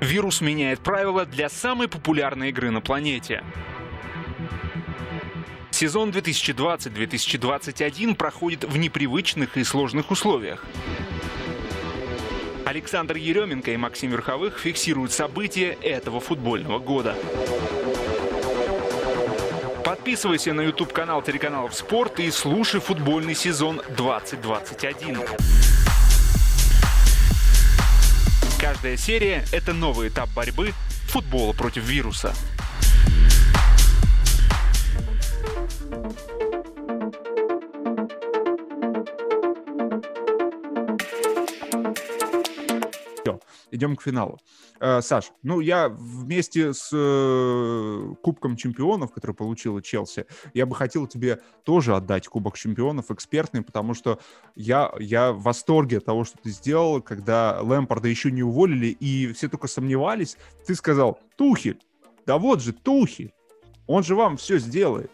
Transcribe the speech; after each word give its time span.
Вирус 0.00 0.40
меняет 0.40 0.80
правила 0.80 1.24
для 1.24 1.48
самой 1.48 1.88
популярной 1.88 2.50
игры 2.50 2.70
на 2.70 2.80
планете. 2.80 3.42
Сезон 5.70 6.10
2020-2021 6.10 8.14
проходит 8.14 8.64
в 8.64 8.76
непривычных 8.76 9.56
и 9.56 9.64
сложных 9.64 10.10
условиях. 10.10 10.64
Александр 12.64 13.16
Еременко 13.16 13.70
и 13.70 13.76
Максим 13.76 14.10
Верховых 14.10 14.58
фиксируют 14.58 15.12
события 15.12 15.76
этого 15.82 16.20
футбольного 16.20 16.78
года. 16.78 17.16
Подписывайся 19.84 20.52
на 20.52 20.62
YouTube-канал 20.62 21.22
телеканалов 21.22 21.74
«Спорт» 21.74 22.20
и 22.20 22.30
слушай 22.30 22.80
футбольный 22.80 23.34
сезон 23.34 23.80
2021. 23.96 25.18
Каждая 28.66 28.96
серия— 28.96 29.44
это 29.52 29.72
новый 29.72 30.08
этап 30.08 30.28
борьбы 30.30 30.74
футбола 31.06 31.52
против 31.52 31.84
вируса. 31.84 32.34
Идем 43.76 43.96
к 43.96 44.02
финалу. 44.02 44.38
Э, 44.80 45.00
Саш, 45.00 45.32
ну 45.42 45.60
я 45.60 45.88
вместе 45.88 46.72
с 46.72 46.90
э, 46.92 48.14
Кубком 48.22 48.56
чемпионов, 48.56 49.12
который 49.12 49.34
получила 49.36 49.80
Челси, 49.80 50.26
я 50.54 50.66
бы 50.66 50.74
хотел 50.74 51.06
тебе 51.06 51.40
тоже 51.64 51.94
отдать 51.94 52.26
Кубок 52.28 52.58
чемпионов 52.58 53.10
экспертный, 53.10 53.62
потому 53.62 53.94
что 53.94 54.18
я, 54.54 54.92
я 54.98 55.32
в 55.32 55.42
восторге 55.42 55.98
от 55.98 56.04
того, 56.04 56.24
что 56.24 56.38
ты 56.38 56.50
сделал, 56.50 57.00
когда 57.00 57.58
Лэмпорда 57.62 58.08
еще 58.08 58.30
не 58.30 58.42
уволили, 58.42 58.88
и 58.88 59.32
все 59.32 59.48
только 59.48 59.68
сомневались. 59.68 60.36
Ты 60.66 60.74
сказал, 60.74 61.20
Тухель, 61.36 61.80
да 62.26 62.38
вот 62.38 62.60
же 62.62 62.72
Тухель, 62.72 63.32
он 63.86 64.02
же 64.02 64.16
вам 64.16 64.36
все 64.36 64.58
сделает. 64.58 65.10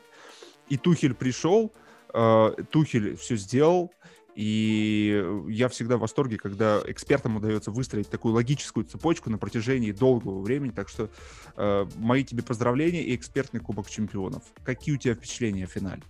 И 0.69 0.77
Тухель 0.79 1.15
пришел, 1.15 1.73
э, 2.15 2.55
Тухель 2.71 3.17
все 3.17 3.37
сделал, 3.37 3.93
и 4.35 5.25
я 5.49 5.69
всегда 5.69 5.97
в 5.97 6.01
восторге, 6.01 6.39
когда 6.39 6.81
экспертам 6.87 7.37
удается 7.37 7.71
выстроить 7.71 8.09
такую 8.09 8.35
логическую 8.35 8.85
цепочку 8.85 9.31
на 9.31 9.39
протяжении 9.39 9.93
долгого 9.93 10.41
времени. 10.41 10.71
Так 10.71 10.89
что 10.89 11.11
э, 11.57 11.87
мои 11.97 12.25
тебе 12.25 12.43
поздравления 12.43 13.03
и 13.03 13.15
экспертный 13.15 13.61
Кубок 13.61 13.91
Чемпионов. 13.91 14.43
Какие 14.65 14.95
у 14.95 14.99
тебя 14.99 15.15
впечатления 15.15 15.65
о 15.65 15.67
финале? 15.67 16.03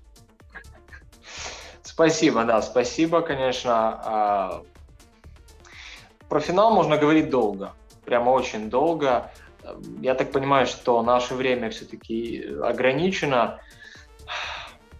Спасибо, 1.83 2.45
да, 2.45 2.63
спасибо, 2.63 3.23
конечно. 3.23 3.73
А, 3.73 4.63
про 6.29 6.41
финал 6.41 6.75
можно 6.75 6.97
говорить 6.97 7.29
долго, 7.29 7.75
прямо 8.05 8.31
очень 8.31 8.71
долго. 8.71 9.31
Я 10.01 10.15
так 10.15 10.33
понимаю, 10.33 10.67
что 10.67 11.03
наше 11.03 11.35
время 11.35 11.71
все-таки 11.71 12.45
ограничено. 12.63 13.61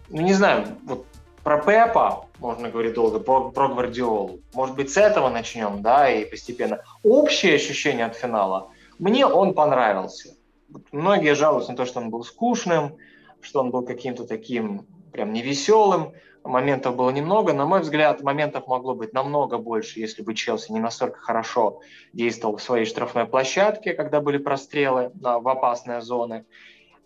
Ну, 0.09 0.21
не 0.21 0.33
знаю, 0.33 0.77
вот 0.83 1.05
про 1.43 1.57
Пепа 1.57 2.25
можно 2.43 2.69
говорить 2.69 2.93
долго, 2.93 3.19
про, 3.19 3.51
про 3.51 3.69
Гвардиолу. 3.69 4.41
Может 4.53 4.75
быть, 4.75 4.91
с 4.91 4.97
этого 4.97 5.29
начнем, 5.29 5.81
да, 5.81 6.11
и 6.11 6.25
постепенно. 6.25 6.83
Общее 7.01 7.55
ощущение 7.55 8.05
от 8.05 8.15
финала. 8.15 8.69
Мне 8.99 9.25
он 9.25 9.53
понравился. 9.53 10.35
Многие 10.91 11.35
жалуются 11.35 11.71
на 11.71 11.77
то, 11.77 11.85
что 11.85 12.01
он 12.01 12.09
был 12.09 12.23
скучным, 12.23 12.97
что 13.41 13.61
он 13.61 13.71
был 13.71 13.85
каким-то 13.85 14.25
таким 14.25 14.85
прям 15.13 15.31
невеселым. 15.31 16.11
Моментов 16.43 16.97
было 16.97 17.11
немного. 17.11 17.53
На 17.53 17.65
мой 17.65 17.79
взгляд, 17.79 18.21
моментов 18.21 18.67
могло 18.67 18.93
быть 18.93 19.13
намного 19.13 19.57
больше, 19.57 20.01
если 20.01 20.21
бы 20.21 20.35
Челси 20.35 20.73
не 20.73 20.79
настолько 20.79 21.19
хорошо 21.19 21.79
действовал 22.11 22.57
в 22.57 22.61
своей 22.61 22.85
штрафной 22.85 23.25
площадке, 23.25 23.93
когда 23.93 24.19
были 24.19 24.37
прострелы 24.37 25.11
в 25.15 25.47
опасные 25.47 26.01
зоны. 26.01 26.45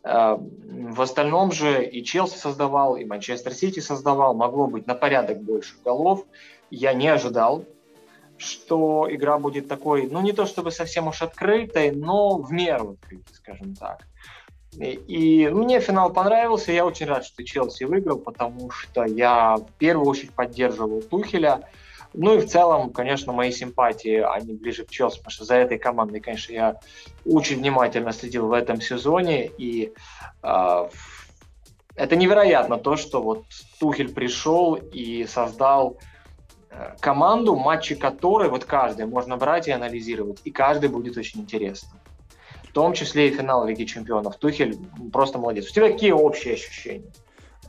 Э, 0.07 0.37
в 0.39 1.01
остальном 1.01 1.51
же 1.51 1.85
и 1.85 2.03
Челси 2.03 2.37
создавал, 2.37 2.95
и 2.95 3.05
Манчестер 3.05 3.53
Сити 3.53 3.79
создавал, 3.81 4.33
могло 4.33 4.67
быть 4.67 4.87
на 4.87 4.95
порядок 4.95 5.41
больше 5.41 5.75
голов. 5.83 6.25
Я 6.69 6.93
не 6.93 7.07
ожидал, 7.09 7.65
что 8.37 9.07
игра 9.09 9.37
будет 9.37 9.67
такой, 9.67 10.07
ну 10.07 10.21
не 10.21 10.31
то 10.31 10.45
чтобы 10.45 10.71
совсем 10.71 11.07
уж 11.07 11.21
открытой, 11.21 11.91
но 11.91 12.37
в 12.37 12.51
меру 12.51 12.97
скажем 13.33 13.75
так. 13.75 14.07
И 14.79 15.49
мне 15.51 15.79
финал 15.79 16.13
понравился, 16.13 16.71
я 16.71 16.85
очень 16.85 17.07
рад, 17.07 17.25
что 17.25 17.43
Челси 17.43 17.85
выиграл, 17.85 18.19
потому 18.19 18.69
что 18.69 19.05
я 19.05 19.55
в 19.57 19.71
первую 19.79 20.07
очередь 20.07 20.31
поддерживал 20.31 21.01
Тухеля. 21.01 21.67
Ну 22.13 22.35
и 22.35 22.39
в 22.39 22.47
целом, 22.47 22.91
конечно, 22.91 23.33
мои 23.33 23.51
симпатии, 23.51 24.17
они 24.17 24.53
ближе 24.53 24.85
к 24.85 24.89
Челси, 24.89 25.17
потому 25.17 25.31
что 25.31 25.45
за 25.45 25.55
этой 25.55 25.77
командой, 25.77 26.19
конечно, 26.19 26.53
я 26.53 26.79
очень 27.25 27.57
внимательно 27.57 28.11
следил 28.11 28.47
в 28.47 28.53
этом 28.53 28.81
сезоне. 28.81 29.51
И 29.57 29.93
э, 30.43 30.89
это 31.95 32.15
невероятно 32.15 32.77
то, 32.77 32.95
что 32.95 33.21
вот 33.21 33.43
Тухель 33.79 34.13
пришел 34.13 34.75
и 34.75 35.25
создал 35.25 35.97
э, 36.69 36.95
команду, 36.99 37.55
матчи 37.55 37.95
которой 37.95 38.49
вот 38.49 38.65
каждый 38.65 39.05
можно 39.05 39.37
брать 39.37 39.67
и 39.67 39.71
анализировать, 39.71 40.41
и 40.43 40.51
каждый 40.51 40.89
будет 40.89 41.17
очень 41.17 41.41
интересным. 41.41 41.99
В 42.63 42.71
том 42.71 42.93
числе 42.93 43.29
и 43.29 43.31
финал 43.31 43.65
Лиги 43.65 43.85
Чемпионов. 43.85 44.37
Тухель 44.37 44.77
просто 45.11 45.39
молодец. 45.39 45.69
У 45.69 45.73
тебя 45.73 45.91
какие 45.91 46.11
общие 46.11 46.53
ощущения? 46.53 47.11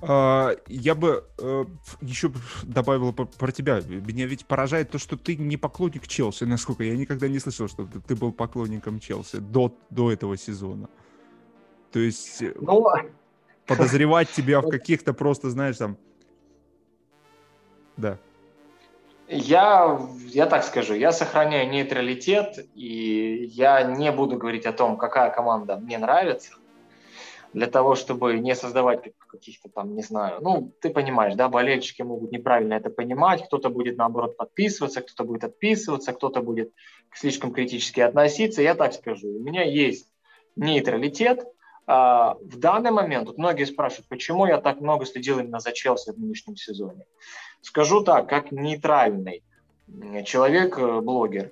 А, 0.00 0.56
я 0.68 0.94
бы 0.94 1.24
э, 1.38 1.64
еще 2.00 2.30
добавил 2.62 3.12
про 3.12 3.52
тебя. 3.52 3.80
Меня 3.80 4.26
ведь 4.26 4.46
поражает 4.46 4.90
то, 4.90 4.98
что 4.98 5.16
ты 5.16 5.36
не 5.36 5.56
поклонник 5.56 6.06
Челси, 6.06 6.44
насколько 6.44 6.84
я 6.84 6.96
никогда 6.96 7.28
не 7.28 7.38
слышал, 7.38 7.68
что 7.68 7.86
ты 7.86 8.14
был 8.14 8.32
поклонником 8.32 9.00
Челси 9.00 9.38
до, 9.38 9.74
до 9.90 10.12
этого 10.12 10.36
сезона. 10.36 10.88
То 11.92 11.98
есть 11.98 12.42
э, 12.42 12.54
ну, 12.60 12.86
подозревать 13.66 14.30
тебя 14.30 14.60
в 14.60 14.68
каких-то 14.70 15.12
просто, 15.12 15.50
знаешь, 15.50 15.76
там... 15.76 15.96
Да. 17.96 18.18
Я, 19.26 20.00
я 20.26 20.46
так 20.46 20.64
скажу, 20.64 20.94
я 20.94 21.12
сохраняю 21.12 21.68
нейтралитет, 21.68 22.66
и 22.74 23.50
я 23.52 23.82
не 23.82 24.10
буду 24.12 24.38
говорить 24.38 24.64
о 24.64 24.72
том, 24.72 24.96
какая 24.96 25.30
команда 25.30 25.76
мне 25.76 25.98
нравится, 25.98 26.54
для 27.52 27.66
того, 27.66 27.94
чтобы 27.94 28.38
не 28.38 28.54
создавать 28.54 29.12
каких-то 29.26 29.68
там, 29.68 29.94
не 29.94 30.02
знаю, 30.02 30.38
ну, 30.40 30.72
ты 30.80 30.90
понимаешь, 30.90 31.34
да, 31.34 31.48
болельщики 31.48 32.02
могут 32.02 32.30
неправильно 32.30 32.74
это 32.74 32.90
понимать, 32.90 33.44
кто-то 33.44 33.70
будет, 33.70 33.96
наоборот, 33.96 34.36
подписываться, 34.36 35.00
кто-то 35.00 35.24
будет 35.24 35.44
отписываться, 35.44 36.12
кто-то 36.12 36.42
будет 36.42 36.72
слишком 37.14 37.52
критически 37.52 38.00
относиться. 38.00 38.62
Я 38.62 38.74
так 38.74 38.92
скажу, 38.92 39.28
у 39.28 39.40
меня 39.40 39.64
есть 39.64 40.10
нейтралитет. 40.56 41.46
А, 41.86 42.36
в 42.42 42.58
данный 42.58 42.90
момент, 42.90 43.28
вот 43.28 43.38
многие 43.38 43.64
спрашивают, 43.64 44.08
почему 44.08 44.44
я 44.46 44.58
так 44.58 44.80
много 44.80 45.06
следил 45.06 45.38
именно 45.38 45.58
за 45.58 45.72
Челси 45.72 46.12
в 46.12 46.18
нынешнем 46.18 46.56
сезоне. 46.56 47.06
Скажу 47.62 48.02
так, 48.02 48.28
как 48.28 48.52
нейтральный 48.52 49.42
человек-блогер, 50.24 51.46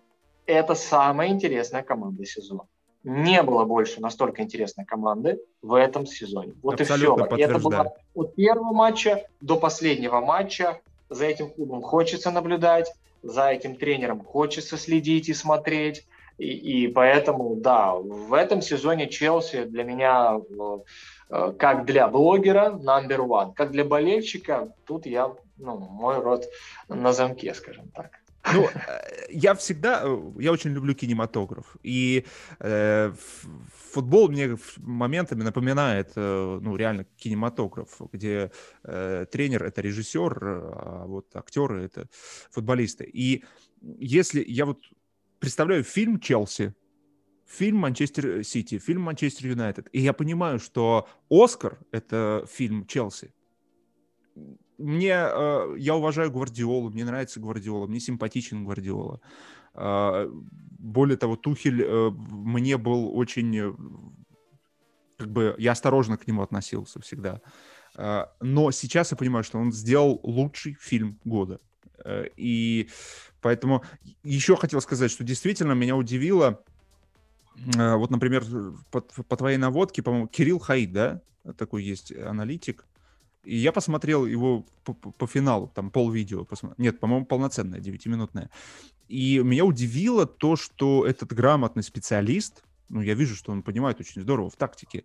э, 0.46 0.52
это 0.52 0.74
самая 0.74 1.28
интересная 1.28 1.82
команда 1.82 2.26
сезона 2.26 2.68
не 3.06 3.40
было 3.44 3.64
больше 3.64 4.00
настолько 4.00 4.42
интересной 4.42 4.84
команды 4.84 5.40
в 5.62 5.74
этом 5.74 6.06
сезоне. 6.06 6.54
Вот 6.60 6.80
Абсолютно 6.80 7.24
и 7.26 7.34
все. 7.36 7.44
это 7.44 7.58
было 7.60 7.92
от 8.14 8.34
первого 8.34 8.72
матча 8.72 9.24
до 9.40 9.56
последнего 9.56 10.20
матча. 10.20 10.80
За 11.08 11.24
этим 11.24 11.50
клубом 11.50 11.82
хочется 11.82 12.32
наблюдать, 12.32 12.92
за 13.22 13.50
этим 13.50 13.76
тренером 13.76 14.24
хочется 14.24 14.76
следить 14.76 15.28
и 15.28 15.34
смотреть. 15.34 16.04
И, 16.38 16.48
и 16.48 16.88
поэтому, 16.88 17.54
да, 17.54 17.94
в 17.94 18.34
этом 18.34 18.60
сезоне 18.60 19.08
Челси 19.08 19.64
для 19.64 19.84
меня, 19.84 20.40
э, 21.30 21.52
как 21.56 21.86
для 21.86 22.08
блогера, 22.08 22.70
number 22.72 23.18
one. 23.18 23.54
Как 23.54 23.70
для 23.70 23.84
болельщика, 23.84 24.74
тут 24.84 25.06
я, 25.06 25.32
ну, 25.58 25.78
мой 25.78 26.18
рот 26.18 26.46
на 26.88 27.12
замке, 27.12 27.54
скажем 27.54 27.88
так. 27.94 28.10
Ну, 28.52 28.68
э, 28.68 29.26
я 29.30 29.54
всегда, 29.54 30.02
э, 30.04 30.32
я 30.38 30.52
очень 30.52 30.70
люблю 30.70 30.94
кинематограф, 30.94 31.76
и 31.82 32.24
э, 32.60 33.12
футбол 33.92 34.28
мне 34.28 34.56
моментами 34.78 35.42
напоминает, 35.42 36.12
э, 36.16 36.58
ну, 36.62 36.76
реально 36.76 37.04
кинематограф, 37.16 38.00
где 38.12 38.50
э, 38.84 39.26
тренер— 39.30 39.64
это 39.64 39.80
режиссер, 39.80 40.38
а 40.42 41.04
вот 41.06 41.34
актеры— 41.34 41.82
это 41.84 42.08
футболисты. 42.50 43.04
И 43.04 43.44
если 43.80 44.44
я 44.46 44.64
вот 44.66 44.84
представляю 45.38 45.82
фильм 45.82 46.20
«Челси», 46.20 46.74
фильм 47.46 47.78
«Манчестер 47.78 48.44
Сити», 48.44 48.78
фильм 48.78 49.02
«Манчестер 49.02 49.46
Юнайтед», 49.46 49.88
и 49.92 50.00
я 50.00 50.12
понимаю, 50.12 50.58
что 50.58 51.08
«Оскар»— 51.30 51.78
это 51.90 52.46
фильм 52.48 52.86
«Челси», 52.86 53.32
мне, 54.78 55.12
э, 55.12 55.74
я 55.78 55.94
уважаю 55.94 56.30
Гвардиолу, 56.30 56.90
мне 56.90 57.04
нравится 57.04 57.40
Гвардиола, 57.40 57.86
мне 57.86 58.00
симпатичен 58.00 58.64
Гвардиола. 58.64 59.20
Э, 59.74 60.28
более 60.78 61.16
того, 61.16 61.36
Тухель 61.36 61.82
э, 61.82 62.10
мне 62.10 62.76
был 62.76 63.16
очень, 63.16 63.56
э, 63.56 63.72
как 65.18 65.30
бы, 65.30 65.54
я 65.58 65.72
осторожно 65.72 66.16
к 66.16 66.26
нему 66.26 66.42
относился 66.42 67.00
всегда. 67.00 67.40
Э, 67.96 68.26
но 68.40 68.70
сейчас 68.70 69.10
я 69.10 69.16
понимаю, 69.16 69.44
что 69.44 69.58
он 69.58 69.72
сделал 69.72 70.20
лучший 70.22 70.74
фильм 70.74 71.18
года. 71.24 71.60
И 72.36 72.88
поэтому 73.40 73.82
еще 74.22 74.54
хотел 74.54 74.80
сказать, 74.80 75.10
что 75.10 75.24
действительно 75.24 75.72
меня 75.72 75.96
удивило, 75.96 76.62
вот, 77.56 78.10
например, 78.10 78.44
по, 78.92 79.00
по 79.00 79.36
твоей 79.36 79.56
наводке, 79.56 80.02
по-моему, 80.02 80.28
Кирилл 80.28 80.60
Хаид, 80.60 80.92
да, 80.92 81.22
такой 81.56 81.82
есть 81.82 82.12
аналитик. 82.12 82.86
И 83.46 83.56
я 83.56 83.70
посмотрел 83.70 84.26
его 84.26 84.64
по, 84.84 84.92
по, 84.92 85.12
по 85.12 85.26
финалу, 85.26 85.70
там 85.74 85.90
пол 85.90 86.10
видео, 86.10 86.44
посмотр... 86.44 86.74
нет, 86.78 86.98
по-моему, 86.98 87.26
полноценное, 87.26 87.80
9-минутное. 87.80 88.50
И 89.08 89.38
меня 89.38 89.64
удивило 89.64 90.26
то, 90.26 90.56
что 90.56 91.06
этот 91.06 91.32
грамотный 91.32 91.84
специалист, 91.84 92.64
ну, 92.88 93.00
я 93.02 93.14
вижу, 93.14 93.36
что 93.36 93.52
он 93.52 93.62
понимает 93.62 94.00
очень 94.00 94.22
здорово 94.22 94.50
в 94.50 94.56
тактике, 94.56 95.04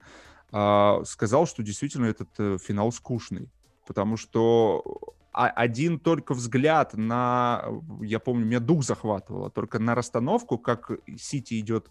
а, 0.51 1.03
сказал, 1.05 1.45
что 1.45 1.61
действительно 1.61 2.07
этот 2.07 2.29
э, 2.39 2.57
финал 2.57 2.91
скучный. 2.91 3.49
Потому 3.85 4.17
что 4.17 4.83
один 5.31 5.99
только 5.99 6.33
взгляд 6.33 6.93
на, 6.95 7.63
я 8.01 8.19
помню, 8.19 8.45
меня 8.45 8.59
дух 8.59 8.83
захватывало, 8.83 9.49
только 9.49 9.79
на 9.79 9.95
расстановку, 9.95 10.57
как 10.57 10.91
Сити 11.17 11.59
идет 11.59 11.89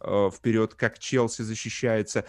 э, 0.00 0.30
вперед, 0.34 0.74
как 0.74 0.98
Челси 0.98 1.42
защищается, 1.42 2.26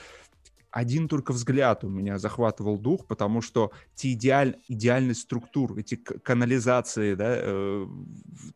один 0.73 1.07
только 1.07 1.33
взгляд 1.33 1.83
у 1.83 1.89
меня 1.89 2.17
захватывал 2.17 2.79
дух, 2.79 3.05
потому 3.05 3.41
что 3.41 3.71
те 3.93 4.13
идеаль, 4.13 4.57
идеальность 4.67 5.21
структур, 5.21 5.77
эти 5.77 5.95
канализации, 5.95 7.13
да, 7.13 7.35
э, 7.37 7.87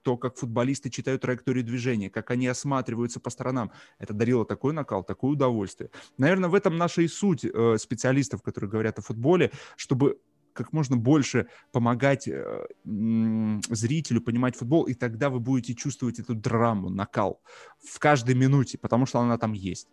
то, 0.01 0.17
как 0.17 0.35
футболисты 0.35 0.89
читают 0.89 1.21
траекторию 1.21 1.63
движения, 1.63 2.09
как 2.09 2.31
они 2.31 2.47
осматриваются 2.47 3.19
по 3.19 3.29
сторонам, 3.29 3.71
это 3.99 4.15
дарило 4.15 4.45
такой 4.45 4.73
накал, 4.73 5.03
такое 5.03 5.33
удовольствие. 5.33 5.91
Наверное, 6.17 6.49
в 6.49 6.55
этом 6.55 6.75
наша 6.75 7.03
и 7.03 7.07
суть 7.07 7.45
э, 7.45 7.77
специалистов, 7.77 8.41
которые 8.41 8.71
говорят 8.71 8.97
о 8.97 9.03
футболе, 9.03 9.51
чтобы 9.75 10.19
как 10.53 10.73
можно 10.73 10.97
больше 10.97 11.45
помогать 11.71 12.27
э, 12.27 12.65
зрителю 12.83 14.21
понимать 14.21 14.55
футбол, 14.55 14.85
и 14.85 14.95
тогда 14.95 15.29
вы 15.29 15.39
будете 15.39 15.75
чувствовать 15.75 16.17
эту 16.17 16.33
драму, 16.33 16.89
накал 16.89 17.43
в 17.77 17.99
каждой 17.99 18.33
минуте, 18.33 18.79
потому 18.79 19.05
что 19.05 19.19
она 19.19 19.37
там 19.37 19.53
есть. 19.53 19.87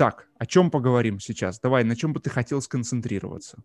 Так, 0.00 0.28
о 0.38 0.46
чем 0.46 0.70
поговорим 0.70 1.20
сейчас? 1.20 1.60
Давай, 1.60 1.84
на 1.84 1.94
чем 1.94 2.14
бы 2.14 2.20
ты 2.20 2.30
хотел 2.30 2.62
сконцентрироваться? 2.62 3.58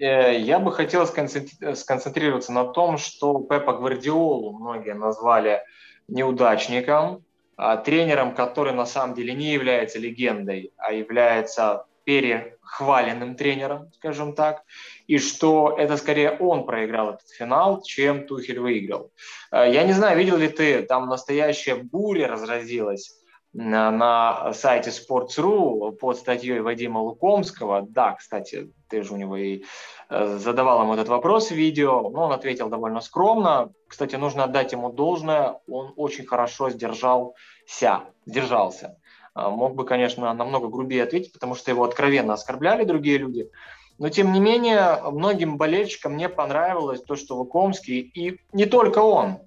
Э, 0.00 0.36
я 0.36 0.58
бы 0.58 0.72
хотел 0.72 1.06
сконцентрироваться 1.06 2.52
на 2.52 2.64
том, 2.64 2.98
что 2.98 3.38
Пепа 3.38 3.74
Гвардиолу 3.74 4.58
многие 4.58 4.94
назвали 4.94 5.62
неудачником, 6.08 7.24
а 7.56 7.76
тренером, 7.76 8.34
который 8.34 8.72
на 8.72 8.86
самом 8.86 9.14
деле 9.14 9.34
не 9.34 9.52
является 9.52 10.00
легендой, 10.00 10.72
а 10.78 10.92
является 10.92 11.84
перехваленным 12.02 13.36
тренером, 13.36 13.92
скажем 13.92 14.34
так, 14.34 14.64
и 15.06 15.18
что 15.18 15.76
это 15.78 15.96
скорее 15.96 16.32
он 16.32 16.66
проиграл 16.66 17.10
этот 17.10 17.28
финал, 17.28 17.82
чем 17.82 18.26
Тухель 18.26 18.58
выиграл. 18.58 19.12
Э, 19.52 19.72
я 19.72 19.84
не 19.84 19.92
знаю, 19.92 20.18
видел 20.18 20.38
ли 20.38 20.48
ты, 20.48 20.82
там 20.82 21.06
настоящая 21.06 21.76
буря 21.76 22.26
разразилась 22.26 23.14
на, 23.58 24.52
сайте 24.52 24.90
Sports.ru 24.90 25.92
под 25.92 26.16
статьей 26.16 26.60
Вадима 26.60 26.98
Лукомского. 26.98 27.86
Да, 27.88 28.12
кстати, 28.12 28.70
ты 28.88 29.02
же 29.02 29.14
у 29.14 29.16
него 29.16 29.36
и 29.36 29.64
э, 30.10 30.38
задавал 30.38 30.82
ему 30.82 30.94
этот 30.94 31.08
вопрос 31.08 31.48
в 31.48 31.54
видео, 31.54 32.08
но 32.08 32.26
он 32.26 32.32
ответил 32.32 32.68
довольно 32.68 33.00
скромно. 33.00 33.72
Кстати, 33.88 34.14
нужно 34.14 34.44
отдать 34.44 34.72
ему 34.72 34.92
должное, 34.92 35.60
он 35.66 35.92
очень 35.96 36.24
хорошо 36.24 36.70
сдержался, 36.70 38.04
сдержался. 38.26 38.96
Э, 39.34 39.48
мог 39.48 39.74
бы, 39.74 39.84
конечно, 39.84 40.32
намного 40.32 40.68
грубее 40.68 41.02
ответить, 41.02 41.32
потому 41.32 41.56
что 41.56 41.72
его 41.72 41.82
откровенно 41.82 42.34
оскорбляли 42.34 42.84
другие 42.84 43.18
люди. 43.18 43.50
Но, 43.98 44.08
тем 44.08 44.32
не 44.32 44.38
менее, 44.38 45.00
многим 45.10 45.56
болельщикам 45.56 46.16
не 46.16 46.28
понравилось 46.28 47.02
то, 47.02 47.16
что 47.16 47.36
Лукомский, 47.36 47.98
и 47.98 48.38
не 48.52 48.66
только 48.66 49.00
он. 49.00 49.38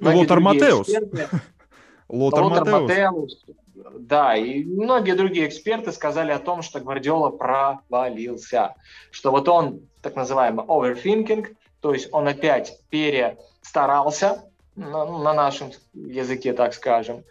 Лотар 0.00 0.40
Матеус. 0.40 0.88
Эксперты, 0.88 1.28
Лотар, 2.08 2.44
Лотар 2.44 2.64
Матеус. 2.64 2.88
Матеус. 2.88 3.44
Да, 3.98 4.36
и 4.36 4.64
многие 4.64 5.14
другие 5.14 5.46
эксперты 5.46 5.92
сказали 5.92 6.32
о 6.32 6.38
том, 6.38 6.62
что 6.62 6.80
Гвардиола 6.80 7.30
провалился, 7.30 8.74
что 9.10 9.30
вот 9.30 9.48
он, 9.48 9.82
так 10.02 10.16
называемый 10.16 10.64
overthinking, 10.66 11.54
то 11.80 11.92
есть 11.92 12.08
он 12.12 12.26
опять 12.26 12.80
перестарался, 12.90 14.44
на, 14.78 15.04
на 15.04 15.34
нашем 15.34 15.70
языке, 15.92 16.52
так 16.52 16.72
скажем, 16.72 17.24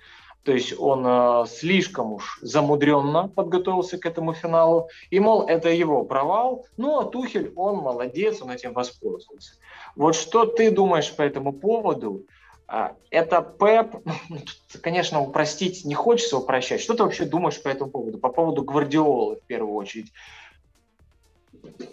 то 0.44 0.54
есть 0.54 0.74
он 0.80 1.04
э, 1.06 1.46
слишком 1.48 2.14
уж 2.14 2.40
замудренно 2.42 3.28
подготовился 3.28 3.98
к 3.98 4.06
этому 4.06 4.34
финалу. 4.34 4.88
И, 5.10 5.20
мол, 5.20 5.46
это 5.46 5.70
его 5.70 6.06
провал. 6.06 6.66
Ну, 6.78 7.00
а 7.00 7.04
Тухель, 7.04 7.52
он 7.58 7.78
молодец, 7.78 8.42
он 8.42 8.52
этим 8.52 8.72
воспользовался. 8.72 9.56
Вот 9.98 10.16
что 10.16 10.46
ты 10.46 10.72
думаешь 10.72 11.14
по 11.14 11.22
этому 11.22 11.52
поводу? 11.52 12.24
А, 12.68 12.96
это 13.12 13.56
ну, 13.60 14.40
конечно, 14.81 15.22
упростить 15.22 15.86
не 15.86 15.96
хочется 15.96 16.38
упрощать. 16.38 16.81
Что 16.81 16.96
ты 16.96 17.04
вообще 17.04 17.25
думаешь 17.25 17.62
по 17.62 17.69
этому 17.69 17.90
поводу? 17.90 18.18
По 18.18 18.30
поводу 18.30 18.64
Гвардиолы 18.64 19.38
в 19.38 19.44
первую 19.44 19.74
очередь. 19.75 20.12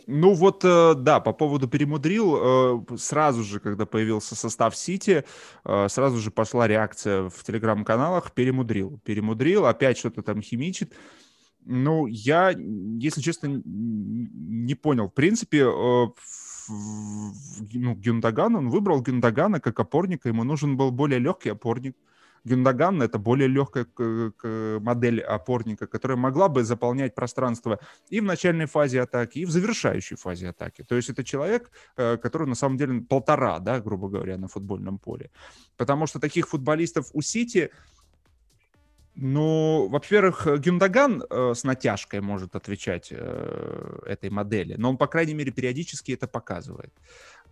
Ну 0.07 0.35
вот, 0.35 0.65
э, 0.65 0.95
да, 0.97 1.21
по 1.21 1.33
поводу 1.33 1.69
перемудрил, 1.69 2.37
э, 2.37 2.97
сразу 2.97 3.43
же, 3.43 3.61
когда 3.61 3.87
появился 3.87 4.35
состав 4.35 4.77
Сити, 4.77 5.25
э, 5.65 5.89
сразу 5.89 6.19
же 6.19 6.31
пошла 6.31 6.67
реакция 6.67 7.29
в 7.29 7.43
телеграм-каналах, 7.45 8.33
перемудрил, 8.33 9.01
перемудрил, 9.05 9.67
опять 9.67 9.99
что-то 9.99 10.23
там 10.23 10.43
химичит. 10.43 10.93
Ну, 11.65 12.07
я, 12.07 12.51
если 12.51 13.21
честно, 13.21 13.63
не 13.65 14.75
понял. 14.75 15.09
В 15.09 15.15
принципе, 15.15 15.65
ну, 16.69 17.95
Гюндаган, 17.95 18.57
он 18.57 18.71
выбрал 18.71 19.03
Гюндагана 19.03 19.61
как 19.61 19.81
опорника, 19.81 20.29
ему 20.29 20.45
нужен 20.45 20.77
был 20.77 20.91
более 20.91 21.19
легкий 21.19 21.51
опорник. 21.51 21.97
Гюндаган— 22.45 23.03
это 23.03 23.19
более 23.19 23.49
легкая 23.49 23.87
модель 24.81 25.21
опорника, 25.23 25.87
которая 25.87 26.19
могла 26.19 26.49
бы 26.49 26.63
заполнять 26.63 27.15
пространство 27.15 27.81
и 28.11 28.21
в 28.21 28.25
начальной 28.25 28.67
фазе 28.67 29.01
атаки, 29.01 29.39
и 29.39 29.45
в 29.47 29.51
завершающей 29.51 30.17
фазе 30.17 30.51
атаки. 30.51 30.85
То 30.85 30.95
есть 30.95 31.09
это 31.09 31.25
человек, 31.25 31.71
э, 31.97 32.19
который 32.19 32.47
на 32.47 32.55
самом 32.55 32.77
деле 32.77 33.01
полтора, 33.01 33.59
да, 33.61 33.81
грубо 33.81 34.09
говоря, 34.09 34.37
на 34.37 34.49
футбольном 34.49 34.99
поле. 34.99 35.31
Потому 35.79 36.07
что 36.07 36.21
таких 36.21 36.49
футболистов 36.49 37.09
у 37.15 37.23
Сити 37.23 37.71
ну, 39.17 39.89
во-первых, 39.89 40.47
Гюндаган 40.59 41.23
э, 41.29 41.53
с 41.55 41.63
натяжкой 41.63 42.21
может 42.21 42.57
отвечать 42.57 43.09
э, 43.11 43.99
этой 44.07 44.31
модели, 44.31 44.75
но 44.77 44.91
он, 44.91 44.97
по 44.97 45.07
крайней 45.07 45.35
мере, 45.35 45.53
периодически 45.53 46.13
это 46.13 46.27
показывает. 46.27 46.93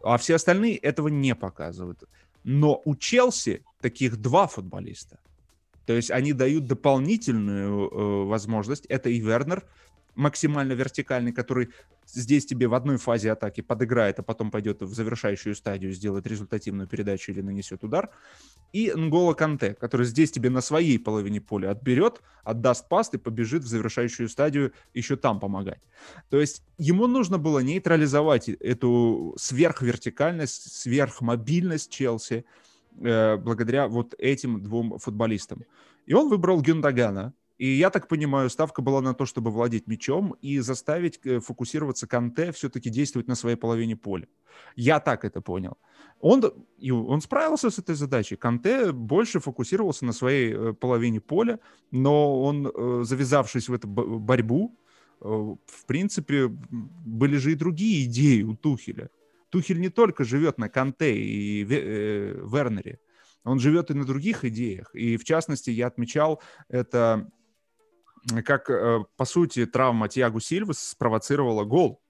А 0.03 0.17
все 0.19 0.35
остальные 0.35 0.77
этого 0.77 1.09
не 1.09 1.35
показывают. 1.37 2.03
Но 2.43 2.83
у 2.85 2.97
Челси 2.97 3.65
таких 3.81 4.17
два 4.17 4.49
футболиста. 4.49 5.21
То 5.87 5.93
есть 5.93 6.11
они 6.11 6.33
дают 6.33 6.67
дополнительную 6.67 7.89
э, 7.89 8.25
возможность. 8.25 8.87
Это 8.87 9.09
и 9.11 9.21
Вернер, 9.21 9.65
максимально 10.17 10.73
вертикальный, 10.73 11.33
который 11.33 11.71
здесь 12.07 12.47
тебе 12.47 12.69
в 12.69 12.75
одной 12.75 12.97
фазе 12.97 13.33
атаки 13.33 13.61
подыграет, 13.61 14.19
а 14.19 14.23
потом 14.23 14.51
пойдет 14.51 14.83
в 14.83 14.93
завершающую 14.95 15.55
стадию, 15.55 15.93
сделает 15.93 16.27
результативную 16.27 16.89
передачу 16.89 17.33
или 17.33 17.41
нанесет 17.41 17.85
удар. 17.85 18.11
И 18.73 18.93
Нгола 18.95 19.35
Канте, 19.35 19.75
который 19.75 20.07
здесь 20.07 20.31
тебе 20.31 20.51
на 20.51 20.61
своей 20.61 20.99
половине 20.99 21.41
поля 21.41 21.71
отберет, 21.71 22.23
отдаст 22.45 22.89
паст 22.89 23.15
и 23.15 23.19
побежит 23.19 23.65
в 23.65 23.67
завершающую 23.67 24.29
стадию 24.29 24.73
еще 24.95 25.17
там 25.17 25.41
помогать. 25.41 25.83
То 26.31 26.41
есть 26.41 26.63
ему 26.79 27.07
нужно 27.07 27.39
было 27.39 27.61
нейтрализовать 27.61 28.49
эту 28.49 29.35
сверхвертикальность, 29.39 30.73
сверхмобильность 30.73 31.91
Челси 31.91 32.45
э, 33.01 33.37
благодаря 33.37 33.89
вот 33.89 34.15
этим 34.19 34.63
двум 34.63 34.99
футболистам. 34.99 35.65
И 36.07 36.15
он 36.15 36.29
выбрал 36.29 36.61
Гюндагана, 36.61 37.35
и 37.59 37.67
я 37.67 37.91
так 37.91 38.09
понимаю, 38.09 38.51
ставка 38.51 38.83
была 38.83 39.01
на 39.01 39.15
то, 39.15 39.27
чтобы 39.27 39.51
владеть 39.51 39.87
мячом 39.87 40.35
и 40.41 40.59
заставить 40.61 41.21
э, 41.25 41.41
фокусироваться 41.41 42.07
Канте 42.07 42.51
все-таки 42.53 42.91
действовать 42.91 43.29
на 43.29 43.35
своей 43.35 43.57
половине 43.57 43.97
поля. 43.97 44.27
Я 44.77 45.01
так 45.01 45.25
это 45.25 45.41
понял. 45.41 45.77
Он, 46.21 46.43
и 46.79 46.91
он 46.91 47.21
справился 47.21 47.71
с 47.71 47.79
этой 47.79 47.95
задачей. 47.95 48.37
Канте 48.37 48.93
больше 48.93 49.41
фокусировался 49.41 50.05
на 50.05 50.13
своей 50.13 50.53
э, 50.53 50.73
половине 50.73 51.21
поля, 51.21 51.59
но 51.91 52.43
он, 52.43 52.67
э, 52.67 53.05
завязавшись 53.05 53.69
в 53.69 53.75
эту 53.75 53.89
борьбу, 53.89 54.77
в 55.21 55.87
принципе, 55.87 56.49
были 56.49 57.37
же 57.37 57.53
и 57.53 57.55
другие 57.55 58.07
идеи 58.07 58.43
у 58.43 58.57
Тухеля. 58.57 59.09
Тухель 59.51 59.79
не 59.79 59.89
только 59.89 60.25
живет 60.25 60.59
на 60.59 60.69
Канте 60.69 61.17
и 61.17 61.63
Вернере, 61.63 62.99
он 63.45 63.61
живет 63.61 63.91
и 63.91 63.95
на 63.95 64.05
других 64.05 64.45
идеях. 64.45 64.93
И 64.95 65.17
в 65.17 65.25
частности, 65.25 65.71
я 65.71 65.87
отмечал 65.87 66.43
это 66.69 67.31
как, 68.45 68.71
э, 68.71 69.05
по 69.17 69.25
сути, 69.25 69.67
травма 69.67 70.09
Тиагу 70.09 70.41
Сильвы 70.41 70.75
спровоцировала 70.75 71.65
гол. 71.65 72.01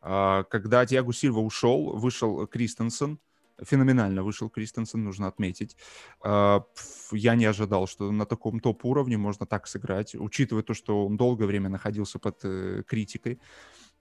А, 0.00 0.44
когда 0.44 0.84
Тиагу 0.84 1.12
Сильва 1.12 1.40
ушел, 1.40 1.96
вышел 1.96 2.46
Кристенсен, 2.46 3.18
феноменально 3.62 4.22
вышел 4.22 4.50
Кристенсен, 4.50 5.02
нужно 5.04 5.26
отметить. 5.26 5.76
А, 6.22 6.64
я 7.12 7.34
не 7.34 7.46
ожидал, 7.46 7.86
что 7.86 8.12
на 8.12 8.26
таком 8.26 8.60
топ-уровне 8.60 9.16
можно 9.16 9.46
так 9.46 9.66
сыграть, 9.66 10.14
учитывая 10.14 10.62
то, 10.62 10.74
что 10.74 11.06
он 11.06 11.16
долгое 11.16 11.46
время 11.46 11.70
находился 11.70 12.18
под 12.18 12.44
э, 12.44 12.82
критикой 12.86 13.40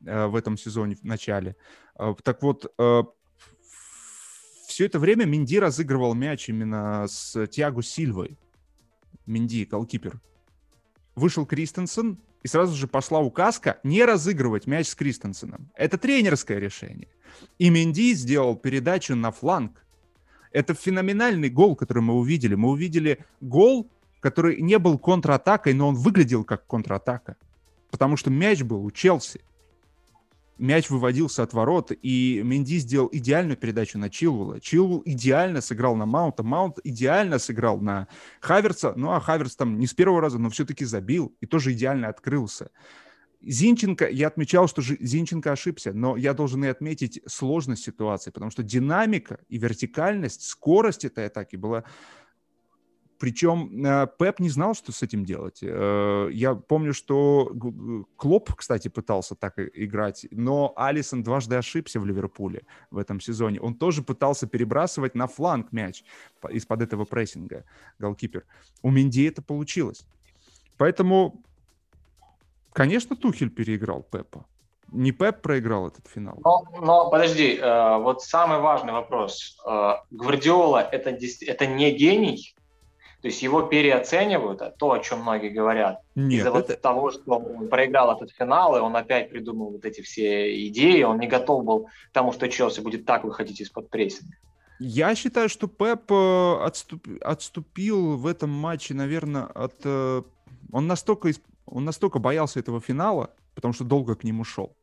э, 0.06 0.26
в 0.28 0.36
этом 0.36 0.58
сезоне 0.58 0.96
в 0.96 1.04
начале. 1.04 1.56
А, 1.96 2.14
так 2.16 2.42
вот, 2.44 2.74
все 4.68 4.86
это 4.86 4.98
время 4.98 5.26
Минди 5.26 5.58
разыгрывал 5.58 6.16
мяч 6.16 6.50
именно 6.50 7.06
с 7.08 7.48
Тиагу 7.48 7.82
Сильвой. 7.84 8.38
Минди, 9.26 9.64
голкипер 9.66 10.20
вышел 11.16 11.46
Кристенсен 11.46 12.18
и 12.44 12.48
сразу 12.48 12.76
же 12.76 12.88
пошла 12.88 13.20
указка 13.20 13.80
не 13.84 14.04
разыгрывать 14.04 14.68
мяч 14.68 14.88
с 14.88 14.96
Кристенсеном. 14.96 15.70
Это 15.76 15.98
тренерское 15.98 16.60
решение. 16.60 17.08
И 17.58 17.70
Менди 17.70 18.14
сделал 18.14 18.56
передачу 18.56 19.16
на 19.16 19.32
фланг. 19.32 19.84
Это 20.52 20.74
феноменальный 20.74 21.50
гол, 21.50 21.76
который 21.76 22.04
мы 22.04 22.16
увидели. 22.16 22.56
Мы 22.56 22.70
увидели 22.70 23.26
гол, 23.42 23.90
который 24.20 24.62
не 24.62 24.78
был 24.78 24.98
контратакой, 25.00 25.74
но 25.74 25.88
он 25.88 25.96
выглядел 25.96 26.44
как 26.44 26.68
контратака. 26.68 27.38
Потому 27.90 28.18
что 28.18 28.30
мяч 28.30 28.62
был 28.62 28.84
у 28.84 28.92
Челси 28.92 29.42
мяч 30.58 30.90
выводился 30.90 31.44
от 31.44 31.54
ворот, 31.54 31.92
и 31.92 32.42
Менди 32.44 32.78
сделал 32.78 33.10
идеальную 33.12 33.58
передачу 33.58 33.98
на 33.98 34.10
Чилвула. 34.10 34.60
Чилвул 34.60 35.02
идеально 35.06 35.62
сыграл 35.62 35.96
на 35.96 36.06
Маунта, 36.06 36.44
Маунт 36.44 36.80
идеально 36.84 37.40
сыграл 37.40 37.80
на 37.80 38.08
Хаверца, 38.40 38.94
ну 38.96 39.12
а 39.12 39.20
Хаверц 39.20 39.56
там 39.56 39.80
не 39.80 39.88
с 39.88 39.94
первого 39.94 40.22
раза, 40.22 40.40
но 40.40 40.50
все-таки 40.50 40.86
забил 40.86 41.36
и 41.42 41.46
тоже 41.46 41.74
идеально 41.74 42.08
открылся. 42.08 42.72
Зинченко, 43.46 44.08
я 44.08 44.28
отмечал, 44.28 44.70
что 44.70 44.82
Зинченко 44.82 45.52
ошибся, 45.52 45.92
но 45.92 46.16
я 46.16 46.34
должен 46.34 46.64
и 46.64 46.68
отметить 46.68 47.22
сложность 47.28 47.84
ситуации, 47.84 48.32
потому 48.32 48.52
что 48.52 48.64
динамика 48.64 49.40
и 49.50 49.58
вертикальность, 49.58 50.44
скорость 50.44 51.04
этой 51.04 51.28
атаки 51.28 51.58
была 51.58 51.84
причем 53.24 53.86
э, 53.86 54.08
Пеп 54.20 54.42
не 54.42 54.50
знал, 54.50 54.74
что 54.74 54.92
с 54.92 55.02
этим 55.02 55.24
делать. 55.24 55.60
Э, 55.62 56.28
я 56.34 56.56
помню, 56.56 56.94
что 56.94 57.54
Клоп, 58.18 58.54
кстати, 58.54 58.90
пытался 58.90 59.34
так 59.34 59.54
играть, 59.58 60.28
но 60.32 60.74
Алисон 60.76 61.24
дважды 61.24 61.56
ошибся 61.56 62.02
в 62.02 62.06
Ливерпуле 62.06 62.64
в 62.92 62.98
этом 62.98 63.22
сезоне. 63.22 63.62
Он 63.62 63.76
тоже 63.76 64.04
пытался 64.04 64.46
перебрасывать 64.46 65.16
на 65.16 65.28
фланг 65.28 65.72
мяч 65.72 66.04
из-под 66.52 66.82
этого 66.82 67.06
прессинга, 67.06 67.64
голкипер. 67.98 68.44
У 68.82 68.92
Менди 68.92 69.26
это 69.26 69.42
получилось. 69.42 70.06
Поэтому, 70.78 71.42
конечно, 72.74 73.16
Тухель 73.16 73.52
переиграл 73.52 74.04
Пепа. 74.04 74.46
Не 74.92 75.14
Пеп 75.14 75.42
проиграл 75.42 75.88
этот 75.88 76.10
финал. 76.10 76.42
Но, 76.44 76.66
но 76.82 77.10
подожди, 77.10 77.56
э, 77.56 77.98
вот 78.00 78.22
самый 78.22 78.60
важный 78.60 78.92
вопрос. 78.92 79.58
Гвардиола 80.12 80.82
это, 80.92 81.18
это 81.48 81.68
не 81.68 81.90
гений? 81.92 82.54
То 83.24 83.30
есть 83.30 83.42
его 83.42 83.62
переоценивают, 83.62 84.62
а 84.62 84.70
то, 84.70 84.92
о 84.92 85.00
чем 85.00 85.22
многие 85.22 85.48
говорят. 85.48 86.02
Нет, 86.14 86.40
Из-за 86.40 86.50
это... 86.50 86.58
вот 86.58 86.82
того, 86.82 87.12
что 87.12 87.38
он 87.38 87.70
проиграл 87.70 88.12
этот 88.12 88.32
финал, 88.32 88.76
и 88.76 88.82
он 88.82 88.98
опять 88.98 89.30
придумал 89.30 89.72
вот 89.72 89.86
эти 89.86 90.02
все 90.02 90.68
идеи, 90.68 91.04
он 91.04 91.20
не 91.20 91.28
готов 91.28 91.64
был 91.64 91.86
к 91.86 92.12
тому, 92.12 92.34
что 92.34 92.50
Челси 92.50 92.82
будет 92.82 93.06
так 93.06 93.24
выходить 93.24 93.62
из-под 93.62 93.90
прессинга. 93.90 94.36
Я 94.78 95.16
считаю, 95.16 95.48
что 95.48 95.68
Пеп 95.68 96.12
э, 96.12 96.66
отступ... 96.66 97.08
отступил 97.22 98.18
в 98.18 98.28
этом 98.28 98.50
матче, 98.50 98.94
наверное, 98.94 99.44
от... 99.46 99.76
Э, 99.86 100.24
он 100.74 100.88
настолько, 100.88 101.30
он 101.66 101.86
настолько 101.86 102.20
боялся 102.20 102.60
этого 102.60 102.82
финала, 102.82 103.30
потому 103.56 103.74
что 103.74 103.86
долго 103.86 104.16
к 104.16 104.26
нему 104.26 104.44
шел. 104.44 104.76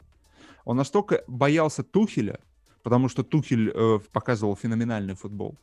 Он 0.64 0.78
настолько 0.78 1.24
боялся 1.26 1.82
Тухеля, 1.82 2.38
потому 2.82 3.10
что 3.10 3.22
Тухель 3.22 3.68
э, 3.68 3.98
показывал 4.10 4.56
феноменальный 4.56 5.14
футбол 5.14 5.56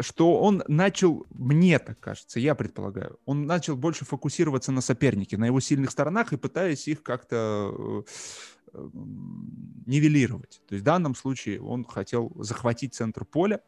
что 0.00 0.40
он 0.40 0.62
начал, 0.68 1.26
мне 1.30 1.78
так 1.78 2.00
кажется, 2.00 2.40
я 2.40 2.54
предполагаю, 2.54 3.18
он 3.24 3.46
начал 3.46 3.76
больше 3.76 4.04
фокусироваться 4.04 4.72
на 4.72 4.80
сопернике, 4.80 5.36
на 5.36 5.46
его 5.46 5.60
сильных 5.60 5.90
сторонах 5.90 6.32
и 6.32 6.36
пытаясь 6.36 6.88
их 6.88 7.02
как-то 7.02 8.04
э, 8.72 8.88
нивелировать. 9.86 10.62
То 10.66 10.74
есть 10.74 10.82
в 10.82 10.84
данном 10.84 11.14
случае 11.14 11.60
он 11.60 11.84
хотел 11.84 12.32
захватить 12.36 12.94
центр 12.94 13.24
поля 13.24 13.60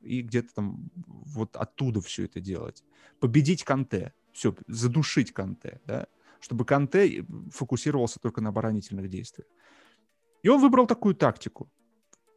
и 0.00 0.22
где-то 0.22 0.54
там 0.54 0.90
вот 1.06 1.56
оттуда 1.56 2.00
все 2.00 2.24
это 2.24 2.40
делать. 2.40 2.84
Победить 3.20 3.64
Канте, 3.64 4.12
все, 4.32 4.54
задушить 4.66 5.32
Канте, 5.32 5.80
да, 5.86 6.06
чтобы 6.40 6.64
Канте 6.64 7.24
фокусировался 7.50 8.20
только 8.20 8.40
на 8.40 8.50
оборонительных 8.50 9.08
действиях. 9.08 9.48
И 10.42 10.48
он 10.48 10.60
выбрал 10.60 10.86
такую 10.86 11.14
тактику. 11.14 11.70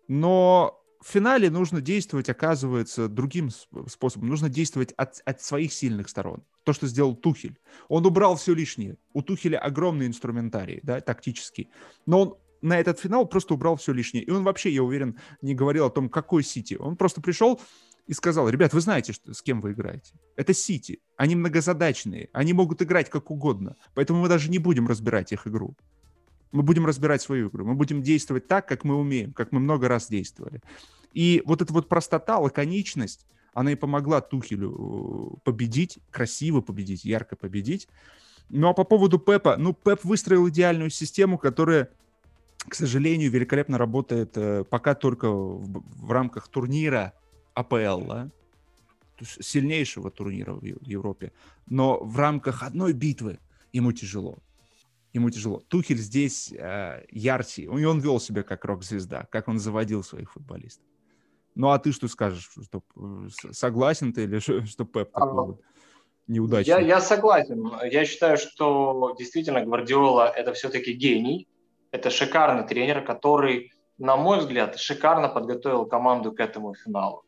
Но 0.08 0.82
в 1.02 1.08
финале 1.08 1.50
нужно 1.50 1.82
действовать, 1.82 2.30
оказывается, 2.30 3.08
другим 3.08 3.50
способом. 3.88 4.30
Нужно 4.30 4.50
действовать 4.50 4.94
от, 4.94 5.22
от 5.26 5.42
своих 5.42 5.74
сильных 5.74 6.10
сторон. 6.10 6.44
То, 6.64 6.74
что 6.74 6.88
сделал 6.88 7.16
Тухель. 7.16 7.60
Он 7.88 8.06
убрал 8.06 8.36
все 8.36 8.54
лишнее. 8.54 8.98
У 9.14 9.22
Тухеля 9.22 9.60
огромный 9.60 10.08
инструментарий, 10.08 10.80
да, 10.84 11.00
тактический. 11.02 11.70
Но 12.06 12.22
он 12.22 12.38
на 12.62 12.80
этот 12.80 13.00
финал 13.00 13.28
просто 13.28 13.54
убрал 13.54 13.76
все 13.76 13.94
лишнее. 13.94 14.24
И 14.24 14.32
он 14.32 14.44
вообще, 14.44 14.72
я 14.72 14.84
уверен, 14.84 15.20
не 15.42 15.54
говорил 15.56 15.86
о 15.86 15.90
том, 15.90 16.10
какой 16.10 16.44
Сити. 16.44 16.76
Он 16.76 16.96
просто 16.98 17.22
пришел 17.22 17.62
и 18.08 18.14
сказал, 18.14 18.50
ребят, 18.50 18.74
вы 18.74 18.82
знаете, 18.82 19.14
что, 19.14 19.34
с 19.34 19.42
кем 19.42 19.62
вы 19.62 19.74
играете. 19.74 20.14
Это 20.36 20.54
Сити. 20.54 21.02
Они 21.16 21.36
многозадачные. 21.36 22.30
Они 22.34 22.54
могут 22.54 22.82
играть 22.82 23.10
как 23.10 23.30
угодно. 23.30 23.76
Поэтому 23.94 24.22
мы 24.22 24.30
даже 24.30 24.50
не 24.50 24.58
будем 24.58 24.88
разбирать 24.88 25.32
их 25.32 25.46
игру. 25.46 25.76
Мы 26.52 26.64
будем 26.64 26.86
разбирать 26.86 27.22
свою 27.22 27.50
игру. 27.50 27.66
Мы 27.66 27.76
будем 27.76 28.02
действовать 28.02 28.48
так, 28.48 28.68
как 28.68 28.84
мы 28.84 28.96
умеем, 28.96 29.34
как 29.34 29.52
мы 29.52 29.60
много 29.60 29.88
раз 29.88 30.08
действовали. 30.08 30.62
И 31.14 31.42
вот 31.46 31.62
эта 31.62 31.74
вот 31.74 31.90
простота, 31.90 32.38
лаконичность, 32.38 33.26
она 33.54 33.72
и 33.72 33.76
помогла 33.76 34.22
Тухелю 34.22 35.36
э, 35.36 35.40
победить, 35.44 36.00
красиво 36.12 36.62
победить, 36.62 37.06
ярко 37.06 37.36
победить. 37.36 37.88
Ну 38.50 38.70
а 38.70 38.74
по 38.74 38.84
поводу 38.84 39.20
Пепа, 39.20 39.58
ну 39.58 39.74
Пеп 39.74 40.04
выстроил 40.04 40.48
идеальную 40.48 40.90
систему, 40.90 41.38
которая, 41.38 41.90
к 42.68 42.76
сожалению, 42.76 43.32
великолепно 43.32 43.78
работает 43.78 44.38
э, 44.38 44.64
пока 44.64 44.96
только 44.96 45.30
в, 45.30 45.84
в 45.84 46.12
рамках 46.12 46.48
турнира 46.48 47.14
АПЛ, 47.56 48.06
да? 48.06 48.30
сильнейшего 49.20 50.12
турнира 50.12 50.54
в 50.54 50.64
Европе. 50.64 51.34
Но 51.66 51.98
в 52.04 52.18
рамках 52.20 52.62
одной 52.62 52.94
битвы 52.94 53.40
ему 53.74 53.92
тяжело 53.92 54.38
ему 55.18 55.30
тяжело. 55.30 55.62
Тухель 55.68 55.98
здесь 55.98 56.52
э, 56.52 57.06
ярче, 57.12 57.64
и 57.64 57.86
он 57.86 58.00
вел 58.00 58.20
себя 58.20 58.44
как 58.44 58.66
рок-звезда, 58.66 59.28
как 59.32 59.48
он 59.48 59.60
заводил 59.60 60.04
своих 60.04 60.32
футболистов. 60.32 60.86
Ну 61.56 61.70
а 61.70 61.80
ты 61.80 61.92
что 61.92 62.08
скажешь? 62.08 62.50
Что, 62.64 62.82
э, 62.96 63.52
согласен 63.52 64.14
ты 64.14 64.24
или 64.24 64.40
что, 64.40 64.66
что 64.66 64.86
Пеп 64.86 65.12
такой 65.12 65.46
вот 65.46 65.62
неудачный? 66.28 66.72
Я, 66.72 66.80
я 66.80 67.02
согласен. 67.02 67.72
Я 67.92 68.06
считаю, 68.06 68.38
что 68.38 69.16
действительно 69.18 69.64
Гвардиола 69.66 70.30
это 70.30 70.54
все-таки 70.54 70.94
гений. 70.94 71.48
Это 71.92 72.10
шикарный 72.10 72.68
тренер, 72.68 73.04
который, 73.04 73.72
на 73.98 74.18
мой 74.18 74.40
взгляд, 74.40 74.78
шикарно 74.78 75.30
подготовил 75.30 75.86
команду 75.86 76.32
к 76.32 76.40
этому 76.40 76.76
финалу. 76.76 77.24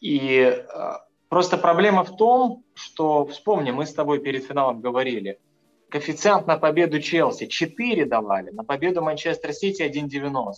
И 0.00 0.40
э, 0.40 0.92
просто 1.28 1.58
проблема 1.58 2.04
в 2.04 2.16
том, 2.16 2.64
что, 2.74 3.26
вспомни, 3.26 3.72
мы 3.72 3.84
с 3.84 3.92
тобой 3.92 4.20
перед 4.20 4.44
финалом 4.44 4.80
говорили– 4.80 5.38
коэффициент 5.90 6.46
на 6.46 6.56
победу 6.56 7.00
Челси 7.00 7.46
4 7.46 8.06
давали, 8.06 8.50
на 8.50 8.64
победу 8.64 9.02
Манчестер 9.02 9.52
Сити 9.52 9.82
1,90. 9.82 10.54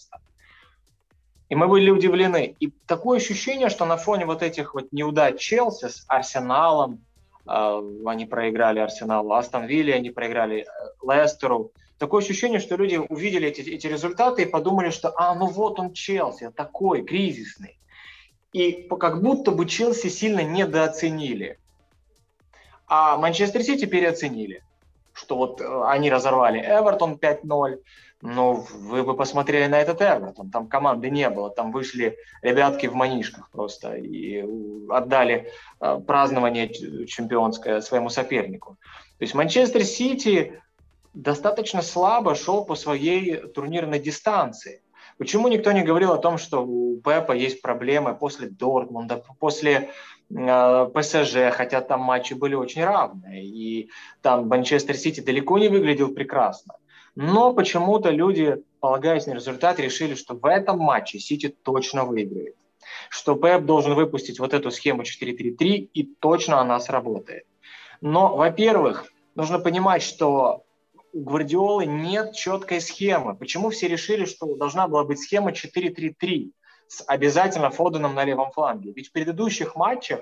И 1.49 1.55
мы 1.55 1.69
были 1.69 1.91
удивлены. 1.91 2.57
И 2.61 2.71
такое 2.87 3.19
ощущение, 3.19 3.69
что 3.69 3.85
на 3.85 3.97
фоне 3.97 4.27
вот 4.27 4.43
этих 4.43 4.75
вот 4.75 4.93
неудач 4.93 5.41
Челси 5.41 5.89
с 5.89 6.05
Арсеналом, 6.09 7.05
э, 7.47 7.83
они 8.07 8.27
проиграли 8.27 8.79
Арсеналу, 8.79 9.33
Астон 9.33 9.67
Вилли 9.67 9.91
они 9.91 10.11
проиграли 10.11 10.61
э, 10.61 10.67
Лестеру. 11.07 11.73
Такое 11.99 12.23
ощущение, 12.23 12.59
что 12.59 12.77
люди 12.77 12.97
увидели 12.97 13.49
эти, 13.49 13.61
эти 13.61 13.87
результаты 13.87 14.43
и 14.43 14.47
подумали, 14.47 14.91
что 14.91 15.13
а, 15.17 15.35
ну 15.35 15.47
вот 15.47 15.79
он 15.79 15.93
Челси, 15.93 16.51
такой 16.57 17.05
кризисный. 17.05 17.79
И 18.53 18.89
как 18.89 19.23
будто 19.23 19.51
бы 19.51 19.67
Челси 19.67 20.09
сильно 20.09 20.43
недооценили. 20.43 21.59
А 22.87 23.17
Манчестер 23.17 23.63
Сити 23.63 23.87
переоценили 23.87 24.63
что 25.13 25.37
вот 25.37 25.61
э, 25.61 25.83
они 25.87 26.11
разорвали 26.11 26.61
Эвертон 26.61 27.19
5-0, 27.21 27.79
но 28.23 28.55
вы 28.55 29.03
бы 29.03 29.15
посмотрели 29.17 29.67
на 29.67 29.81
этот 29.81 30.01
Эвертон, 30.01 30.51
там 30.51 30.69
команды 30.69 31.11
не 31.11 31.29
было, 31.29 31.51
там 31.51 31.73
вышли 31.73 32.17
ребятки 32.41 32.87
в 32.87 32.95
манишках 32.95 33.51
просто 33.51 33.95
и 33.97 34.45
отдали 34.89 35.51
э, 35.81 36.01
празднование 36.07 36.69
чемпионское 37.07 37.81
своему 37.81 38.09
сопернику. 38.09 38.77
То 39.19 39.25
есть 39.25 39.35
Манчестер 39.35 39.85
Сити 39.85 40.61
достаточно 41.15 41.83
слабо 41.83 42.35
шел 42.35 42.65
по 42.65 42.75
своей 42.75 43.37
турнирной 43.37 43.99
дистанции. 43.99 44.83
Почему 45.23 45.49
никто 45.49 45.71
не 45.73 45.83
говорил 45.83 46.13
о 46.13 46.19
том, 46.19 46.37
что 46.37 46.67
у 46.67 47.01
Пепа 47.01 47.33
есть 47.33 47.63
проблемы 47.63 48.15
после 48.15 48.49
Дортмунда, 48.49 49.23
после 49.39 49.91
Э, 50.35 50.89
ПСЖ, 50.95 51.53
хотя 51.53 51.81
там 51.81 52.01
матчи 52.01 52.35
были 52.35 52.55
очень 52.55 52.85
равные, 52.85 53.45
и 53.45 53.91
там 54.23 54.49
Манчестер 54.49 54.97
Сити 54.97 55.21
далеко 55.21 55.59
не 55.59 55.69
выглядел 55.69 56.13
прекрасно. 56.15 56.75
Но 57.15 57.53
почему-то 57.53 58.11
люди, 58.11 58.63
полагаясь 58.81 59.27
на 59.27 59.35
результат, 59.35 59.79
решили, 59.79 60.15
что 60.15 60.35
в 60.35 60.47
этом 60.47 60.79
матче 60.79 61.19
Сити 61.19 61.55
точно 61.63 62.05
выиграет. 62.05 62.57
Что 63.11 63.35
Пеп 63.35 63.65
должен 63.65 63.95
выпустить 63.95 64.41
вот 64.41 64.55
эту 64.55 64.71
схему 64.71 65.03
4-3-3, 65.03 65.91
и 65.93 66.05
точно 66.19 66.61
она 66.61 66.81
сработает. 66.81 67.45
Но, 68.01 68.35
во-первых, 68.35 69.05
нужно 69.35 69.59
понимать, 69.59 70.03
что 70.03 70.65
у 71.13 71.25
Гвардиолы 71.25 71.87
нет 71.87 72.35
четкой 72.35 72.81
схемы. 72.81 73.37
Почему 73.37 73.71
все 73.71 73.89
решили, 73.89 74.25
что 74.25 74.55
должна 74.57 74.89
была 74.89 75.05
быть 75.05 75.21
схема 75.21 75.53
4-3-3? 75.53 76.53
с 76.93 77.03
обязательно 77.07 77.71
Фоденом 77.71 78.15
на 78.15 78.25
левом 78.25 78.51
фланге. 78.51 78.93
Ведь 78.93 79.09
в 79.09 79.13
предыдущих 79.13 79.77
матчах 79.77 80.21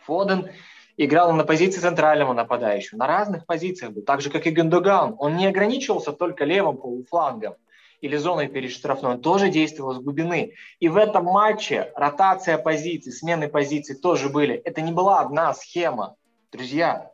Фоден 0.00 0.50
играл 0.98 1.32
на 1.32 1.44
позиции 1.44 1.80
центрального 1.80 2.34
нападающего, 2.34 2.98
на 2.98 3.06
разных 3.06 3.46
позициях 3.46 3.92
был, 3.92 4.02
так 4.02 4.20
же, 4.20 4.28
как 4.28 4.46
и 4.46 4.50
Гюндоган. 4.50 5.16
Он 5.18 5.36
не 5.36 5.46
ограничивался 5.46 6.12
только 6.12 6.44
левым 6.44 6.76
полуфлангом 6.76 7.54
или 8.02 8.18
зоной 8.18 8.48
перед 8.48 8.70
штрафной, 8.70 9.12
он 9.12 9.22
тоже 9.22 9.48
действовал 9.48 9.94
с 9.94 9.98
глубины. 9.98 10.52
И 10.78 10.90
в 10.90 10.98
этом 10.98 11.24
матче 11.24 11.90
ротация 11.96 12.58
позиций, 12.58 13.12
смены 13.12 13.48
позиций 13.48 13.96
тоже 13.96 14.28
были. 14.28 14.56
Это 14.56 14.82
не 14.82 14.92
была 14.92 15.20
одна 15.20 15.54
схема, 15.54 16.16
друзья. 16.52 17.10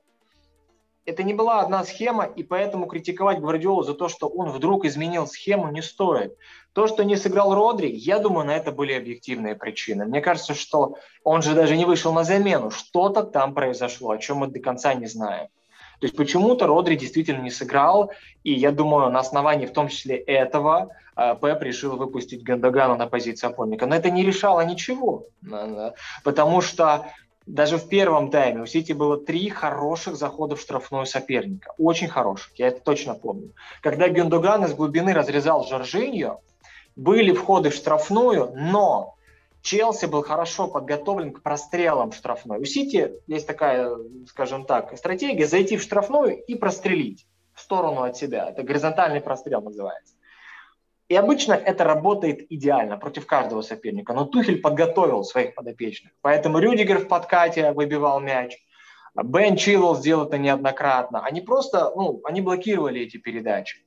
Это 1.04 1.24
не 1.24 1.34
была 1.34 1.60
одна 1.60 1.82
схема, 1.84 2.24
и 2.24 2.44
поэтому 2.44 2.86
критиковать 2.86 3.40
Гвардиолу 3.40 3.82
за 3.82 3.94
то, 3.94 4.08
что 4.08 4.28
он 4.28 4.50
вдруг 4.50 4.84
изменил 4.84 5.26
схему, 5.26 5.68
не 5.72 5.82
стоит. 5.82 6.36
То, 6.74 6.86
что 6.86 7.02
не 7.02 7.16
сыграл 7.16 7.54
Родри, 7.54 7.90
я 7.90 8.20
думаю, 8.20 8.46
на 8.46 8.56
это 8.56 8.70
были 8.70 8.92
объективные 8.92 9.56
причины. 9.56 10.04
Мне 10.04 10.20
кажется, 10.20 10.54
что 10.54 10.96
он 11.24 11.42
же 11.42 11.54
даже 11.54 11.76
не 11.76 11.84
вышел 11.84 12.12
на 12.12 12.22
замену. 12.22 12.70
Что-то 12.70 13.24
там 13.24 13.52
произошло, 13.52 14.12
о 14.12 14.18
чем 14.18 14.38
мы 14.38 14.46
до 14.46 14.60
конца 14.60 14.94
не 14.94 15.06
знаем. 15.06 15.48
То 15.98 16.06
есть 16.06 16.16
почему-то 16.16 16.66
Родри 16.66 16.96
действительно 16.96 17.42
не 17.42 17.50
сыграл, 17.50 18.10
и 18.42 18.52
я 18.52 18.72
думаю, 18.72 19.10
на 19.10 19.20
основании 19.20 19.66
в 19.66 19.72
том 19.72 19.88
числе 19.88 20.16
этого 20.16 20.90
э, 21.16 21.36
Пеп 21.40 21.62
решил 21.62 21.96
выпустить 21.96 22.42
Гандагана 22.42 22.96
на 22.96 23.06
позицию 23.06 23.50
опорника. 23.50 23.86
Но 23.86 23.94
это 23.94 24.10
не 24.10 24.24
решало 24.24 24.62
ничего, 24.64 25.26
потому 26.24 26.60
что 26.60 27.06
даже 27.46 27.76
в 27.76 27.88
первом 27.88 28.30
тайме 28.30 28.62
у 28.62 28.66
Сити 28.66 28.92
было 28.92 29.18
три 29.18 29.48
хороших 29.48 30.16
захода 30.16 30.56
в 30.56 30.60
штрафную 30.60 31.06
соперника. 31.06 31.74
Очень 31.78 32.08
хороших, 32.08 32.52
я 32.56 32.68
это 32.68 32.80
точно 32.80 33.14
помню. 33.14 33.52
Когда 33.80 34.08
Гюндоган 34.08 34.64
из 34.64 34.74
глубины 34.74 35.12
разрезал 35.12 35.64
Жоржиньо, 35.64 36.40
были 36.94 37.32
входы 37.32 37.70
в 37.70 37.74
штрафную, 37.74 38.52
но 38.54 39.16
Челси 39.62 40.06
был 40.06 40.22
хорошо 40.22 40.68
подготовлен 40.68 41.32
к 41.32 41.42
прострелам 41.42 42.10
в 42.10 42.16
штрафной. 42.16 42.58
У 42.58 42.64
Сити 42.64 43.12
есть 43.26 43.46
такая, 43.46 43.96
скажем 44.26 44.64
так, 44.64 44.96
стратегия 44.96 45.46
зайти 45.46 45.76
в 45.76 45.82
штрафную 45.82 46.42
и 46.42 46.54
прострелить 46.54 47.26
в 47.54 47.60
сторону 47.60 48.02
от 48.02 48.16
себя. 48.16 48.50
Это 48.50 48.62
горизонтальный 48.62 49.20
прострел 49.20 49.62
называется. 49.62 50.14
И 51.12 51.14
обычно 51.14 51.52
это 51.52 51.84
работает 51.84 52.50
идеально 52.50 52.96
против 52.96 53.26
каждого 53.26 53.60
соперника. 53.60 54.14
Но 54.14 54.24
Тухель 54.24 54.62
подготовил 54.62 55.24
своих 55.24 55.54
подопечных. 55.54 56.10
Поэтому 56.22 56.58
Рюдигер 56.58 57.00
в 57.00 57.06
подкате 57.06 57.72
выбивал 57.72 58.18
мяч. 58.18 58.56
Бен 59.22 59.56
Чилл 59.56 59.94
сделал 59.94 60.24
это 60.24 60.38
неоднократно. 60.38 61.22
Они 61.22 61.42
просто, 61.42 61.92
ну, 61.94 62.22
они 62.24 62.40
блокировали 62.40 63.02
эти 63.02 63.18
передачи, 63.18 63.84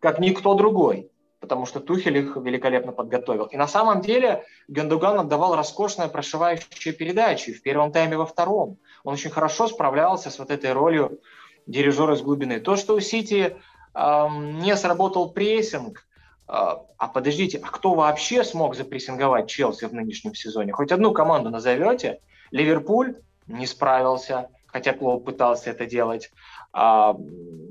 как 0.00 0.20
никто 0.20 0.54
другой, 0.54 1.10
потому 1.38 1.66
что 1.66 1.80
Тухель 1.80 2.16
их 2.16 2.34
великолепно 2.36 2.92
подготовил. 2.92 3.44
И 3.44 3.58
на 3.58 3.68
самом 3.68 4.00
деле 4.00 4.44
Гендуган 4.66 5.20
отдавал 5.20 5.56
роскошные 5.56 6.08
прошивающие 6.08 6.94
передачи 6.94 7.52
в 7.52 7.60
первом 7.60 7.92
тайме, 7.92 8.16
во 8.16 8.24
втором. 8.24 8.78
Он 9.02 9.12
очень 9.12 9.28
хорошо 9.28 9.68
справлялся 9.68 10.30
с 10.30 10.38
вот 10.38 10.50
этой 10.50 10.72
ролью 10.72 11.20
дирижера 11.66 12.14
из 12.14 12.22
глубины. 12.22 12.58
То, 12.58 12.76
что 12.76 12.94
у 12.94 13.00
Сити 13.00 13.54
эм, 13.92 14.60
не 14.60 14.74
сработал 14.76 15.30
прессинг, 15.30 16.06
а, 16.46 16.84
а 16.98 17.08
подождите, 17.08 17.58
а 17.62 17.70
кто 17.70 17.94
вообще 17.94 18.44
смог 18.44 18.76
запрессинговать 18.76 19.48
Челси 19.48 19.86
в 19.86 19.94
нынешнем 19.94 20.34
сезоне? 20.34 20.72
Хоть 20.72 20.92
одну 20.92 21.12
команду 21.12 21.50
назовете? 21.50 22.20
Ливерпуль 22.50 23.16
не 23.46 23.66
справился, 23.66 24.48
хотя 24.66 24.92
Клоп 24.92 25.24
пытался 25.24 25.70
это 25.70 25.86
делать. 25.86 26.30
А, 26.72 27.16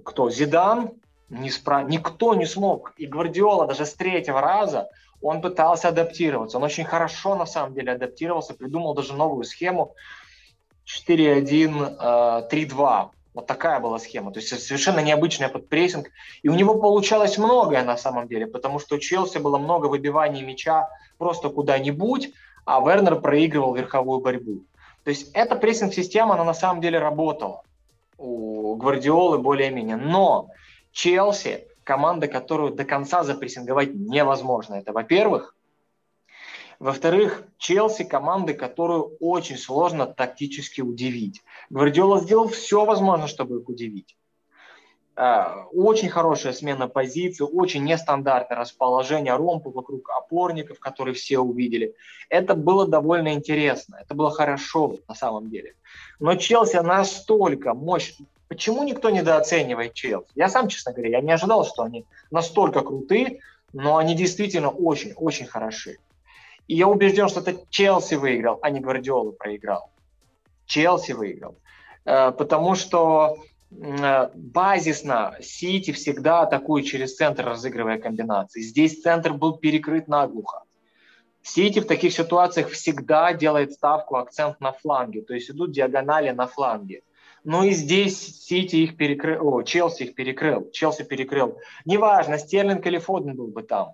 кто? 0.04 0.30
Зидан 0.30 0.92
не 1.30 1.50
справ... 1.50 1.88
Никто 1.88 2.34
не 2.34 2.46
смог. 2.46 2.94
И 2.98 3.06
Гвардиола 3.06 3.68
даже 3.68 3.86
с 3.86 3.94
третьего 3.94 4.42
раза 4.42 4.90
он 5.22 5.42
пытался 5.42 5.90
адаптироваться. 5.90 6.58
Он 6.58 6.64
очень 6.64 6.84
хорошо 6.84 7.36
на 7.36 7.46
самом 7.46 7.76
деле 7.76 7.94
адаптировался, 7.94 8.54
придумал 8.54 8.94
даже 8.94 9.14
новую 9.14 9.44
схему 9.44 9.96
4-1-3-2 11.08 13.10
вот 13.34 13.48
такая 13.48 13.80
была 13.80 14.00
схема. 14.00 14.32
То 14.32 14.40
есть 14.40 14.50
совершенно 14.62 15.00
необычная 15.00 15.50
под 15.50 15.70
прессинг. 15.70 16.10
И 16.44 16.50
у 16.50 16.54
него 16.54 16.76
получалось 16.76 17.38
многое 17.38 17.84
на 17.84 17.98
самом 17.98 18.28
деле, 18.28 18.48
потому 18.48 18.80
что 18.80 18.96
у 18.96 19.00
Челси 19.00 19.40
было 19.40 19.58
много 19.58 19.88
выбиваний 19.88 20.44
мяча 20.44 20.90
просто 21.18 21.50
куда-нибудь, 21.50 22.32
а 22.66 22.80
Вернер 22.80 23.20
проигрывал 23.20 23.74
верховую 23.74 24.20
борьбу. 24.20 24.64
То 25.04 25.10
есть 25.10 25.32
эта 25.34 25.56
прессинг-система, 25.56 26.36
она 26.36 26.44
на 26.44 26.54
самом 26.54 26.82
деле 26.82 27.00
работала 27.00 27.64
у 28.18 28.76
Гвардиолы 28.76 29.40
более-менее. 29.40 29.98
Но 29.98 30.50
Челси– 30.92 31.68
команда, 31.84 32.28
которую 32.28 32.74
до 32.74 32.86
конца 32.86 33.24
запрессинговать 33.24 33.94
невозможно. 33.94 34.76
Это, 34.76 34.94
во-первых. 34.94 35.56
Во-вторых, 36.80 37.44
Челси– 37.58 38.04
команды, 38.06 38.54
которую 38.54 39.18
очень 39.20 39.58
сложно 39.58 40.06
тактически 40.06 40.82
удивить. 40.82 41.42
Гвардиола 41.74 42.20
сделал 42.20 42.50
все 42.50 42.86
возможное, 42.86 43.26
чтобы 43.26 43.60
их 43.60 43.68
удивить. 43.68 44.16
А, 45.16 45.66
очень 45.74 46.08
хорошая 46.08 46.54
смена 46.54 46.88
позиции, 46.88 47.44
очень 47.44 47.84
нестандартное 47.84 48.60
расположение 48.60 49.36
ромпа 49.36 49.72
вокруг 49.72 50.08
опорников, 50.12 50.80
которые 50.80 51.16
все 51.16 51.40
увидели. 51.40 51.96
Это 52.30 52.54
было 52.54 52.88
довольно 52.88 53.34
интересно, 53.34 53.98
это 54.00 54.14
было 54.14 54.30
хорошо 54.30 54.98
на 55.08 55.16
самом 55.16 55.50
деле. 55.50 55.74
Но 56.20 56.36
Челси 56.36 56.78
настолько 56.78 57.74
мощный. 57.74 58.28
Почему 58.50 58.84
никто 58.84 59.10
недооценивает 59.10 59.96
Челси? 59.96 60.30
Я 60.36 60.50
сам, 60.50 60.68
честно 60.68 60.94
говоря, 60.94 61.10
я 61.10 61.22
не 61.22 61.32
ожидал, 61.32 61.66
что 61.66 61.82
они 61.82 62.06
настолько 62.30 62.82
крутые, 62.82 63.40
но 63.72 63.98
они 63.98 64.14
действительно 64.14 64.70
очень-очень 64.70 65.48
хороши. 65.48 65.98
И 66.68 66.76
я 66.76 66.88
убежден, 66.88 67.30
что 67.30 67.40
это 67.40 67.56
Челси 67.72 68.14
выиграл, 68.14 68.60
а 68.62 68.70
не 68.70 68.80
Гвардиола 68.80 69.32
проиграл. 69.32 69.90
Челси 70.66 71.14
выиграл. 71.14 71.58
Э, 72.06 72.32
потому 72.32 72.76
что 72.76 73.38
э, 73.72 74.30
базисно 74.36 75.36
Сити 75.42 75.92
всегда 75.92 76.42
атакует 76.42 76.86
через 76.86 77.16
центр, 77.16 77.46
разыгрывая 77.46 78.00
комбинации. 78.00 78.62
Здесь 78.62 79.02
центр 79.02 79.34
был 79.34 79.58
перекрыт 79.58 80.08
наглухо. 80.08 80.64
Сити 81.42 81.80
в 81.80 81.88
таких 81.88 82.14
ситуациях 82.14 82.70
всегда 82.70 83.34
делает 83.34 83.74
ставку, 83.74 84.16
акцент 84.16 84.62
на 84.62 84.72
фланге, 84.72 85.22
то 85.22 85.34
есть 85.34 85.50
идут 85.50 85.72
диагонали 85.72 86.32
на 86.32 86.48
фланге. 86.48 87.02
Ну 87.44 87.64
и 87.64 87.72
здесь 87.72 88.46
Сити 88.46 88.78
их 88.78 88.96
перекрыл, 88.96 89.46
о, 89.46 89.64
Челси 89.64 90.04
их 90.04 90.16
перекрыл, 90.16 90.72
Челси 90.72 91.04
перекрыл. 91.04 91.58
Неважно, 91.84 92.38
Стерлинг 92.38 92.86
или 92.88 92.98
Фоден 92.98 93.36
был 93.36 93.48
бы 93.48 93.64
там. 93.64 93.94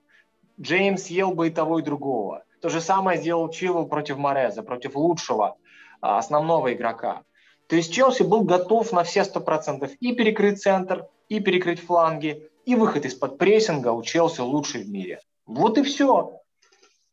Джеймс 0.62 1.08
ел 1.08 1.32
бы 1.32 1.48
и 1.48 1.52
того, 1.52 1.80
и 1.80 1.82
другого. 1.82 2.44
То 2.62 2.70
же 2.70 2.82
самое 2.82 3.18
сделал 3.18 3.50
Чилл 3.50 3.88
против 3.88 4.18
Мореза, 4.18 4.62
против 4.62 4.96
лучшего 4.96 5.56
основного 6.02 6.74
игрока. 6.74 7.24
То 7.68 7.76
есть 7.76 7.94
Челси 7.94 8.24
был 8.24 8.42
готов 8.42 8.92
на 8.92 9.04
все 9.04 9.22
100% 9.22 9.90
и 10.00 10.14
перекрыть 10.14 10.62
центр, 10.62 11.08
и 11.28 11.40
перекрыть 11.40 11.80
фланги, 11.80 12.50
и 12.66 12.76
выход 12.76 13.06
из-под 13.06 13.38
прессинга 13.38 13.90
у 13.90 14.02
Челси 14.02 14.42
лучший 14.42 14.84
в 14.84 14.90
мире. 14.90 15.22
Вот 15.46 15.78
и 15.78 15.84
все. 15.84 16.40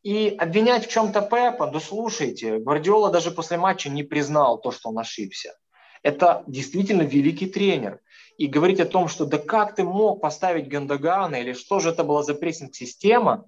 И 0.03 0.35
обвинять 0.37 0.85
в 0.85 0.89
чем-то 0.89 1.21
Пепа, 1.21 1.67
да 1.67 1.79
слушайте, 1.79 2.59
Гвардиола 2.59 3.11
даже 3.11 3.31
после 3.31 3.57
матча 3.57 3.89
не 3.89 4.03
признал 4.03 4.59
то, 4.59 4.71
что 4.71 4.89
он 4.89 4.99
ошибся. 4.99 5.55
Это 6.03 6.43
действительно 6.47 7.01
великий 7.01 7.47
тренер. 7.47 7.99
И 8.37 8.47
говорить 8.47 8.79
о 8.79 8.85
том, 8.85 9.07
что 9.07 9.25
да 9.25 9.39
как 9.39 9.75
ты 9.75 9.83
мог 9.83 10.21
поставить 10.21 10.69
Гандагана, 10.69 11.35
или 11.35 11.53
что 11.53 11.79
же 11.79 11.89
это 11.89 12.03
была 12.03 12.23
за 12.23 12.35
прессинг-система, 12.35 13.45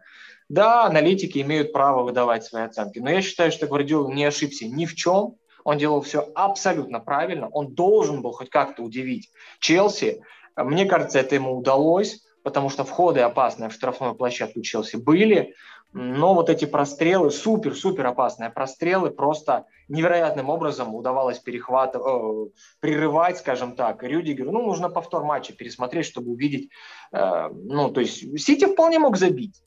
да, 0.49 0.85
аналитики 0.85 1.39
имеют 1.39 1.71
право 1.71 2.03
выдавать 2.03 2.43
свои 2.43 2.63
оценки, 2.63 2.99
но 2.99 3.09
я 3.09 3.21
считаю, 3.21 3.51
что 3.51 3.67
Гвардиола 3.67 4.11
не 4.11 4.25
ошибся 4.25 4.65
ни 4.65 4.85
в 4.85 4.95
чем, 4.95 5.35
он 5.63 5.77
делал 5.77 6.01
все 6.01 6.27
абсолютно 6.35 6.99
правильно, 6.99 7.47
он 7.49 7.73
должен 7.75 8.21
был 8.21 8.31
хоть 8.31 8.49
как-то 8.49 8.81
удивить 8.81 9.29
Челси. 9.59 10.23
Мне 10.55 10.85
кажется, 10.85 11.19
это 11.19 11.35
ему 11.35 11.55
удалось, 11.55 12.25
потому 12.43 12.69
что 12.69 12.83
входы 12.83 13.19
опасные 13.19 13.69
в 13.69 13.73
штрафную 13.73 14.15
площадку 14.15 14.61
Челси 14.61 14.95
были, 14.97 15.53
но 15.91 16.35
вот 16.35 16.49
эти 16.49 16.65
прострелы, 16.65 17.31
супер-супер 17.31 18.05
опасные 18.05 18.51
прострелы, 18.51 19.09
просто 19.09 19.65
невероятным 19.87 20.49
образом 20.49 20.93
удавалось 20.93 21.39
перехватывать, 21.39 22.07
э, 22.07 22.51
прерывать, 22.79 23.37
скажем 23.39 23.75
так, 23.75 24.03
Рюдигеру. 24.03 24.51
Ну, 24.51 24.61
нужно 24.61 24.89
повтор 24.89 25.23
матча 25.23 25.51
пересмотреть, 25.53 26.05
чтобы 26.05 26.31
увидеть. 26.31 26.69
Э, 27.11 27.49
ну, 27.51 27.89
то 27.89 28.01
есть 28.01 28.39
Сити 28.39 28.65
вполне 28.65 28.99
мог 28.99 29.17
забить. 29.17 29.61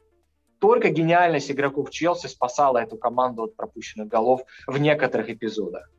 Только 0.63 0.91
гениальность 0.91 1.51
игроков 1.51 1.91
Челси 1.91 2.29
спасала 2.29 2.79
эту 2.79 2.97
команду 2.97 3.43
от 3.43 3.57
пропущенных 3.57 4.07
голов 4.07 4.43
в 4.69 4.79
некоторых 4.79 5.29
эпизодах. 5.29 5.91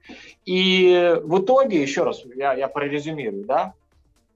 И 0.46 1.20
в 1.22 1.42
итоге, 1.42 1.82
еще 1.82 2.04
раз, 2.04 2.24
я, 2.34 2.54
я 2.54 2.70
прорезюмирую, 2.70 3.44
да, 3.44 3.74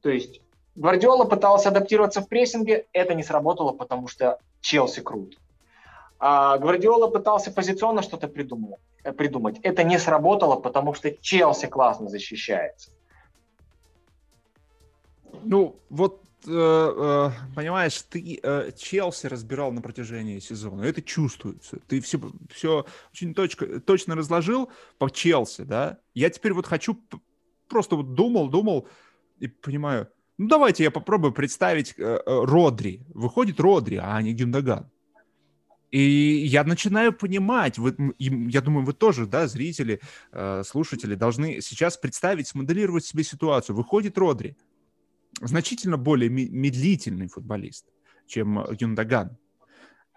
то 0.02 0.10
есть 0.10 0.42
Гвардиола 0.76 1.24
пытался 1.24 1.70
адаптироваться 1.70 2.20
в 2.20 2.28
прессинге, 2.28 2.88
это 2.92 3.14
не 3.14 3.24
сработало, 3.24 3.72
потому 3.72 4.10
что 4.10 4.40
Челси 4.60 5.00
крут. 5.00 5.40
А 6.20 6.58
Гвардиола 6.58 7.08
пытался 7.08 7.50
позиционно 7.50 8.02
что-то 8.02 8.28
э, 8.28 9.14
придумать. 9.14 9.60
Это 9.64 9.84
не 9.84 9.98
сработало, 9.98 10.58
потому 10.58 10.94
что 10.94 11.10
Челси 11.10 11.68
классно 11.68 12.10
защищается. 12.10 12.92
Ну, 15.44 15.78
вот 15.90 16.22
понимаешь, 16.48 18.02
ты 18.04 18.40
э, 18.42 18.72
Челси 18.78 19.28
разбирал 19.28 19.72
на 19.72 19.82
протяжении 19.82 20.40
сезона, 20.40 20.84
это 20.84 21.02
чувствуется. 21.02 21.80
Ты 21.88 22.00
все, 22.02 22.20
все 22.50 22.86
очень 23.12 23.34
точка, 23.34 23.80
точно 23.82 24.16
разложил 24.16 24.72
по 24.98 25.10
Челси, 25.10 25.64
да? 25.64 26.00
Я 26.14 26.30
теперь 26.30 26.54
вот 26.54 26.66
хочу, 26.66 27.00
просто 27.68 27.96
вот 27.98 28.14
думал, 28.14 28.50
думал 28.50 28.88
и 29.40 29.48
понимаю, 29.48 30.08
ну 30.38 30.48
давайте 30.48 30.84
я 30.84 30.92
попробую 30.92 31.34
представить 31.34 31.96
э, 31.98 32.04
э, 32.04 32.22
Родри. 32.26 33.02
Выходит 33.10 33.60
Родри, 33.60 34.00
а 34.02 34.22
не 34.22 34.34
Гюндаган. 34.34 34.90
И 35.90 36.00
я 36.46 36.64
начинаю 36.64 37.14
понимать, 37.14 37.78
вы, 37.78 37.96
я 38.20 38.62
думаю, 38.62 38.86
вы 38.86 38.94
тоже, 38.94 39.26
да, 39.26 39.48
зрители, 39.48 40.02
э, 40.34 40.64
слушатели, 40.66 41.16
должны 41.16 41.62
сейчас 41.62 41.98
представить, 41.98 42.48
смоделировать 42.48 43.06
себе 43.06 43.24
ситуацию. 43.24 43.76
Выходит 43.76 44.18
Родри, 44.18 44.58
значительно 45.42 45.98
более 45.98 46.30
медлительный 46.30 47.28
футболист, 47.28 47.86
чем 48.28 48.64
Гюндаган. 48.64 49.38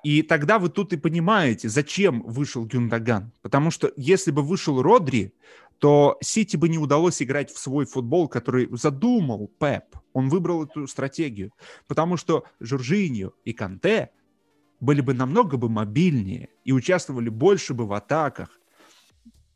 И 0.02 0.22
тогда 0.22 0.58
вы 0.58 0.70
тут 0.70 0.92
и 0.92 0.96
понимаете, 0.96 1.68
зачем 1.68 2.22
вышел 2.22 2.64
Гюндаган. 2.64 3.32
Потому 3.42 3.70
что 3.70 3.92
если 3.96 4.30
бы 4.30 4.42
вышел 4.42 4.80
Родри, 4.80 5.34
то 5.78 6.18
Сити 6.22 6.56
бы 6.56 6.68
не 6.68 6.78
удалось 6.78 7.22
играть 7.22 7.50
в 7.50 7.58
свой 7.58 7.86
футбол, 7.86 8.28
который 8.28 8.68
задумал 8.72 9.50
Пеп. 9.58 9.96
Он 10.12 10.28
выбрал 10.28 10.64
эту 10.64 10.86
стратегию. 10.86 11.52
Потому 11.86 12.16
что 12.16 12.44
Жоржиньо 12.60 13.32
и 13.44 13.52
Канте 13.52 14.10
были 14.80 15.00
бы 15.00 15.14
намного 15.14 15.56
бы 15.56 15.68
мобильнее 15.68 16.48
и 16.64 16.72
участвовали 16.72 17.28
больше 17.28 17.74
бы 17.74 17.86
в 17.86 17.92
атаках. 17.92 18.59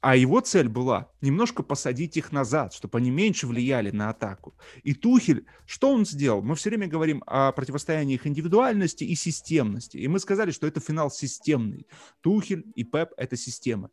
А 0.04 0.16
его 0.16 0.40
цель 0.40 0.68
была 0.68 1.08
немножко 1.22 1.62
посадить 1.62 2.18
их 2.18 2.30
назад, 2.30 2.74
чтобы 2.74 2.98
они 2.98 3.10
меньше 3.10 3.46
влияли 3.46 3.90
на 3.90 4.10
атаку. 4.10 4.54
И 4.82 4.92
Тухель, 4.92 5.46
что 5.64 5.90
он 5.90 6.04
сделал? 6.04 6.42
Мы 6.42 6.56
все 6.56 6.68
время 6.68 6.88
говорим 6.88 7.22
о 7.26 7.52
противостоянии 7.52 8.16
их 8.16 8.26
индивидуальности 8.26 9.02
и 9.02 9.14
системности. 9.14 9.96
И 9.96 10.06
мы 10.06 10.18
сказали, 10.18 10.50
что 10.50 10.66
это 10.66 10.78
финал 10.78 11.10
системный. 11.10 11.86
Тухель 12.20 12.66
и 12.74 12.84
Пеп— 12.84 13.14
это 13.16 13.38
система. 13.38 13.88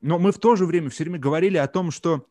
Но 0.00 0.18
мы 0.18 0.32
в 0.32 0.38
то 0.40 0.56
же 0.56 0.66
время 0.66 0.90
все 0.90 1.04
время 1.04 1.20
говорили 1.20 1.58
о 1.58 1.68
том, 1.68 1.92
что 1.92 2.26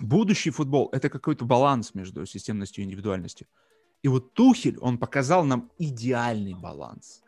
будущий 0.00 0.48
футбол— 0.48 0.88
это 0.92 1.10
какой-то 1.10 1.44
баланс 1.44 1.94
между 1.94 2.24
системностью 2.24 2.82
и 2.82 2.86
индивидуальностью. 2.86 3.46
И 4.00 4.08
вот 4.08 4.32
Тухель, 4.32 4.78
он 4.78 4.96
показал 4.96 5.44
нам 5.44 5.70
идеальный 5.78 6.54
баланс. 6.54 7.22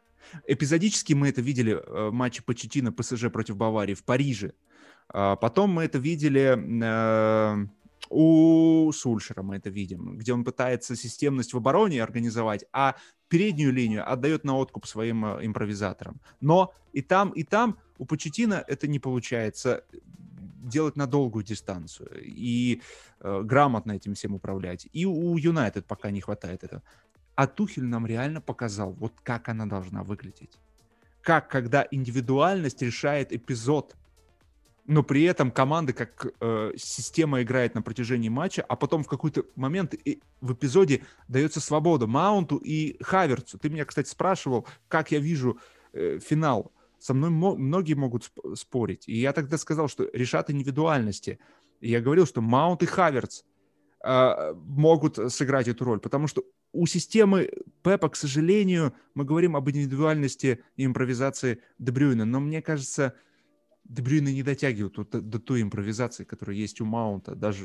Эпизодически 0.46 1.14
мы 1.14 1.28
это 1.28 1.40
видели 1.40 1.72
э, 1.72 2.08
в 2.08 2.12
матче 2.12 2.42
Почетина 2.42 2.92
ПСЖ 2.92 3.30
против 3.30 3.56
Баварии 3.56 3.94
в 3.94 4.04
Париже. 4.04 4.52
А 5.08 5.36
потом 5.36 5.70
мы 5.70 5.84
это 5.84 5.98
видели 5.98 6.56
э, 6.84 7.66
у 8.10 8.92
Сульшера, 8.92 9.42
мы 9.42 9.56
это 9.56 9.70
видим, 9.70 10.16
где 10.18 10.32
он 10.32 10.44
пытается 10.44 10.96
системность 10.96 11.52
в 11.52 11.56
обороне 11.56 12.02
организовать, 12.02 12.64
а 12.72 12.96
переднюю 13.28 13.72
линию 13.72 14.10
отдает 14.10 14.44
на 14.44 14.56
откуп 14.56 14.86
своим 14.86 15.24
э, 15.24 15.46
импровизаторам. 15.46 16.20
Но 16.40 16.72
и 16.92 17.02
там, 17.02 17.30
и 17.30 17.42
там 17.42 17.78
у 17.98 18.06
Почетина 18.06 18.64
это 18.66 18.86
не 18.86 18.98
получается 18.98 19.84
делать 20.64 20.96
на 20.96 21.06
долгую 21.06 21.44
дистанцию 21.44 22.10
и 22.22 22.80
э, 23.20 23.42
грамотно 23.44 23.92
этим 23.92 24.14
всем 24.14 24.34
управлять. 24.34 24.88
И 24.92 25.06
у 25.06 25.36
Юнайтед 25.36 25.86
пока 25.86 26.10
не 26.10 26.20
хватает 26.20 26.64
этого. 26.64 26.82
А 27.34 27.46
Тухель 27.46 27.84
нам 27.84 28.06
реально 28.06 28.40
показал, 28.40 28.92
вот 28.92 29.12
как 29.22 29.48
она 29.48 29.66
должна 29.66 30.02
выглядеть. 30.02 30.58
Как, 31.20 31.48
когда 31.48 31.86
индивидуальность 31.90 32.82
решает 32.82 33.32
эпизод, 33.32 33.96
но 34.86 35.02
при 35.02 35.22
этом 35.22 35.50
команда 35.50 35.92
как 35.94 36.26
э, 36.40 36.72
система 36.76 37.42
играет 37.42 37.74
на 37.74 37.82
протяжении 37.82 38.28
матча, 38.28 38.62
а 38.62 38.76
потом 38.76 39.02
в 39.02 39.08
какой-то 39.08 39.44
момент 39.56 39.94
и 39.94 40.20
в 40.40 40.52
эпизоде 40.52 41.02
дается 41.26 41.60
свобода 41.60 42.06
Маунту 42.06 42.56
и 42.56 43.02
Хаверцу. 43.02 43.58
Ты 43.58 43.70
меня, 43.70 43.84
кстати, 43.86 44.08
спрашивал, 44.08 44.66
как 44.88 45.10
я 45.10 45.18
вижу 45.18 45.58
э, 45.92 46.18
финал. 46.18 46.70
Со 46.98 47.14
мной 47.14 47.30
мо- 47.30 47.56
многие 47.56 47.94
могут 47.94 48.24
сп- 48.24 48.56
спорить. 48.56 49.08
И 49.08 49.16
я 49.16 49.32
тогда 49.32 49.56
сказал, 49.56 49.88
что 49.88 50.08
решат 50.12 50.50
индивидуальности. 50.50 51.38
И 51.80 51.90
я 51.90 52.00
говорил, 52.00 52.26
что 52.26 52.42
Маунт 52.42 52.82
и 52.82 52.86
Хаверц 52.86 53.42
э, 54.04 54.54
могут 54.54 55.32
сыграть 55.32 55.68
эту 55.68 55.84
роль, 55.84 56.00
потому 56.00 56.26
что 56.26 56.44
у 56.74 56.86
системы 56.86 57.50
Пепа, 57.82 58.08
к 58.08 58.16
сожалению, 58.16 58.92
мы 59.14 59.24
говорим 59.24 59.56
об 59.56 59.70
индивидуальности 59.70 60.62
и 60.76 60.84
импровизации 60.84 61.60
Дебрюйна, 61.78 62.24
но 62.24 62.40
мне 62.40 62.60
кажется, 62.60 63.14
Дебрюйна 63.84 64.28
не 64.32 64.42
дотягивают 64.42 64.94
до, 65.10 65.20
до 65.20 65.38
той 65.38 65.62
импровизации, 65.62 66.24
которая 66.24 66.56
есть 66.56 66.80
у 66.80 66.84
Маунта. 66.84 67.34
Даже 67.34 67.64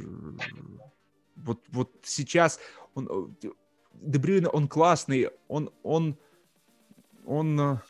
вот, 1.36 1.65
вот 1.69 1.91
сейчас 2.04 2.60
он, 2.93 3.36
Дебрюйна, 3.93 4.50
он 4.50 4.67
классный, 4.67 5.30
он, 5.48 5.72
он, 5.82 6.17
он, 7.26 7.82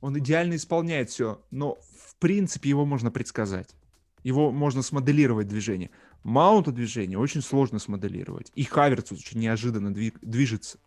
он 0.00 0.18
идеально 0.18 0.54
исполняет 0.54 1.10
все, 1.10 1.42
но 1.50 1.74
в 1.74 2.16
принципе 2.16 2.68
его 2.68 2.84
можно 2.84 3.10
предсказать. 3.10 3.74
Его 4.22 4.52
можно 4.52 4.82
смоделировать 4.82 5.48
движение. 5.48 5.90
Маунта 6.24 6.72
движение 6.72 7.18
очень 7.18 7.42
сложно 7.42 7.78
смоделировать. 7.78 8.50
И 8.54 8.64
Хаверц 8.64 9.12
очень 9.12 9.40
неожиданно 9.40 9.92
движется. 9.92 10.78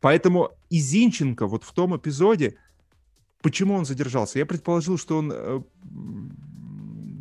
Поэтому 0.00 0.50
и 0.68 0.80
Зинченко 0.80 1.46
вот 1.46 1.62
в 1.62 1.72
том 1.72 1.96
эпизоде, 1.96 2.56
почему 3.40 3.74
он 3.74 3.84
задержался? 3.84 4.40
Я 4.40 4.46
предположил, 4.46 4.98
что 4.98 5.18
он 5.18 5.30
э, 5.32 5.62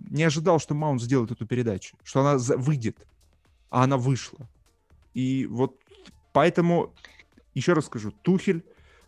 не 0.10 0.24
ожидал, 0.24 0.60
что 0.60 0.74
Маунт 0.74 1.02
сделает 1.02 1.32
эту 1.32 1.46
передачу, 1.46 1.96
что 2.04 2.22
она 2.22 2.38
выйдет, 2.58 3.06
а 3.70 3.84
она 3.84 3.98
вышла. 3.98 4.50
И 5.14 5.46
вот 5.46 5.80
поэтому, 6.34 6.96
еще 7.54 7.74
раз 7.74 7.86
скажу, 7.86 8.12
Тухель 8.24 8.66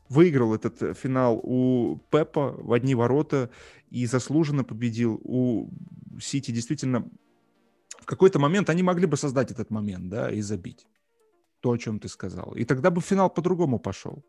выиграл 0.10 0.54
этот 0.54 0.80
э, 0.84 0.94
финал 0.94 1.40
у 1.42 2.00
Пепа 2.12 2.56
в 2.60 2.72
одни 2.72 2.94
ворота 2.94 3.50
и 3.90 4.06
заслуженно 4.06 4.64
победил. 4.64 5.20
У 5.24 5.70
Сити 6.22 6.52
действительно 6.52 7.10
в 8.04 8.06
какой-то 8.06 8.40
момент 8.40 8.70
они 8.70 8.84
могли 8.84 9.06
бы 9.06 9.18
создать 9.18 9.52
этот 9.52 9.72
момент, 9.72 10.10
да, 10.10 10.30
и 10.30 10.42
забить. 10.42 10.86
То, 11.62 11.72
о 11.72 11.78
чем 11.78 12.00
ты 12.00 12.10
сказал. 12.10 12.54
И 12.56 12.66
тогда 12.66 12.90
бы 12.90 13.02
финал 13.02 13.30
по-другому 13.30 13.80
пошел. 13.80 14.24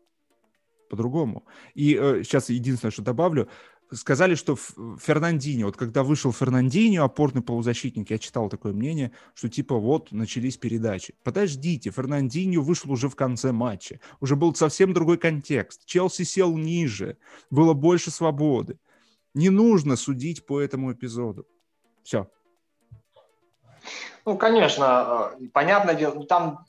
По-другому. 0.89 1.45
И 1.73 1.97
э, 1.99 2.23
сейчас 2.23 2.49
единственное, 2.49 2.91
что 2.91 3.01
добавлю, 3.01 3.49
сказали, 3.91 4.35
что 4.35 4.55
Фернандинho, 4.55 5.65
вот 5.65 5.75
когда 5.75 6.03
вышел 6.03 6.31
Фернандинho, 6.31 7.03
опорный 7.03 7.41
полузащитник, 7.41 8.09
я 8.09 8.17
читал 8.17 8.49
такое 8.49 8.71
мнение, 8.71 9.11
что 9.33 9.49
типа 9.49 9.75
вот 9.75 10.13
начались 10.13 10.57
передачи. 10.57 11.15
Подождите, 11.23 11.89
Фернандинho 11.89 12.61
вышел 12.61 12.91
уже 12.91 13.09
в 13.09 13.15
конце 13.15 13.51
матча. 13.51 13.99
Уже 14.21 14.35
был 14.35 14.55
совсем 14.55 14.93
другой 14.93 15.17
контекст. 15.17 15.85
Челси 15.85 16.23
сел 16.23 16.55
ниже, 16.55 17.17
было 17.49 17.73
больше 17.73 18.11
свободы. 18.11 18.79
Не 19.33 19.49
нужно 19.49 19.97
судить 19.97 20.45
по 20.45 20.61
этому 20.61 20.93
эпизоду. 20.93 21.45
Все. 22.03 22.29
Ну, 24.25 24.37
конечно, 24.37 25.33
э, 25.39 25.47
понятное 25.53 25.95
дело, 25.95 26.15
ну, 26.15 26.23
там, 26.23 26.65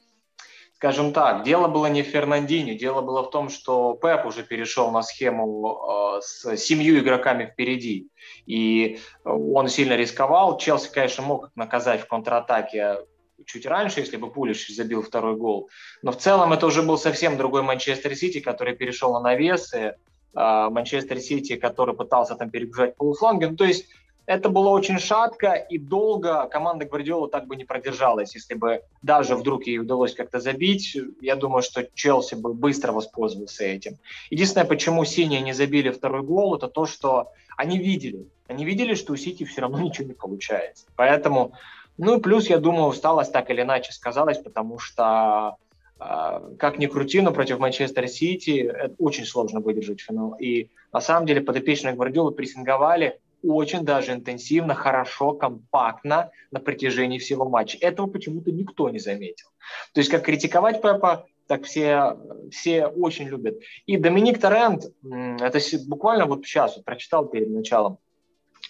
скажем 0.77 1.13
так, 1.13 1.43
дело 1.45 1.69
было 1.69 1.87
не 1.87 2.03
в 2.03 2.07
Фернандине, 2.07 2.75
дело 2.75 3.01
было 3.01 3.23
в 3.23 3.31
том, 3.31 3.49
что 3.49 3.95
Пеп 3.95 4.27
уже 4.27 4.43
перешел 4.43 4.91
на 4.91 5.03
схему 5.03 6.19
э, 6.19 6.21
с 6.23 6.57
семью 6.57 6.99
игроками 6.99 7.47
впереди, 7.47 8.09
и 8.45 9.01
он 9.25 9.69
сильно 9.69 9.97
рисковал. 9.97 10.59
Челси, 10.59 10.91
конечно, 10.93 11.23
мог 11.23 11.51
наказать 11.55 12.03
в 12.03 12.09
контратаке 12.09 12.99
чуть 13.45 13.67
раньше, 13.67 14.01
если 14.01 14.17
бы 14.17 14.31
Пулиш 14.31 14.69
забил 14.69 15.03
второй 15.03 15.37
гол. 15.37 15.69
Но 16.03 16.13
в 16.13 16.17
целом 16.17 16.53
это 16.53 16.67
уже 16.67 16.83
был 16.83 16.99
совсем 16.99 17.37
другой 17.37 17.63
Манчестер 17.63 18.15
Сити, 18.15 18.41
который 18.41 18.75
перешел 18.75 19.13
на 19.13 19.21
навесы, 19.21 19.79
э, 19.79 19.95
Манчестер 20.35 21.21
Сити, 21.21 21.57
который 21.57 21.95
пытался 21.95 22.35
там 22.35 22.51
перебежать 22.51 22.97
полуфланги. 22.97 23.47
Ну, 23.47 23.57
то 23.57 23.65
есть 23.65 23.87
это 24.27 24.49
было 24.49 24.71
очень 24.71 24.99
шатко 24.99 25.55
и 25.55 25.79
долго 25.79 26.47
команда 26.49 26.85
Гвардиола 26.85 27.29
так 27.29 27.47
бы 27.47 27.57
не 27.57 27.65
продержалась. 27.65 28.35
Если 28.35 28.55
бы 28.55 28.83
даже 29.01 29.37
вдруг 29.37 29.67
ей 29.67 29.79
удалось 29.79 30.15
как-то 30.15 30.41
забить, 30.41 30.97
я 31.21 31.37
думаю, 31.37 31.63
что 31.63 31.89
Челси 31.95 32.35
бы 32.35 32.53
быстро 32.53 32.93
воспользовался 32.93 33.65
этим. 33.65 33.99
Единственное, 34.31 34.67
почему 34.67 35.05
синие 35.05 35.41
не 35.41 35.53
забили 35.53 35.91
второй 35.91 36.23
гол, 36.23 36.57
это 36.57 36.67
то, 36.69 36.87
что 36.87 37.33
они 37.57 37.79
видели. 37.79 38.27
Они 38.49 38.65
видели, 38.65 38.95
что 38.95 39.13
у 39.13 39.17
Сити 39.17 39.45
все 39.45 39.63
равно 39.63 39.81
ничего 39.81 40.09
не 40.09 40.15
получается. 40.15 40.87
Поэтому, 40.97 41.53
ну 41.97 42.19
и 42.19 42.21
плюс, 42.21 42.49
я 42.49 42.59
думаю, 42.59 42.87
усталость 42.87 43.33
так 43.33 43.51
или 43.51 43.63
иначе 43.63 43.93
сказалась, 43.93 44.39
потому 44.39 44.79
что 44.79 45.57
а, 45.99 46.43
как 46.59 46.79
ни 46.79 46.87
крути, 46.87 47.21
но 47.21 47.33
против 47.33 47.59
Манчестер 47.59 48.09
Сити 48.09 48.73
очень 48.99 49.25
сложно 49.25 49.61
выдержать 49.61 50.01
финал. 50.01 50.35
И 50.39 50.71
на 50.93 51.01
самом 51.01 51.27
деле 51.27 51.41
подопечные 51.41 51.95
Гвардиолы 51.95 52.33
прессинговали, 52.33 53.21
очень 53.49 53.85
даже 53.85 54.13
интенсивно, 54.13 54.75
хорошо, 54.75 55.33
компактно 55.33 56.31
на 56.51 56.61
протяжении 56.61 57.19
всего 57.19 57.49
матча. 57.49 57.79
Этого 57.81 58.07
почему-то 58.07 58.53
никто 58.53 58.89
не 58.91 58.99
заметил. 58.99 59.49
То 59.93 60.01
есть 60.01 60.11
как 60.11 60.25
критиковать 60.25 60.83
Пепа, 60.83 61.27
так 61.47 61.65
все, 61.65 62.17
все 62.51 62.87
очень 62.87 63.29
любят. 63.29 63.59
И 63.87 63.97
Доминик 63.97 64.41
Торрент, 64.41 64.87
это 65.05 65.59
буквально 65.87 66.27
вот 66.27 66.45
сейчас, 66.45 66.77
вот 66.77 66.85
прочитал 66.85 67.27
перед 67.27 67.51
началом, 67.51 67.99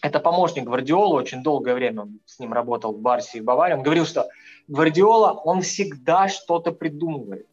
это 0.03 0.21
помощник 0.21 0.65
Гвардиола, 0.65 1.17
очень 1.17 1.43
долгое 1.43 1.75
время 1.75 2.03
он 2.03 2.21
с 2.27 2.39
ним 2.39 2.53
работал 2.53 2.93
в 2.93 3.01
Барсе 3.01 3.39
и 3.39 3.41
Баварии. 3.41 3.75
Он 3.75 3.83
говорил, 3.83 4.05
что 4.05 4.29
Гвардиола, 4.69 5.33
он 5.33 5.63
всегда 5.63 6.29
что-то 6.29 6.73
придумывает. 6.73 7.47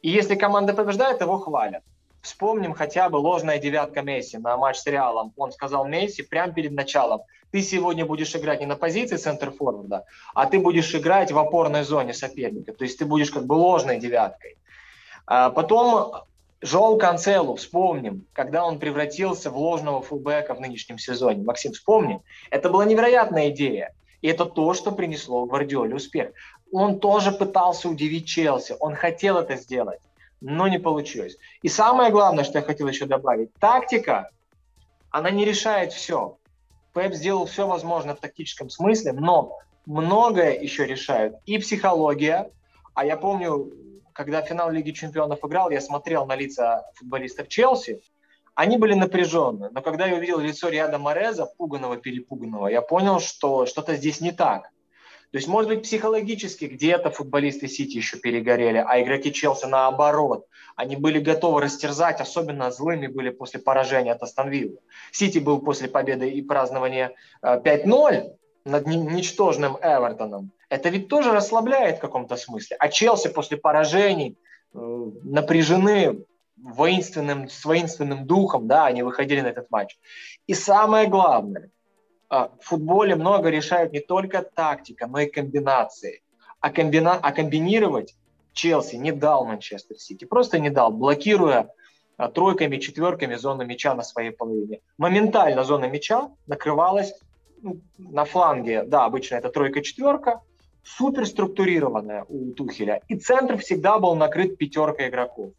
И 0.00 0.10
если 0.10 0.36
команда 0.36 0.74
побеждает, 0.74 1.20
его 1.20 1.38
хвалят. 1.38 1.82
Вспомним 2.26 2.74
хотя 2.74 3.08
бы 3.08 3.18
ложная 3.18 3.58
девятка 3.60 4.02
Месси 4.02 4.36
на 4.38 4.56
матч 4.56 4.78
с 4.78 4.86
Реалом. 4.86 5.32
Он 5.36 5.52
сказал 5.52 5.86
Месси 5.86 6.22
прямо 6.22 6.52
перед 6.52 6.72
началом, 6.72 7.20
ты 7.52 7.62
сегодня 7.62 8.04
будешь 8.04 8.34
играть 8.34 8.58
не 8.58 8.66
на 8.66 8.74
позиции 8.74 9.16
центр-форварда, 9.16 10.04
а 10.34 10.46
ты 10.46 10.58
будешь 10.58 10.92
играть 10.92 11.30
в 11.30 11.38
опорной 11.38 11.84
зоне 11.84 12.12
соперника. 12.12 12.72
То 12.72 12.82
есть 12.82 12.98
ты 12.98 13.04
будешь 13.04 13.30
как 13.30 13.46
бы 13.46 13.52
ложной 13.52 14.00
девяткой. 14.00 14.56
А 15.24 15.50
потом 15.50 16.14
Жоу 16.60 16.98
Канцелу, 16.98 17.54
вспомним, 17.54 18.26
когда 18.32 18.64
он 18.64 18.80
превратился 18.80 19.52
в 19.52 19.56
ложного 19.56 20.02
фулбека 20.02 20.54
в 20.54 20.60
нынешнем 20.60 20.98
сезоне. 20.98 21.44
Максим, 21.44 21.74
вспомни. 21.74 22.20
Это 22.50 22.70
была 22.70 22.84
невероятная 22.86 23.50
идея. 23.50 23.94
И 24.20 24.26
это 24.26 24.46
то, 24.46 24.74
что 24.74 24.90
принесло 24.90 25.46
Гвардиоле 25.46 25.94
успех. 25.94 26.32
Он 26.72 26.98
тоже 26.98 27.30
пытался 27.30 27.88
удивить 27.88 28.26
Челси. 28.26 28.74
Он 28.80 28.96
хотел 28.96 29.38
это 29.38 29.54
сделать, 29.54 30.00
но 30.40 30.68
не 30.68 30.78
получилось. 30.78 31.36
И 31.62 31.68
самое 31.68 32.10
главное, 32.10 32.44
что 32.44 32.58
я 32.58 32.64
хотел 32.64 32.88
еще 32.88 33.06
добавить. 33.06 33.52
Тактика, 33.54 34.30
она 35.10 35.30
не 35.30 35.44
решает 35.44 35.92
все. 35.92 36.38
Пеп 36.94 37.14
сделал 37.14 37.46
все 37.46 37.66
возможное 37.66 38.14
в 38.14 38.20
тактическом 38.20 38.70
смысле, 38.70 39.12
но 39.12 39.58
многое 39.86 40.58
еще 40.58 40.86
решают 40.86 41.36
и 41.46 41.58
психология. 41.58 42.50
А 42.94 43.04
я 43.04 43.16
помню, 43.16 43.72
когда 44.12 44.42
финал 44.42 44.70
Лиги 44.70 44.92
Чемпионов 44.92 45.44
играл, 45.44 45.70
я 45.70 45.80
смотрел 45.80 46.26
на 46.26 46.34
лица 46.34 46.90
футболистов 46.94 47.48
Челси, 47.48 48.00
они 48.54 48.78
были 48.78 48.94
напряженные. 48.94 49.70
Но 49.70 49.82
когда 49.82 50.06
я 50.06 50.16
увидел 50.16 50.38
лицо 50.38 50.70
Риада 50.70 50.98
Мореза, 50.98 51.44
пуганного, 51.44 51.98
перепуганного, 51.98 52.68
я 52.68 52.80
понял, 52.80 53.20
что 53.20 53.66
что-то 53.66 53.96
здесь 53.96 54.22
не 54.22 54.32
так. 54.32 54.70
То 55.32 55.38
есть, 55.38 55.48
может 55.48 55.68
быть, 55.68 55.82
психологически 55.82 56.66
где-то 56.66 57.10
футболисты 57.10 57.68
Сити 57.68 57.96
еще 57.96 58.18
перегорели, 58.18 58.84
а 58.86 59.00
игроки 59.02 59.32
Челси 59.32 59.66
наоборот. 59.66 60.46
Они 60.76 60.96
были 60.96 61.18
готовы 61.18 61.60
растерзать, 61.60 62.20
особенно 62.20 62.70
злыми 62.70 63.06
были 63.06 63.30
после 63.30 63.60
поражения 63.60 64.12
от 64.12 64.22
Астон 64.22 64.48
Виллы. 64.50 64.78
Сити 65.12 65.38
был 65.38 65.60
после 65.60 65.88
победы 65.88 66.30
и 66.30 66.42
празднования 66.42 67.14
5-0 67.42 68.12
э, 68.12 68.30
над 68.64 68.86
ничтожным 68.86 69.76
Эвертоном. 69.76 70.52
Это 70.68 70.88
ведь 70.88 71.08
тоже 71.08 71.32
расслабляет 71.32 71.98
в 71.98 72.00
каком-то 72.00 72.36
смысле. 72.36 72.76
А 72.78 72.88
Челси 72.88 73.28
после 73.28 73.56
поражений 73.56 74.38
э, 74.74 74.78
напряжены 75.24 76.24
воинственным, 76.56 77.48
с 77.48 77.64
воинственным 77.64 78.26
духом, 78.26 78.66
да, 78.66 78.86
они 78.86 79.02
выходили 79.02 79.40
на 79.40 79.48
этот 79.48 79.70
матч. 79.70 79.98
И 80.46 80.54
самое 80.54 81.08
главное, 81.08 81.70
в 82.28 82.50
футболе 82.60 83.14
много 83.14 83.50
решают 83.50 83.92
не 83.92 84.00
только 84.00 84.42
тактика, 84.42 85.06
но 85.06 85.20
и 85.20 85.26
комбинации. 85.26 86.22
А, 86.60 86.70
комбина... 86.70 87.14
а 87.14 87.32
комбинировать 87.32 88.16
Челси 88.52 88.96
не 88.96 89.12
дал 89.12 89.44
Манчестер 89.44 89.96
Сити, 89.98 90.24
просто 90.24 90.58
не 90.58 90.70
дал, 90.70 90.90
блокируя 90.90 91.70
а, 92.16 92.28
тройками, 92.28 92.78
четверками 92.78 93.34
зону 93.34 93.64
мяча 93.64 93.94
на 93.94 94.02
своей 94.02 94.30
половине. 94.30 94.80
Моментально 94.98 95.62
зона 95.64 95.84
мяча 95.84 96.30
накрывалась 96.46 97.14
ну, 97.62 97.80
на 97.98 98.24
фланге, 98.24 98.82
да, 98.82 99.04
обычно 99.04 99.36
это 99.36 99.50
тройка-четверка, 99.50 100.40
супер 100.82 101.26
структурированная 101.26 102.24
у 102.28 102.52
Тухеля, 102.52 103.02
и 103.08 103.16
центр 103.16 103.58
всегда 103.58 103.98
был 103.98 104.14
накрыт 104.14 104.56
пятеркой 104.56 105.08
игроков. 105.08 105.52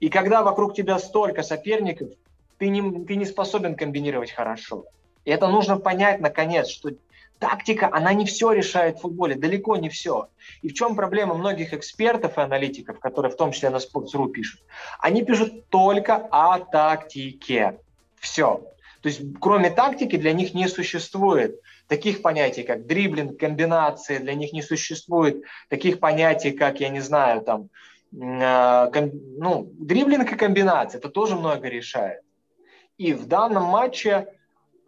И 0.00 0.08
когда 0.08 0.42
вокруг 0.42 0.74
тебя 0.74 0.98
столько 0.98 1.42
соперников, 1.42 2.10
ты 2.58 2.68
не, 2.68 3.04
ты 3.04 3.16
не 3.16 3.26
способен 3.26 3.74
комбинировать 3.74 4.32
хорошо. 4.32 4.86
И 5.28 5.30
это 5.30 5.46
нужно 5.46 5.76
понять, 5.76 6.20
наконец, 6.20 6.68
что 6.68 6.88
тактика, 7.38 7.90
она 7.92 8.14
не 8.14 8.24
все 8.24 8.50
решает 8.52 8.96
в 8.96 9.02
футболе, 9.02 9.34
далеко 9.34 9.76
не 9.76 9.90
все. 9.90 10.30
И 10.62 10.70
в 10.70 10.72
чем 10.72 10.96
проблема 10.96 11.34
многих 11.34 11.74
экспертов 11.74 12.38
и 12.38 12.40
аналитиков, 12.40 12.98
которые 12.98 13.30
в 13.30 13.36
том 13.36 13.52
числе 13.52 13.68
на 13.68 13.76
Sports.ru 13.76 14.30
пишут? 14.30 14.62
Они 15.00 15.22
пишут 15.22 15.68
только 15.68 16.16
о 16.30 16.60
тактике. 16.60 17.78
Все. 18.18 18.62
То 19.02 19.10
есть 19.10 19.20
кроме 19.38 19.68
тактики 19.68 20.16
для 20.16 20.32
них 20.32 20.54
не 20.54 20.66
существует 20.66 21.60
таких 21.88 22.22
понятий, 22.22 22.62
как 22.62 22.86
дриблинг, 22.86 23.38
комбинации, 23.38 24.16
для 24.16 24.32
них 24.32 24.54
не 24.54 24.62
существует 24.62 25.42
таких 25.68 26.00
понятий, 26.00 26.52
как, 26.52 26.80
я 26.80 26.88
не 26.88 27.00
знаю, 27.00 27.42
там, 27.42 27.68
э, 28.14 28.90
ком, 28.94 29.10
ну, 29.36 29.70
дриблинг 29.78 30.32
и 30.32 30.36
комбинация, 30.36 31.00
это 31.00 31.10
тоже 31.10 31.36
много 31.36 31.68
решает. 31.68 32.22
И 32.96 33.12
в 33.12 33.26
данном 33.26 33.64
матче 33.64 34.28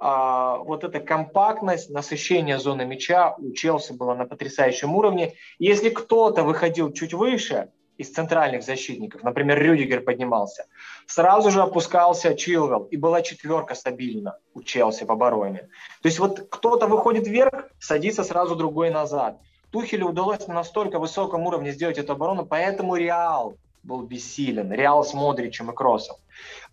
а, 0.02 0.56
вот 0.56 0.82
эта 0.82 0.98
компактность, 0.98 1.90
насыщение 1.90 2.58
зоны 2.58 2.86
мяча 2.86 3.34
у 3.36 3.52
Челси 3.52 3.92
было 3.92 4.14
на 4.14 4.24
потрясающем 4.24 4.96
уровне. 4.96 5.34
Если 5.58 5.90
кто-то 5.90 6.42
выходил 6.42 6.90
чуть 6.90 7.12
выше 7.12 7.68
из 7.98 8.10
центральных 8.10 8.62
защитников, 8.62 9.22
например, 9.22 9.62
Рюдигер 9.62 10.00
поднимался, 10.00 10.64
сразу 11.06 11.50
же 11.50 11.60
опускался 11.60 12.34
Чилвелл, 12.34 12.84
и 12.84 12.96
была 12.96 13.20
четверка 13.20 13.74
стабильна 13.74 14.38
у 14.54 14.62
Челси 14.62 15.04
в 15.04 15.12
обороне. 15.12 15.68
То 16.00 16.06
есть 16.06 16.18
вот 16.18 16.48
кто-то 16.50 16.86
выходит 16.86 17.26
вверх, 17.26 17.68
садится 17.78 18.24
сразу 18.24 18.56
другой 18.56 18.88
назад. 18.88 19.38
Тухелю 19.70 20.08
удалось 20.08 20.46
на 20.46 20.54
настолько 20.54 20.98
высоком 20.98 21.42
уровне 21.42 21.72
сделать 21.72 21.98
эту 21.98 22.14
оборону, 22.14 22.46
поэтому 22.46 22.96
Реал 22.96 23.58
был 23.82 24.02
бессилен. 24.02 24.72
Реал 24.72 25.04
с 25.04 25.14
Модричем 25.14 25.70
и 25.70 25.74
Кроссом. 25.74 26.16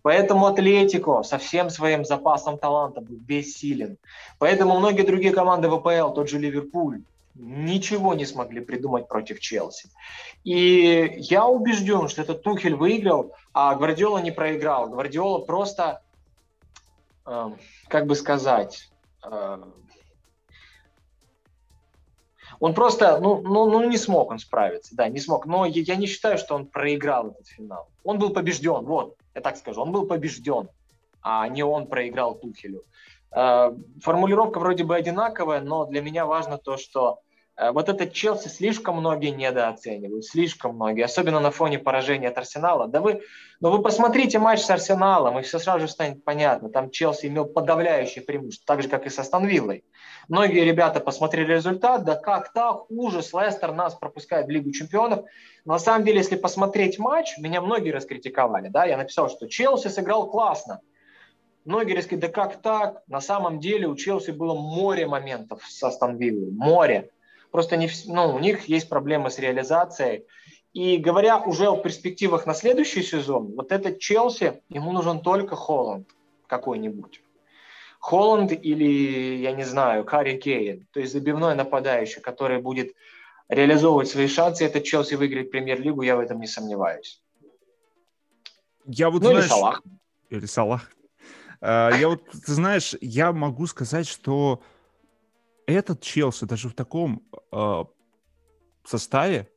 Поэтому 0.07 0.45
Атлетико 0.45 1.21
со 1.23 1.37
всем 1.37 1.69
своим 1.69 2.05
запасом 2.05 2.57
таланта 2.57 3.01
был 3.01 3.17
бессилен. 3.17 3.97
Поэтому 4.39 4.79
многие 4.79 5.01
другие 5.01 5.33
команды 5.33 5.67
ВПЛ, 5.69 6.13
тот 6.13 6.29
же 6.29 6.39
Ливерпуль, 6.39 7.01
ничего 7.35 8.13
не 8.13 8.25
смогли 8.25 8.61
придумать 8.61 9.09
против 9.09 9.41
Челси. 9.41 9.89
И 10.45 11.15
я 11.17 11.45
убежден, 11.45 12.07
что 12.07 12.21
этот 12.21 12.41
Тухель 12.41 12.75
выиграл, 12.75 13.33
а 13.51 13.75
Гвардиола 13.75 14.19
не 14.19 14.31
проиграл. 14.31 14.87
Гвардиола 14.87 15.39
просто, 15.39 16.01
э, 17.25 17.49
как 17.89 18.05
бы 18.05 18.15
сказать, 18.15 18.89
э, 19.25 19.57
он 22.61 22.73
просто, 22.73 23.19
ну, 23.19 23.41
ну, 23.41 23.69
ну, 23.69 23.89
не 23.89 23.97
смог 23.97 24.31
он 24.31 24.39
справиться, 24.39 24.95
да, 24.95 25.09
не 25.09 25.19
смог. 25.19 25.45
Но 25.45 25.65
я, 25.65 25.81
я 25.81 25.97
не 25.97 26.07
считаю, 26.07 26.37
что 26.37 26.55
он 26.55 26.65
проиграл 26.65 27.31
этот 27.31 27.47
финал. 27.47 27.89
Он 28.05 28.19
был 28.19 28.29
побежден, 28.29 28.85
вот, 28.85 29.16
я 29.37 29.41
так 29.41 29.55
скажу, 29.57 29.81
он 29.81 29.91
был 29.91 30.07
побежден, 30.07 30.69
а 31.21 31.47
не 31.47 31.63
он 31.63 31.87
проиграл 31.87 32.33
Тухелю. 32.33 32.83
Э, 33.31 33.71
формулировка 34.01 34.59
вроде 34.59 34.83
бы 34.83 34.95
одинаковая, 34.95 35.61
но 35.61 35.85
для 35.85 36.01
меня 36.01 36.25
важно 36.25 36.57
то, 36.57 36.77
что 36.77 37.19
вот 37.57 37.89
этот 37.89 38.13
Челси 38.13 38.49
слишком 38.49 38.97
многие 38.97 39.29
недооценивают, 39.29 40.25
слишком 40.25 40.75
многие, 40.75 41.05
особенно 41.05 41.39
на 41.39 41.49
фоне 41.49 41.79
поражения 41.79 42.27
от 42.27 42.37
Арсенала. 42.37 42.87
Да 42.87 43.01
вы, 43.01 43.21
ну 43.59 43.71
вы 43.71 43.81
посмотрите 43.81 44.37
матч 44.37 44.61
с 44.61 44.69
Арсеналом, 44.69 45.39
и 45.39 45.41
все 45.41 45.57
сразу 45.57 45.81
же 45.81 45.87
станет 45.87 46.23
понятно. 46.23 46.69
Там 46.69 46.91
Челси 46.91 47.27
имел 47.27 47.45
подавляющее 47.45 48.23
преимущество, 48.23 48.75
так 48.75 48.83
же, 48.83 48.89
как 48.89 49.07
и 49.07 49.09
со 49.09 49.23
Станвиллой. 49.23 49.83
Многие 50.27 50.65
ребята 50.65 50.99
посмотрели 50.99 51.53
результат, 51.53 52.03
да 52.03 52.15
как 52.15 52.53
так, 52.53 52.91
ужас, 52.91 53.33
Лестер 53.33 53.71
нас 53.71 53.95
пропускает 53.95 54.45
в 54.45 54.49
Лигу 54.49 54.71
чемпионов. 54.71 55.25
Но 55.65 55.73
на 55.73 55.79
самом 55.79 56.05
деле, 56.05 56.19
если 56.19 56.35
посмотреть 56.35 56.99
матч, 56.99 57.37
меня 57.39 57.61
многие 57.61 57.91
раскритиковали. 57.91 58.67
Да? 58.67 58.85
Я 58.85 58.97
написал, 58.97 59.29
что 59.29 59.47
Челси 59.47 59.87
сыграл 59.87 60.29
классно. 60.29 60.81
Многие 61.65 61.97
рассказали, 61.97 62.21
да 62.21 62.27
как 62.27 62.61
так? 62.61 63.01
На 63.07 63.19
самом 63.19 63.59
деле 63.59 63.87
у 63.87 63.95
Челси 63.95 64.31
было 64.31 64.53
море 64.53 65.07
моментов 65.07 65.63
со 65.67 65.89
Станвиллой, 65.89 66.51
море. 66.51 67.09
Просто 67.51 67.77
не, 67.77 67.89
ну, 68.05 68.35
у 68.35 68.39
них 68.39 68.65
есть 68.65 68.89
проблемы 68.89 69.29
с 69.29 69.39
реализацией. 69.39 70.25
И 70.73 70.97
говоря 70.97 71.39
уже 71.39 71.67
о 71.69 71.77
перспективах 71.77 72.45
на 72.45 72.53
следующий 72.53 73.01
сезон, 73.01 73.53
вот 73.55 73.71
этот 73.71 73.99
Челси, 73.99 74.61
ему 74.69 74.91
нужен 74.91 75.21
только 75.21 75.55
Холланд 75.55 76.07
какой-нибудь. 76.47 77.21
Холланд 77.99 78.51
или, 78.51 79.37
я 79.37 79.53
не 79.53 79.63
знаю, 79.63 80.03
Карри 80.03 80.37
Кейн, 80.37 80.87
то 80.91 80.99
есть 80.99 81.13
забивной 81.13 81.55
нападающий, 81.55 82.21
который 82.21 82.61
будет 82.61 82.93
реализовывать 83.49 84.07
свои 84.07 84.27
шансы, 84.27 84.65
этот 84.65 84.83
Челси 84.83 85.15
выиграет 85.15 85.51
премьер-лигу, 85.51 86.01
я 86.03 86.15
в 86.15 86.19
этом 86.19 86.39
не 86.39 86.47
сомневаюсь. 86.47 87.21
Я 88.85 89.09
вот, 89.09 89.21
ну, 89.21 89.29
знаешь, 89.29 89.45
или 89.45 89.49
Салах. 89.49 89.81
Или 90.29 90.45
Салах. 90.45 90.91
А, 91.59 91.91
я 91.91 92.07
вот, 92.07 92.23
ты 92.29 92.53
знаешь, 92.53 92.95
я 93.01 93.31
могу 93.31 93.65
сказать, 93.67 94.07
что 94.07 94.61
этот 95.67 96.01
Челси 96.01 96.45
даже 96.45 96.69
в 96.69 96.73
таком 96.73 97.21
э, 97.51 97.83
составе 98.83 99.49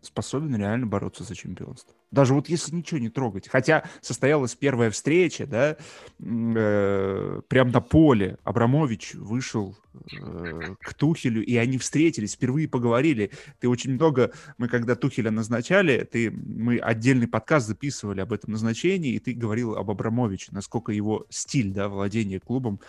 способен 0.00 0.56
реально 0.56 0.86
бороться 0.86 1.24
за 1.24 1.34
чемпионство. 1.34 1.94
Даже 2.12 2.32
вот 2.32 2.48
если 2.48 2.74
ничего 2.74 3.00
не 3.00 3.08
трогать. 3.08 3.48
Хотя 3.48 3.84
состоялась 4.00 4.54
первая 4.54 4.90
встреча, 4.90 5.46
да, 5.46 5.76
э, 6.20 7.40
прям 7.48 7.70
на 7.70 7.80
поле. 7.80 8.38
Абрамович 8.44 9.14
вышел 9.14 9.76
э, 9.94 10.74
к 10.80 10.94
Тухелю, 10.94 11.44
и 11.44 11.56
они 11.56 11.78
встретились, 11.78 12.34
впервые 12.34 12.68
поговорили. 12.68 13.32
Ты 13.58 13.68
очень 13.68 13.94
много, 13.94 14.32
мы 14.56 14.68
когда 14.68 14.94
Тухеля 14.94 15.32
назначали, 15.32 16.04
ты, 16.04 16.30
мы 16.30 16.78
отдельный 16.78 17.26
подкаст 17.26 17.66
записывали 17.66 18.20
об 18.20 18.32
этом 18.32 18.52
назначении, 18.52 19.14
и 19.14 19.18
ты 19.18 19.34
говорил 19.34 19.74
об 19.74 19.90
Абрамовиче, 19.90 20.52
насколько 20.52 20.92
его 20.92 21.26
стиль, 21.28 21.72
да, 21.72 21.88
владения 21.88 22.38
клубом 22.38 22.80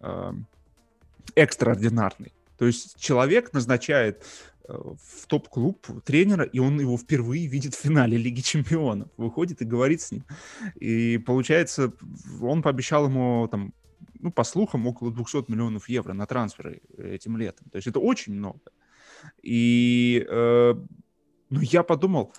э, 0.00 0.32
экстраординарный. 1.34 2.32
То 2.58 2.66
есть 2.66 2.98
человек 2.98 3.52
назначает 3.52 4.24
в 4.68 5.26
топ-клуб 5.26 5.86
тренера, 6.04 6.44
и 6.44 6.58
он 6.58 6.80
его 6.80 6.96
впервые 6.96 7.46
видит 7.46 7.74
в 7.74 7.80
финале 7.80 8.16
Лиги 8.16 8.40
Чемпионов. 8.40 9.08
Выходит 9.16 9.60
и 9.60 9.64
говорит 9.64 10.00
с 10.00 10.12
ним. 10.12 10.24
И 10.76 11.18
получается, 11.18 11.92
он 12.40 12.62
пообещал 12.62 13.06
ему 13.06 13.48
там 13.50 13.74
ну, 14.20 14.30
по 14.30 14.44
слухам, 14.44 14.86
около 14.86 15.12
200 15.12 15.50
миллионов 15.50 15.88
евро 15.88 16.12
на 16.12 16.26
трансферы 16.26 16.80
этим 16.96 17.36
летом. 17.36 17.68
То 17.70 17.76
есть 17.76 17.88
это 17.88 17.98
очень 17.98 18.34
много. 18.34 18.60
И 19.42 20.24
э, 20.28 20.74
ну, 21.50 21.60
я 21.60 21.82
подумал, 21.82 22.32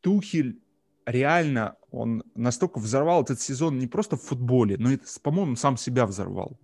Тухель 0.00 0.60
реально, 1.04 1.76
он 1.90 2.22
настолько 2.34 2.78
взорвал 2.78 3.22
этот 3.22 3.40
сезон 3.40 3.78
не 3.78 3.86
просто 3.86 4.16
в 4.16 4.22
футболе, 4.22 4.76
но 4.78 4.90
по-моему, 5.22 5.56
сам 5.56 5.76
себя 5.76 6.06
взорвал. 6.06 6.58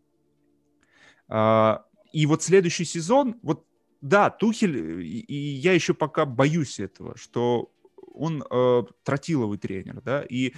А, 1.31 1.85
и 2.13 2.27
вот 2.27 2.43
следующий 2.43 2.85
сезон, 2.85 3.37
вот 3.43 3.65
да, 4.01 4.31
Тухель, 4.31 5.03
и, 5.03 5.35
я 5.35 5.73
еще 5.73 5.95
пока 5.95 6.27
боюсь 6.27 6.81
этого, 6.81 7.17
что 7.17 7.73
он 8.13 8.45
э, 8.51 8.83
тротиловый 9.05 9.57
тренер, 9.59 10.03
да, 10.03 10.23
и 10.23 10.53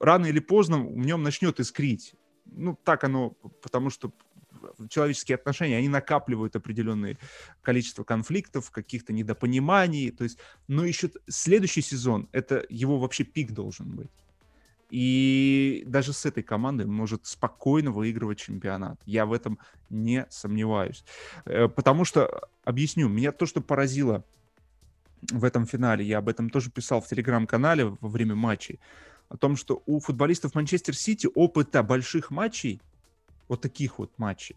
рано 0.00 0.26
или 0.26 0.40
поздно 0.40 0.78
в 0.78 1.06
нем 1.06 1.22
начнет 1.22 1.60
искрить 1.60 2.14
ну, 2.46 2.78
так 2.84 3.04
оно, 3.04 3.30
потому 3.62 3.90
что 3.90 4.12
человеческие 4.88 5.36
отношения, 5.36 5.76
они 5.76 5.88
накапливают 5.88 6.56
определенное 6.56 7.18
количество 7.62 8.04
конфликтов, 8.04 8.70
каких-то 8.70 9.12
недопониманий, 9.12 10.10
то 10.10 10.24
есть, 10.24 10.38
но 10.68 10.84
еще 10.84 11.10
следующий 11.28 11.82
сезон, 11.82 12.28
это 12.32 12.64
его 12.68 12.98
вообще 12.98 13.24
пик 13.24 13.52
должен 13.52 13.94
быть. 13.94 14.23
И 14.90 15.82
даже 15.86 16.12
с 16.12 16.26
этой 16.26 16.42
командой 16.42 16.86
может 16.86 17.26
спокойно 17.26 17.90
выигрывать 17.90 18.38
чемпионат. 18.38 19.00
Я 19.06 19.26
в 19.26 19.32
этом 19.32 19.58
не 19.90 20.26
сомневаюсь. 20.30 21.04
Э, 21.44 21.68
потому 21.68 22.04
что, 22.04 22.48
объясню, 22.64 23.08
меня 23.08 23.32
то, 23.32 23.46
что 23.46 23.60
поразило 23.60 24.24
в 25.30 25.44
этом 25.44 25.66
финале, 25.66 26.04
я 26.04 26.18
об 26.18 26.28
этом 26.28 26.50
тоже 26.50 26.70
писал 26.70 27.00
в 27.00 27.08
телеграм-канале 27.08 27.86
во 27.86 28.08
время 28.08 28.34
матчей, 28.34 28.78
о 29.28 29.36
том, 29.36 29.56
что 29.56 29.82
у 29.86 30.00
футболистов 30.00 30.54
Манчестер 30.54 30.94
Сити 30.94 31.28
опыта 31.34 31.82
больших 31.82 32.30
матчей, 32.30 32.80
вот 33.48 33.62
таких 33.62 33.98
вот 33.98 34.12
матчей, 34.18 34.56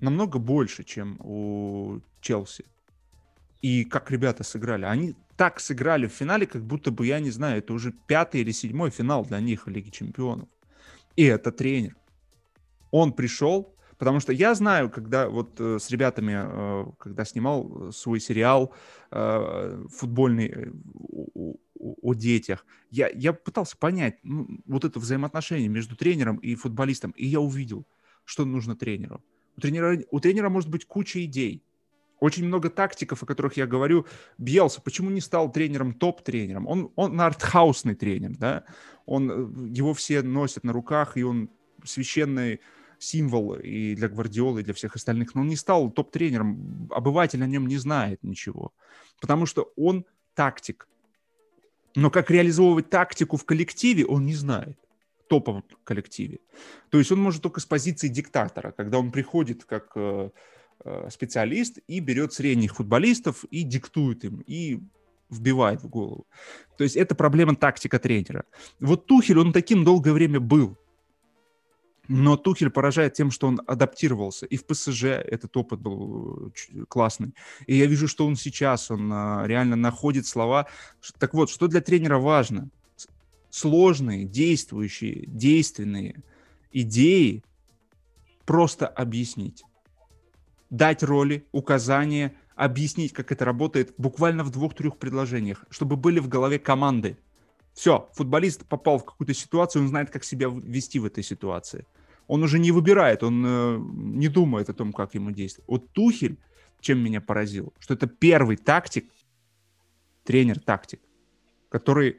намного 0.00 0.38
больше, 0.38 0.84
чем 0.84 1.16
у 1.20 2.00
Челси. 2.20 2.64
И 3.62 3.84
как 3.84 4.10
ребята 4.10 4.42
сыграли. 4.42 4.84
Они 4.84 5.14
так 5.40 5.58
сыграли 5.58 6.06
в 6.06 6.12
финале, 6.12 6.46
как 6.46 6.62
будто 6.62 6.90
бы, 6.90 7.06
я 7.06 7.18
не 7.18 7.30
знаю, 7.30 7.60
это 7.60 7.72
уже 7.72 7.94
пятый 8.06 8.42
или 8.42 8.50
седьмой 8.52 8.90
финал 8.90 9.24
для 9.24 9.40
них 9.40 9.64
в 9.64 9.70
Лиге 9.70 9.90
Чемпионов. 9.90 10.50
И 11.16 11.24
это 11.24 11.50
тренер. 11.50 11.96
Он 12.90 13.14
пришел, 13.14 13.74
потому 13.96 14.20
что 14.20 14.34
я 14.34 14.54
знаю, 14.54 14.90
когда 14.90 15.30
вот 15.30 15.58
э, 15.58 15.78
с 15.78 15.90
ребятами, 15.90 16.34
э, 16.36 16.92
когда 16.98 17.24
снимал 17.24 17.90
свой 17.90 18.20
сериал 18.20 18.74
э, 19.12 19.86
футбольный 19.88 20.74
о 21.74 22.12
детях. 22.12 22.66
Я, 22.90 23.08
я 23.08 23.32
пытался 23.32 23.78
понять 23.78 24.18
ну, 24.22 24.46
вот 24.66 24.84
это 24.84 25.00
взаимоотношение 25.00 25.70
между 25.70 25.96
тренером 25.96 26.36
и 26.36 26.54
футболистом, 26.54 27.12
и 27.12 27.26
я 27.26 27.40
увидел, 27.40 27.86
что 28.26 28.44
нужно 28.44 28.76
тренеру. 28.76 29.24
У 29.56 29.62
тренера, 29.62 29.98
у 30.10 30.20
тренера 30.20 30.50
может 30.50 30.68
быть 30.68 30.84
куча 30.84 31.24
идей, 31.24 31.64
очень 32.20 32.44
много 32.44 32.70
тактиков, 32.70 33.22
о 33.22 33.26
которых 33.26 33.56
я 33.56 33.66
говорю. 33.66 34.06
Бьелса, 34.38 34.80
почему 34.80 35.10
не 35.10 35.20
стал 35.20 35.50
тренером, 35.50 35.94
топ-тренером? 35.94 36.66
Он, 36.66 36.92
он 36.96 37.20
артхаусный 37.20 37.94
тренер, 37.94 38.36
да? 38.36 38.64
Он, 39.06 39.30
э, 39.30 39.76
его 39.76 39.94
все 39.94 40.22
носят 40.22 40.64
на 40.64 40.72
руках, 40.72 41.16
и 41.16 41.22
он 41.22 41.50
священный 41.84 42.60
символ 42.98 43.54
и 43.54 43.94
для 43.94 44.08
Гвардиолы, 44.08 44.60
и 44.60 44.64
для 44.64 44.74
всех 44.74 44.94
остальных. 44.94 45.34
Но 45.34 45.40
он 45.40 45.48
не 45.48 45.56
стал 45.56 45.90
топ-тренером. 45.90 46.88
Обыватель 46.90 47.42
о 47.42 47.46
нем 47.46 47.66
не 47.66 47.78
знает 47.78 48.22
ничего. 48.22 48.72
Потому 49.20 49.46
что 49.46 49.72
он 49.76 50.04
тактик. 50.34 50.86
Но 51.96 52.10
как 52.10 52.30
реализовывать 52.30 52.90
тактику 52.90 53.36
в 53.36 53.44
коллективе, 53.44 54.06
он 54.06 54.26
не 54.26 54.34
знает 54.34 54.78
топовом 55.28 55.64
коллективе. 55.84 56.40
То 56.90 56.98
есть 56.98 57.12
он 57.12 57.20
может 57.20 57.42
только 57.42 57.60
с 57.60 57.64
позиции 57.64 58.08
диктатора, 58.08 58.72
когда 58.72 58.98
он 58.98 59.12
приходит 59.12 59.64
как 59.64 59.92
э, 59.94 60.30
специалист 61.10 61.78
и 61.86 62.00
берет 62.00 62.32
средних 62.32 62.76
футболистов 62.76 63.44
и 63.50 63.62
диктует 63.62 64.24
им, 64.24 64.42
и 64.46 64.80
вбивает 65.30 65.82
в 65.82 65.88
голову. 65.88 66.26
То 66.76 66.84
есть 66.84 66.96
это 66.96 67.14
проблема 67.14 67.54
тактика 67.56 67.98
тренера. 67.98 68.44
Вот 68.80 69.06
Тухель, 69.06 69.38
он 69.38 69.52
таким 69.52 69.84
долгое 69.84 70.12
время 70.12 70.40
был. 70.40 70.76
Но 72.08 72.36
Тухель 72.36 72.70
поражает 72.70 73.14
тем, 73.14 73.30
что 73.30 73.46
он 73.46 73.60
адаптировался. 73.68 74.44
И 74.46 74.56
в 74.56 74.66
ПСЖ 74.66 75.04
этот 75.04 75.56
опыт 75.56 75.80
был 75.80 76.48
э, 76.48 76.84
классный. 76.88 77.34
И 77.66 77.76
я 77.76 77.86
вижу, 77.86 78.08
что 78.08 78.26
он 78.26 78.34
сейчас, 78.34 78.90
он 78.90 79.12
а, 79.12 79.44
реально 79.46 79.76
находит 79.76 80.26
слова. 80.26 80.66
Так 81.18 81.34
вот, 81.34 81.50
что 81.50 81.68
для 81.68 81.80
тренера 81.80 82.18
важно? 82.18 82.68
Сложные, 83.48 84.24
действующие, 84.24 85.24
действенные 85.28 86.24
идеи 86.72 87.44
просто 88.44 88.88
объяснить. 88.88 89.62
Дать 90.70 91.02
роли, 91.02 91.44
указания, 91.52 92.34
объяснить, 92.54 93.12
как 93.12 93.32
это 93.32 93.44
работает 93.44 93.94
буквально 93.98 94.44
в 94.44 94.50
двух-трех 94.50 94.96
предложениях, 94.96 95.64
чтобы 95.70 95.96
были 95.96 96.20
в 96.20 96.28
голове 96.28 96.58
команды. 96.58 97.18
Все, 97.74 98.08
футболист 98.14 98.66
попал 98.66 98.98
в 98.98 99.04
какую-то 99.04 99.34
ситуацию, 99.34 99.82
он 99.82 99.88
знает, 99.88 100.10
как 100.10 100.24
себя 100.24 100.48
вести 100.48 100.98
в 100.98 101.04
этой 101.04 101.22
ситуации 101.22 101.86
он 102.30 102.44
уже 102.44 102.60
не 102.60 102.70
выбирает, 102.70 103.24
он 103.24 103.44
э, 103.44 103.78
не 103.80 104.28
думает 104.28 104.70
о 104.70 104.72
том, 104.72 104.92
как 104.92 105.16
ему 105.16 105.32
действовать. 105.32 105.68
Вот 105.68 105.92
Тухель, 105.92 106.38
чем 106.80 107.00
меня 107.00 107.20
поразил, 107.20 107.74
что 107.80 107.94
это 107.94 108.06
первый 108.06 108.56
тактик, 108.56 109.10
тренер-тактик, 110.22 111.00
который 111.68 112.18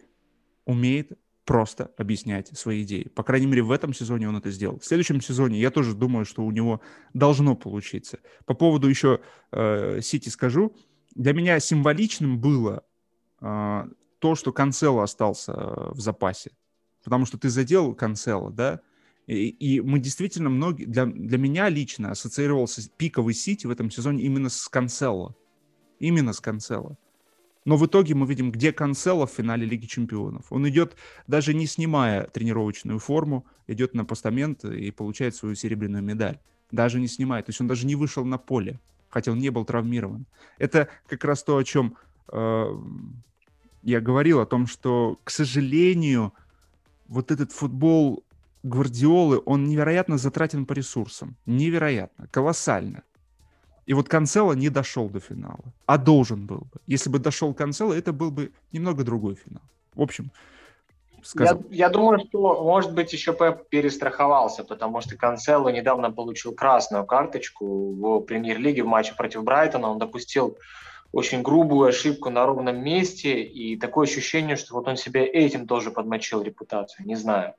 умеет 0.65 1.17
просто 1.51 1.91
объяснять 1.97 2.57
свои 2.57 2.83
идеи. 2.83 3.09
По 3.13 3.23
крайней 3.23 3.45
мере, 3.45 3.61
в 3.61 3.71
этом 3.71 3.93
сезоне 3.93 4.29
он 4.29 4.37
это 4.37 4.49
сделал. 4.51 4.79
В 4.79 4.85
следующем 4.85 5.19
сезоне 5.19 5.59
я 5.59 5.69
тоже 5.69 5.93
думаю, 5.93 6.23
что 6.23 6.45
у 6.45 6.51
него 6.51 6.79
должно 7.13 7.57
получиться. 7.57 8.19
По 8.45 8.53
поводу 8.53 8.87
еще 8.87 9.19
э, 9.51 9.99
Сити 10.01 10.29
скажу. 10.29 10.73
Для 11.13 11.33
меня 11.33 11.59
символичным 11.59 12.39
было 12.39 12.85
э, 13.41 13.83
то, 14.19 14.35
что 14.35 14.53
Канцело 14.53 15.03
остался 15.03 15.51
э, 15.51 15.91
в 15.91 15.99
запасе. 15.99 16.51
Потому 17.03 17.25
что 17.25 17.37
ты 17.37 17.49
задел 17.49 17.93
Канцело, 17.95 18.49
да, 18.49 18.79
и, 19.27 19.49
и 19.49 19.81
мы 19.81 19.99
действительно 19.99 20.49
многие, 20.49 20.85
для, 20.85 21.05
для 21.05 21.37
меня 21.37 21.67
лично 21.67 22.11
ассоциировался 22.11 22.89
пиковый 22.95 23.33
Сити 23.33 23.67
в 23.67 23.71
этом 23.71 23.91
сезоне 23.91 24.23
именно 24.23 24.47
с 24.47 24.69
Канцело. 24.69 25.35
Именно 25.99 26.31
с 26.31 26.39
Канцело. 26.39 26.97
Но 27.65 27.77
в 27.77 27.85
итоге 27.85 28.15
мы 28.15 28.25
видим, 28.25 28.51
где 28.51 28.71
Канцело 28.71 29.27
в 29.27 29.31
финале 29.31 29.65
Лиги 29.65 29.85
Чемпионов. 29.85 30.45
Он 30.49 30.67
идет, 30.67 30.95
даже 31.27 31.53
не 31.53 31.67
снимая 31.67 32.23
тренировочную 32.25 32.99
форму, 32.99 33.45
идет 33.67 33.93
на 33.93 34.03
постамент 34.03 34.65
и 34.65 34.89
получает 34.91 35.35
свою 35.35 35.55
серебряную 35.55 36.03
медаль. 36.03 36.39
Даже 36.71 36.99
не 36.99 37.07
снимая. 37.07 37.43
То 37.43 37.49
есть 37.49 37.61
он 37.61 37.67
даже 37.67 37.85
не 37.85 37.95
вышел 37.95 38.25
на 38.25 38.37
поле, 38.37 38.79
хотя 39.09 39.31
он 39.31 39.39
не 39.39 39.49
был 39.49 39.65
травмирован. 39.65 40.25
Это 40.57 40.87
как 41.07 41.23
раз 41.23 41.43
то, 41.43 41.57
о 41.57 41.63
чем 41.63 41.97
э, 42.31 42.75
я 43.83 44.01
говорил, 44.01 44.39
о 44.39 44.45
том, 44.45 44.65
что, 44.65 45.19
к 45.23 45.29
сожалению, 45.29 46.33
вот 47.07 47.29
этот 47.31 47.51
футбол 47.51 48.23
Гвардиолы, 48.63 49.41
он 49.45 49.63
невероятно 49.65 50.17
затратен 50.17 50.65
по 50.65 50.73
ресурсам. 50.73 51.35
Невероятно, 51.45 52.27
колоссально. 52.27 53.03
И 53.85 53.93
вот 53.93 54.07
Канцело 54.07 54.53
не 54.53 54.69
дошел 54.69 55.09
до 55.09 55.19
финала, 55.19 55.73
а 55.85 55.97
должен 55.97 56.45
был 56.45 56.59
бы. 56.59 56.79
Если 56.87 57.09
бы 57.09 57.19
дошел 57.19 57.53
Канцело, 57.53 57.93
это 57.93 58.13
был 58.13 58.31
бы 58.31 58.51
немного 58.71 59.03
другой 59.03 59.35
финал. 59.35 59.63
В 59.95 60.01
общем, 60.01 60.31
сказал. 61.23 61.63
Я, 61.69 61.87
я 61.87 61.89
думаю, 61.89 62.19
что, 62.19 62.63
может 62.63 62.93
быть, 62.93 63.13
еще 63.13 63.33
Пеп 63.33 63.69
перестраховался, 63.69 64.63
потому 64.63 65.01
что 65.01 65.17
Канцело 65.17 65.69
недавно 65.69 66.11
получил 66.11 66.53
красную 66.53 67.05
карточку 67.05 67.93
в 67.93 68.21
премьер-лиге 68.21 68.83
в 68.83 68.87
матче 68.87 69.15
против 69.15 69.43
Брайтона. 69.43 69.89
Он 69.89 69.99
допустил 69.99 70.57
очень 71.11 71.41
грубую 71.41 71.89
ошибку 71.89 72.29
на 72.29 72.45
ровном 72.45 72.81
месте, 72.81 73.43
и 73.43 73.75
такое 73.77 74.07
ощущение, 74.07 74.55
что 74.55 74.75
вот 74.75 74.87
он 74.87 74.95
себе 74.95 75.25
этим 75.25 75.67
тоже 75.67 75.91
подмочил 75.91 76.41
репутацию. 76.41 77.05
Не 77.05 77.15
знаю. 77.15 77.55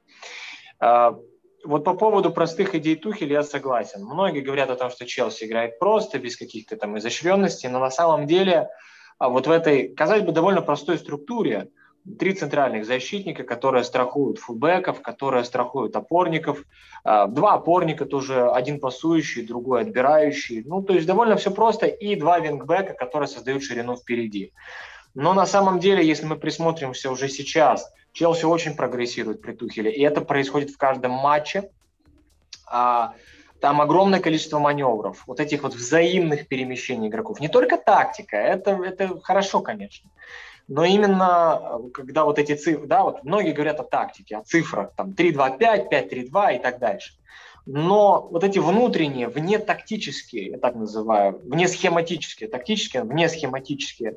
Вот 1.64 1.84
по 1.84 1.94
поводу 1.94 2.32
простых 2.32 2.74
идей 2.74 2.96
Тухеля 2.96 3.34
я 3.34 3.42
согласен. 3.42 4.04
Многие 4.04 4.40
говорят 4.40 4.70
о 4.70 4.76
том, 4.76 4.90
что 4.90 5.06
Челси 5.06 5.44
играет 5.44 5.78
просто, 5.78 6.18
без 6.18 6.36
каких-то 6.36 6.76
там 6.76 6.98
изощренностей, 6.98 7.68
но 7.68 7.78
на 7.78 7.90
самом 7.90 8.26
деле 8.26 8.68
а, 9.18 9.28
вот 9.28 9.46
в 9.46 9.50
этой, 9.50 9.88
казалось 9.88 10.24
бы, 10.24 10.32
довольно 10.32 10.62
простой 10.62 10.98
структуре 10.98 11.68
три 12.18 12.34
центральных 12.34 12.84
защитника, 12.84 13.44
которые 13.44 13.84
страхуют 13.84 14.38
фулбеков, 14.38 15.02
которые 15.02 15.44
страхуют 15.44 15.94
опорников, 15.94 16.64
а, 17.04 17.26
два 17.28 17.54
опорника 17.54 18.06
тоже, 18.06 18.50
один 18.50 18.80
пасующий, 18.80 19.46
другой 19.46 19.82
отбирающий. 19.82 20.64
Ну, 20.64 20.82
то 20.82 20.94
есть 20.94 21.06
довольно 21.06 21.36
все 21.36 21.52
просто, 21.52 21.86
и 21.86 22.16
два 22.16 22.40
вингбека, 22.40 22.94
которые 22.94 23.28
создают 23.28 23.62
ширину 23.62 23.96
впереди. 23.96 24.52
Но 25.14 25.34
на 25.34 25.46
самом 25.46 25.78
деле, 25.78 26.04
если 26.04 26.26
мы 26.26 26.36
присмотримся 26.36 27.10
уже 27.10 27.28
сейчас– 27.28 27.88
Челси 28.12 28.44
очень 28.44 28.76
прогрессирует 28.76 29.40
при 29.40 29.52
Тухеле, 29.52 29.90
и 29.90 30.02
это 30.02 30.20
происходит 30.20 30.70
в 30.70 30.76
каждом 30.76 31.12
матче. 31.12 31.70
А, 32.66 33.14
там 33.60 33.80
огромное 33.80 34.20
количество 34.20 34.58
маневров, 34.58 35.22
вот 35.26 35.40
этих 35.40 35.62
вот 35.62 35.74
взаимных 35.74 36.48
перемещений 36.48 37.08
игроков. 37.08 37.40
Не 37.40 37.48
только 37.48 37.76
тактика, 37.76 38.36
это, 38.36 38.72
это 38.72 39.20
хорошо, 39.20 39.60
конечно. 39.60 40.10
Но 40.68 40.84
именно 40.84 41.80
когда 41.94 42.24
вот 42.24 42.38
эти 42.38 42.54
цифры, 42.54 42.86
да, 42.86 43.02
вот 43.02 43.24
многие 43.24 43.52
говорят 43.52 43.80
о 43.80 43.84
тактике, 43.84 44.36
о 44.36 44.42
цифрах, 44.42 44.92
там 44.96 45.10
3-2-5, 45.10 45.90
5-3-2 45.90 46.56
и 46.56 46.58
так 46.58 46.78
дальше. 46.78 47.14
Но 47.66 48.28
вот 48.30 48.42
эти 48.42 48.58
внутренние, 48.58 49.28
вне 49.28 49.58
тактические, 49.58 50.50
я 50.50 50.58
так 50.58 50.74
называю, 50.74 51.40
вне 51.44 51.68
схематические, 51.68 52.48
тактические, 52.48 53.04
вне 53.04 53.28
схематические 53.28 54.16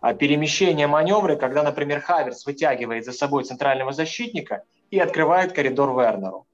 а, 0.00 0.12
перемещения, 0.14 0.86
маневры, 0.86 1.36
когда, 1.36 1.62
например, 1.62 2.00
Хаверс 2.00 2.44
вытягивает 2.44 3.04
за 3.04 3.12
собой 3.12 3.44
центрального 3.44 3.92
защитника 3.92 4.64
и 4.90 4.98
открывает 4.98 5.52
коридор 5.52 5.90
Вернеру. 5.98 6.46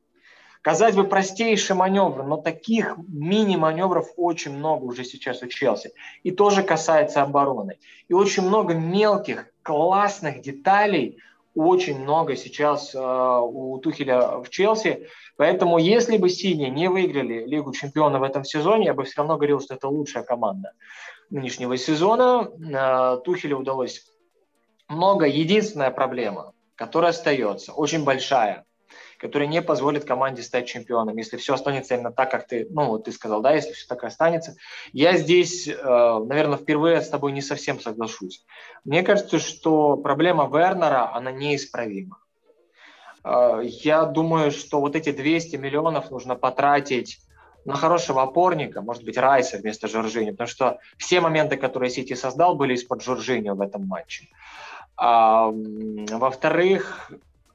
Казать 0.62 0.94
бы 0.94 1.04
простейший 1.04 1.76
маневр, 1.76 2.24
но 2.24 2.36
таких 2.36 2.96
мини-маневров 3.08 4.08
очень 4.16 4.56
много 4.56 4.84
уже 4.84 5.04
сейчас 5.04 5.42
у 5.42 5.46
Челси. 5.46 5.92
И 6.24 6.30
тоже 6.30 6.62
касается 6.62 7.22
обороны. 7.22 7.78
И 8.08 8.12
очень 8.12 8.42
много 8.42 8.74
мелких, 8.74 9.46
классных 9.62 10.40
деталей, 10.42 11.18
очень 11.54 12.00
много 12.00 12.36
сейчас 12.36 12.94
э, 12.94 12.98
у 12.98 13.78
Тухеля 13.78 14.38
в 14.38 14.48
Челси. 14.48 15.08
Поэтому 15.38 15.78
если 15.78 16.16
бы 16.16 16.28
синие 16.28 16.68
не 16.68 16.90
выиграли 16.90 17.46
Лигу 17.46 17.72
чемпионов 17.72 18.20
в 18.20 18.24
этом 18.24 18.42
сезоне, 18.42 18.86
я 18.86 18.94
бы 18.94 19.04
все 19.04 19.18
равно 19.18 19.36
говорил, 19.36 19.60
что 19.60 19.74
это 19.74 19.86
лучшая 19.86 20.24
команда 20.24 20.72
нынешнего 21.30 21.76
сезона. 21.76 22.50
Э, 22.50 23.20
Тухелю 23.24 23.58
удалось 23.58 24.04
много. 24.88 25.26
Единственная 25.26 25.92
проблема, 25.92 26.54
которая 26.74 27.12
остается, 27.12 27.72
очень 27.72 28.02
большая, 28.02 28.64
который 29.20 29.46
не 29.46 29.62
позволит 29.62 30.04
команде 30.04 30.42
стать 30.42 30.66
чемпионом, 30.66 31.16
если 31.16 31.36
все 31.36 31.54
останется 31.54 31.94
именно 31.94 32.10
так, 32.10 32.32
как 32.32 32.48
ты, 32.48 32.66
ну, 32.70 32.86
вот 32.86 33.04
ты 33.04 33.12
сказал, 33.12 33.40
да, 33.40 33.52
если 33.52 33.74
все 33.74 33.86
так 33.86 34.02
и 34.02 34.08
останется. 34.08 34.56
Я 34.92 35.16
здесь, 35.16 35.68
э, 35.68 35.74
наверное, 35.74 36.58
впервые 36.58 37.00
с 37.00 37.08
тобой 37.10 37.30
не 37.30 37.42
совсем 37.42 37.78
соглашусь. 37.78 38.44
Мне 38.84 39.04
кажется, 39.04 39.38
что 39.38 39.96
проблема 39.96 40.48
Вернера, 40.52 41.14
она 41.14 41.30
неисправима. 41.30 42.18
Э, 43.24 43.60
я 43.64 44.04
думаю, 44.04 44.50
что 44.50 44.80
вот 44.80 44.96
эти 44.96 45.12
200 45.12 45.56
миллионов 45.56 46.10
нужно 46.10 46.34
потратить 46.34 47.18
на 47.64 47.74
хорошего 47.74 48.22
опорника, 48.22 48.80
может 48.80 49.04
быть, 49.04 49.18
Райса 49.18 49.58
вместо 49.58 49.88
Жоржини, 49.88 50.30
потому 50.30 50.48
что 50.48 50.78
все 50.96 51.20
моменты, 51.20 51.56
которые 51.56 51.90
Сити 51.90 52.14
создал, 52.14 52.54
были 52.54 52.74
из-под 52.74 53.02
Жоржини 53.02 53.50
в 53.50 53.60
этом 53.60 53.86
матче. 53.86 54.28
А, 54.96 55.50
во-вторых, 55.50 57.10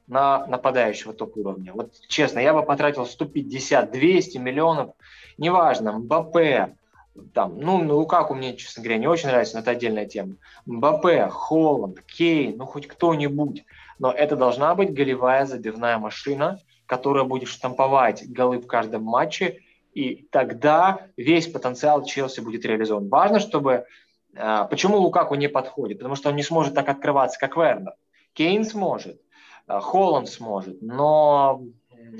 на 0.06 0.46
нападающего 0.46 1.14
топ-уровня. 1.14 1.72
Вот 1.72 1.94
честно, 2.08 2.38
я 2.38 2.52
бы 2.52 2.62
потратил 2.62 3.06
150, 3.06 3.90
200 3.90 4.38
миллионов, 4.38 4.90
неважно, 5.38 5.92
Мбаппе, 5.92 6.76
там, 7.32 7.58
ну, 7.58 7.76
Лукаку 7.96 8.34
мне, 8.34 8.56
честно 8.56 8.82
говоря, 8.82 8.98
не 8.98 9.06
очень 9.06 9.28
нравится, 9.28 9.54
но 9.54 9.62
это 9.62 9.70
отдельная 9.70 10.06
тема. 10.06 10.36
Мбаппе, 10.66 11.28
Холланд, 11.30 12.02
Кейн, 12.02 12.56
ну, 12.56 12.66
хоть 12.66 12.86
кто-нибудь. 12.86 13.64
Но 13.98 14.10
это 14.10 14.36
должна 14.36 14.74
быть 14.74 14.92
голевая 14.92 15.46
забивная 15.46 15.98
машина, 15.98 16.58
которая 16.86 17.24
будет 17.24 17.48
штамповать 17.48 18.28
голы 18.28 18.58
в 18.58 18.66
каждом 18.66 19.04
матче, 19.04 19.60
и 19.94 20.26
тогда 20.30 21.06
весь 21.16 21.46
потенциал 21.46 22.04
Челси 22.04 22.40
будет 22.40 22.64
реализован. 22.64 23.08
Важно, 23.08 23.38
чтобы... 23.38 23.86
А, 24.36 24.64
почему 24.64 24.98
Лукаку 24.98 25.36
не 25.36 25.48
подходит? 25.48 25.98
Потому 25.98 26.16
что 26.16 26.30
он 26.30 26.36
не 26.36 26.42
сможет 26.42 26.74
так 26.74 26.88
открываться, 26.88 27.38
как 27.38 27.56
Вернер. 27.56 27.94
Кейн 28.32 28.64
сможет. 28.64 29.20
Э, 29.66 29.80
Холланд 29.80 30.28
сможет, 30.28 30.82
но 30.82 31.62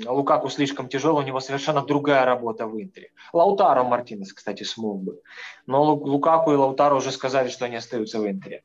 Лукаку 0.05 0.49
слишком 0.49 0.87
тяжело, 0.87 1.19
у 1.19 1.23
него 1.23 1.39
совершенно 1.39 1.81
другая 1.81 2.25
работа 2.25 2.67
в 2.67 2.79
Интере. 2.79 3.11
Лаутаро 3.33 3.83
Мартинес, 3.83 4.33
кстати, 4.33 4.63
смог 4.63 5.01
бы. 5.01 5.21
Но 5.67 5.83
Лукаку 5.83 6.51
и 6.51 6.55
Лаутаро 6.55 6.95
уже 6.95 7.11
сказали, 7.11 7.49
что 7.49 7.65
они 7.65 7.75
остаются 7.75 8.19
в 8.19 8.27
Интере. 8.27 8.63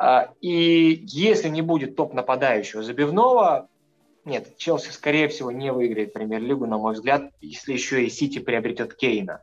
Э, 0.00 0.26
и 0.40 1.04
если 1.06 1.48
не 1.48 1.62
будет 1.62 1.96
топ-нападающего 1.96 2.82
забивного, 2.82 3.68
нет, 4.24 4.56
Челси, 4.56 4.90
скорее 4.90 5.28
всего, 5.28 5.50
не 5.50 5.70
выиграет 5.70 6.14
премьер-лигу, 6.14 6.66
на 6.66 6.78
мой 6.78 6.94
взгляд, 6.94 7.30
если 7.40 7.74
еще 7.74 8.04
и 8.04 8.10
Сити 8.10 8.38
приобретет 8.38 8.94
Кейна. 8.94 9.42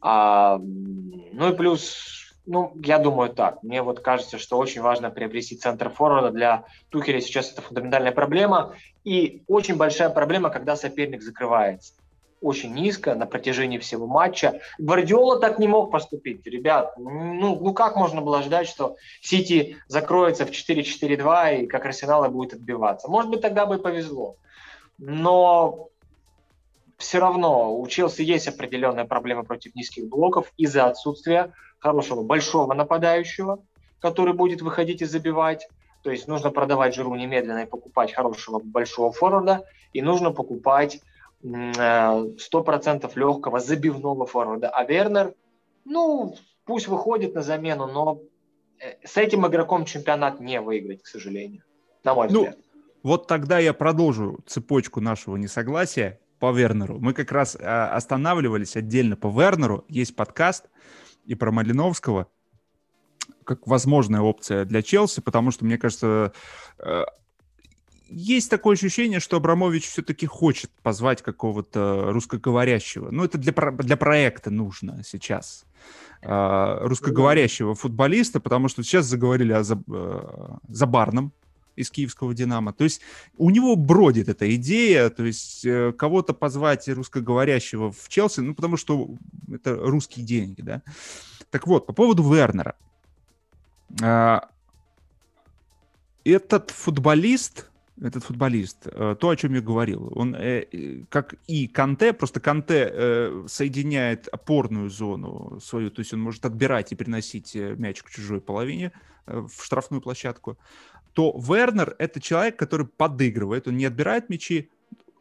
А, 0.00 0.58
ну 0.58 1.52
и 1.52 1.56
плюс 1.56 2.27
ну, 2.48 2.72
я 2.82 2.98
думаю 2.98 3.30
так. 3.30 3.62
Мне 3.62 3.82
вот 3.82 4.00
кажется, 4.00 4.38
что 4.38 4.56
очень 4.56 4.80
важно 4.80 5.10
приобрести 5.10 5.54
центр 5.54 5.90
форварда. 5.90 6.30
Для 6.30 6.64
Тухеля 6.88 7.20
сейчас 7.20 7.52
это 7.52 7.60
фундаментальная 7.60 8.12
проблема. 8.12 8.74
И 9.04 9.42
очень 9.46 9.76
большая 9.76 10.08
проблема, 10.08 10.48
когда 10.48 10.74
соперник 10.74 11.22
закрывается 11.22 11.92
очень 12.40 12.72
низко 12.72 13.16
на 13.16 13.26
протяжении 13.26 13.78
всего 13.78 14.06
матча. 14.06 14.60
Гвардиола 14.78 15.40
так 15.40 15.58
не 15.58 15.66
мог 15.66 15.90
поступить. 15.90 16.46
Ребят, 16.46 16.96
ну, 16.96 17.58
ну 17.60 17.74
как 17.74 17.96
можно 17.96 18.20
было 18.20 18.42
ждать, 18.42 18.68
что 18.68 18.96
Сити 19.20 19.76
закроется 19.88 20.46
в 20.46 20.50
4-4-2 20.50 21.62
и 21.62 21.66
как 21.66 21.84
Арсенал 21.84 22.28
будет 22.30 22.54
отбиваться? 22.54 23.08
Может 23.08 23.30
быть, 23.30 23.40
тогда 23.40 23.66
бы 23.66 23.76
и 23.76 23.80
повезло. 23.80 24.36
Но 24.98 25.88
все 26.98 27.20
равно 27.20 27.78
у 27.78 27.86
Челси 27.86 28.22
есть 28.22 28.48
определенная 28.48 29.04
проблема 29.04 29.44
против 29.44 29.74
низких 29.74 30.08
блоков 30.08 30.52
из-за 30.56 30.86
отсутствия 30.86 31.52
хорошего 31.78 32.22
большого 32.22 32.74
нападающего, 32.74 33.64
который 34.00 34.34
будет 34.34 34.62
выходить 34.62 35.00
и 35.00 35.04
забивать. 35.04 35.68
То 36.02 36.10
есть 36.10 36.26
нужно 36.26 36.50
продавать 36.50 36.94
Жиру 36.94 37.14
немедленно 37.14 37.60
и 37.60 37.66
покупать 37.66 38.12
хорошего 38.12 38.60
большого 38.62 39.12
форварда, 39.12 39.64
и 39.92 40.02
нужно 40.02 40.32
покупать 40.32 41.00
100% 41.42 41.76
э, 41.78 43.08
легкого 43.14 43.60
забивного 43.60 44.26
форварда. 44.26 44.68
А 44.68 44.84
Вернер, 44.84 45.34
ну, 45.84 46.34
пусть 46.64 46.88
выходит 46.88 47.32
на 47.34 47.42
замену, 47.42 47.86
но 47.86 48.20
э, 48.80 48.96
с 49.04 49.16
этим 49.16 49.46
игроком 49.46 49.84
чемпионат 49.84 50.40
не 50.40 50.60
выиграть, 50.60 51.02
к 51.02 51.06
сожалению, 51.06 51.62
на 52.02 52.14
мой 52.14 52.28
ну, 52.28 52.40
взгляд. 52.40 52.58
Вот 53.04 53.28
тогда 53.28 53.60
я 53.60 53.72
продолжу 53.72 54.40
цепочку 54.46 55.00
нашего 55.00 55.36
несогласия 55.36 56.18
по 56.38 56.52
Вернеру. 56.52 56.98
Мы 57.00 57.12
как 57.12 57.32
раз 57.32 57.56
а, 57.60 57.94
останавливались 57.94 58.76
отдельно 58.76 59.16
по 59.16 59.28
Вернеру. 59.28 59.84
Есть 59.88 60.16
подкаст 60.16 60.68
и 61.24 61.34
про 61.34 61.52
Малиновского 61.52 62.28
как 63.44 63.66
возможная 63.66 64.20
опция 64.20 64.64
для 64.66 64.82
Челси, 64.82 65.22
потому 65.22 65.50
что, 65.50 65.64
мне 65.64 65.78
кажется, 65.78 66.32
э, 66.78 67.04
есть 68.10 68.50
такое 68.50 68.74
ощущение, 68.74 69.20
что 69.20 69.38
Абрамович 69.38 69.86
все-таки 69.86 70.26
хочет 70.26 70.70
позвать 70.82 71.22
какого-то 71.22 72.12
русскоговорящего. 72.12 73.10
Ну, 73.10 73.24
это 73.24 73.38
для, 73.38 73.52
для 73.52 73.96
проекта 73.96 74.50
нужно 74.50 75.02
сейчас. 75.02 75.64
Э, 76.20 76.78
русскоговорящего 76.82 77.74
футболиста, 77.74 78.38
потому 78.38 78.68
что 78.68 78.82
сейчас 78.82 79.06
заговорили 79.06 79.52
о 79.52 79.62
Забарном, 80.68 81.32
из 81.78 81.90
киевского 81.90 82.34
«Динамо». 82.34 82.72
То 82.72 82.84
есть 82.84 83.00
у 83.36 83.50
него 83.50 83.76
бродит 83.76 84.28
эта 84.28 84.54
идея, 84.56 85.10
то 85.10 85.24
есть 85.24 85.64
э, 85.64 85.92
кого-то 85.92 86.34
позвать 86.34 86.88
русскоговорящего 86.88 87.92
в 87.92 88.08
Челси, 88.08 88.40
ну, 88.40 88.54
потому 88.54 88.76
что 88.76 89.08
это 89.52 89.76
русские 89.76 90.26
деньги, 90.26 90.62
да. 90.62 90.82
Так 91.50 91.66
вот, 91.66 91.86
по 91.86 91.92
поводу 91.92 92.22
Вернера. 92.22 92.74
А, 94.02 94.48
этот 96.24 96.70
футболист, 96.70 97.70
этот 98.02 98.24
футболист, 98.24 98.86
э, 98.86 99.16
то, 99.18 99.28
о 99.28 99.36
чем 99.36 99.54
я 99.54 99.60
говорил, 99.60 100.12
он, 100.14 100.34
э, 100.34 101.04
как 101.08 101.36
и 101.46 101.68
Канте, 101.68 102.12
просто 102.12 102.40
Канте 102.40 103.32
соединяет 103.46 104.28
опорную 104.28 104.90
зону 104.90 105.58
свою, 105.62 105.90
то 105.90 106.00
есть 106.00 106.12
он 106.12 106.20
может 106.20 106.44
отбирать 106.44 106.92
и 106.92 106.96
приносить 106.96 107.54
мяч 107.54 108.02
к 108.02 108.10
чужой 108.10 108.40
половине 108.40 108.92
в 109.26 109.62
штрафную 109.62 110.00
площадку 110.00 110.58
то 111.18 111.36
Вернер— 111.36 111.96
это 111.98 112.20
человек, 112.20 112.56
который 112.56 112.86
подыгрывает, 112.86 113.66
он 113.66 113.76
не 113.76 113.86
отбирает 113.86 114.28
мячи, 114.28 114.70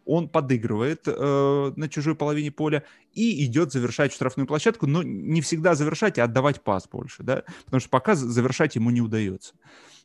он 0.06 0.30
подыгрывает 0.30 1.08
э, 1.08 1.74
на 1.76 1.90
чужой 1.90 2.14
половине 2.14 2.52
поля 2.52 2.84
и 3.14 3.44
идет 3.46 3.72
завершать 3.72 4.14
штрафную 4.14 4.46
площадку, 4.46 4.86
но 4.86 5.02
не 5.02 5.42
всегда 5.42 5.74
завершать, 5.74 6.20
а 6.20 6.26
отдавать 6.26 6.62
пас 6.62 6.88
больше, 6.88 7.24
да, 7.24 7.46
потому 7.66 7.80
что 7.80 7.90
пока 7.90 8.14
завершать 8.14 8.76
ему 8.76 8.92
не 8.92 9.02
удается, 9.02 9.56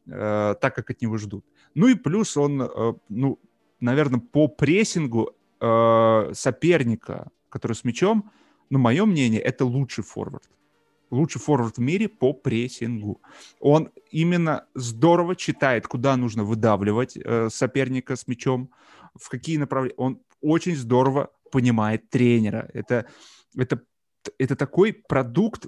э, 0.06 0.54
так 0.58 0.74
как 0.74 0.88
от 0.88 1.02
него 1.02 1.18
ждут. 1.18 1.44
Ну 1.74 1.88
и 1.88 1.94
плюс 1.94 2.38
он, 2.38 2.62
э, 2.62 2.94
ну, 3.10 3.38
наверное, 3.80 4.20
по 4.20 4.48
прессингу 4.48 5.36
э, 5.60 6.30
соперника, 6.32 7.28
который 7.50 7.74
с 7.74 7.84
мячом, 7.84 8.30
ну, 8.70 8.78
мое 8.78 9.04
мнение, 9.04 9.42
это 9.42 9.66
лучший 9.66 10.04
форвард 10.04 10.48
лучший 11.12 11.40
форвард 11.40 11.76
в 11.76 11.80
мире 11.80 12.08
по 12.08 12.32
прессингу. 12.32 13.20
Он 13.60 13.90
именно 14.10 14.66
здорово 14.74 15.36
читает, 15.36 15.86
куда 15.86 16.16
нужно 16.16 16.42
выдавливать 16.42 17.16
э, 17.16 17.48
соперника 17.50 18.16
с 18.16 18.26
мячом, 18.26 18.70
в 19.14 19.28
какие 19.28 19.58
направления. 19.58 19.94
Он 19.98 20.20
очень 20.40 20.74
здорово 20.74 21.30
понимает 21.50 22.08
тренера. 22.08 22.68
Это, 22.72 23.06
это, 23.56 23.82
это 24.38 24.56
такой 24.56 24.92
продукт, 24.92 25.66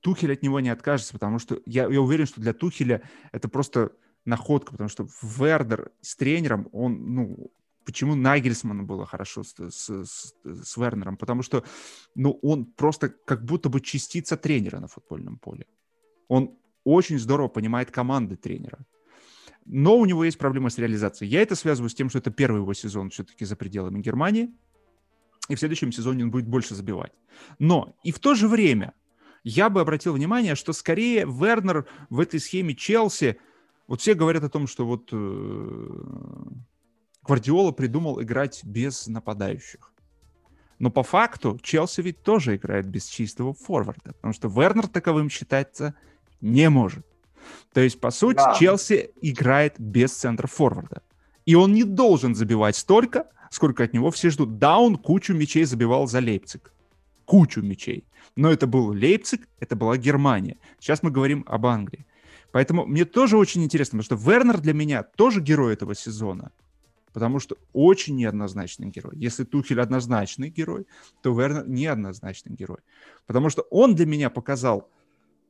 Тухель 0.00 0.32
от 0.32 0.42
него 0.42 0.58
не 0.58 0.68
откажется, 0.68 1.12
потому 1.12 1.38
что 1.38 1.60
я, 1.64 1.86
я 1.86 2.00
уверен, 2.00 2.26
что 2.26 2.40
для 2.40 2.52
Тухеля 2.52 3.02
это 3.30 3.48
просто 3.48 3.92
находка, 4.24 4.72
потому 4.72 4.88
что 4.88 5.06
Вердер 5.22 5.92
с 6.00 6.16
тренером, 6.16 6.68
он, 6.72 7.14
ну, 7.14 7.52
почему 7.84 8.14
Нагельсману 8.14 8.84
было 8.84 9.06
хорошо 9.06 9.42
с, 9.42 9.54
с, 9.70 10.34
с, 10.44 10.76
Вернером, 10.76 11.16
потому 11.16 11.42
что 11.42 11.64
ну, 12.14 12.38
он 12.42 12.64
просто 12.64 13.08
как 13.08 13.44
будто 13.44 13.68
бы 13.68 13.80
частица 13.80 14.36
тренера 14.36 14.80
на 14.80 14.88
футбольном 14.88 15.38
поле. 15.38 15.66
Он 16.28 16.56
очень 16.84 17.18
здорово 17.18 17.48
понимает 17.48 17.90
команды 17.90 18.36
тренера. 18.36 18.78
Но 19.64 19.96
у 19.96 20.06
него 20.06 20.24
есть 20.24 20.38
проблема 20.38 20.70
с 20.70 20.78
реализацией. 20.78 21.30
Я 21.30 21.42
это 21.42 21.54
связываю 21.54 21.88
с 21.88 21.94
тем, 21.94 22.08
что 22.08 22.18
это 22.18 22.30
первый 22.30 22.60
его 22.60 22.74
сезон 22.74 23.10
все-таки 23.10 23.44
за 23.44 23.56
пределами 23.56 24.00
Германии, 24.00 24.52
и 25.48 25.54
в 25.54 25.58
следующем 25.58 25.92
сезоне 25.92 26.24
он 26.24 26.30
будет 26.30 26.48
больше 26.48 26.74
забивать. 26.74 27.12
Но 27.58 27.96
и 28.02 28.12
в 28.12 28.18
то 28.18 28.34
же 28.34 28.48
время 28.48 28.94
я 29.44 29.70
бы 29.70 29.80
обратил 29.80 30.14
внимание, 30.14 30.54
что 30.54 30.72
скорее 30.72 31.24
Вернер 31.26 31.86
в 32.10 32.20
этой 32.20 32.40
схеме 32.40 32.74
Челси, 32.74 33.38
вот 33.86 34.00
все 34.00 34.14
говорят 34.14 34.44
о 34.44 34.48
том, 34.48 34.66
что 34.66 34.86
вот 34.86 35.08
э, 35.12 36.00
Гвардиола 37.24 37.72
придумал 37.72 38.20
играть 38.20 38.64
без 38.64 39.06
нападающих. 39.06 39.92
Но 40.78 40.90
по 40.90 41.02
факту 41.04 41.58
Челси 41.62 42.00
ведь 42.00 42.22
тоже 42.22 42.56
играет 42.56 42.86
без 42.86 43.06
чистого 43.06 43.54
форварда, 43.54 44.14
потому 44.14 44.34
что 44.34 44.48
Вернер 44.48 44.88
таковым 44.88 45.30
считается 45.30 45.94
не 46.40 46.68
может. 46.68 47.06
То 47.72 47.80
есть, 47.80 48.00
по 48.00 48.10
сути, 48.10 48.36
да. 48.36 48.54
Челси 48.54 49.12
играет 49.20 49.74
без 49.78 50.12
центра 50.12 50.48
форварда. 50.48 51.02
И 51.46 51.54
он 51.54 51.72
не 51.72 51.84
должен 51.84 52.34
забивать 52.34 52.76
столько, 52.76 53.26
сколько 53.50 53.84
от 53.84 53.92
него 53.92 54.10
все 54.10 54.30
ждут. 54.30 54.58
Да, 54.58 54.78
он 54.78 54.96
кучу 54.96 55.34
мячей 55.34 55.64
забивал 55.64 56.06
за 56.06 56.18
Лейпциг. 56.18 56.72
Кучу 57.24 57.62
мячей. 57.62 58.04
Но 58.34 58.50
это 58.50 58.66
был 58.66 58.88
Лейпциг, 58.88 59.48
это 59.60 59.76
была 59.76 59.96
Германия. 59.96 60.58
Сейчас 60.80 61.02
мы 61.02 61.10
говорим 61.10 61.44
об 61.46 61.66
Англии. 61.66 62.06
Поэтому 62.50 62.86
мне 62.86 63.04
тоже 63.04 63.36
очень 63.36 63.62
интересно, 63.64 63.98
потому 63.98 64.18
что 64.18 64.30
Вернер 64.30 64.58
для 64.58 64.74
меня 64.74 65.02
тоже 65.02 65.40
герой 65.40 65.72
этого 65.72 65.94
сезона. 65.94 66.52
Потому 67.12 67.40
что 67.40 67.56
очень 67.72 68.16
неоднозначный 68.16 68.88
герой. 68.88 69.14
Если 69.16 69.44
Тухель 69.44 69.80
однозначный 69.80 70.50
герой, 70.50 70.86
то 71.22 71.38
Вернер 71.38 71.68
неоднозначный 71.68 72.54
герой. 72.54 72.78
Потому 73.26 73.50
что 73.50 73.62
он 73.70 73.94
для 73.94 74.06
меня 74.06 74.30
показал 74.30 74.88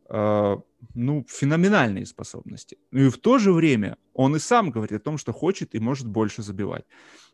э, 0.09 0.57
ну, 0.95 1.27
феноменальные 1.29 2.07
способности. 2.07 2.79
Ну 2.91 3.07
и 3.07 3.11
в 3.11 3.19
то 3.19 3.39
же 3.39 3.53
время 3.53 3.97
он 4.15 4.37
и 4.37 4.39
сам 4.39 4.71
говорит 4.71 5.01
о 5.01 5.05
том, 5.05 5.19
что 5.19 5.33
хочет 5.33 5.75
и 5.75 5.79
может 5.79 6.07
больше 6.07 6.43
забивать. 6.43 6.85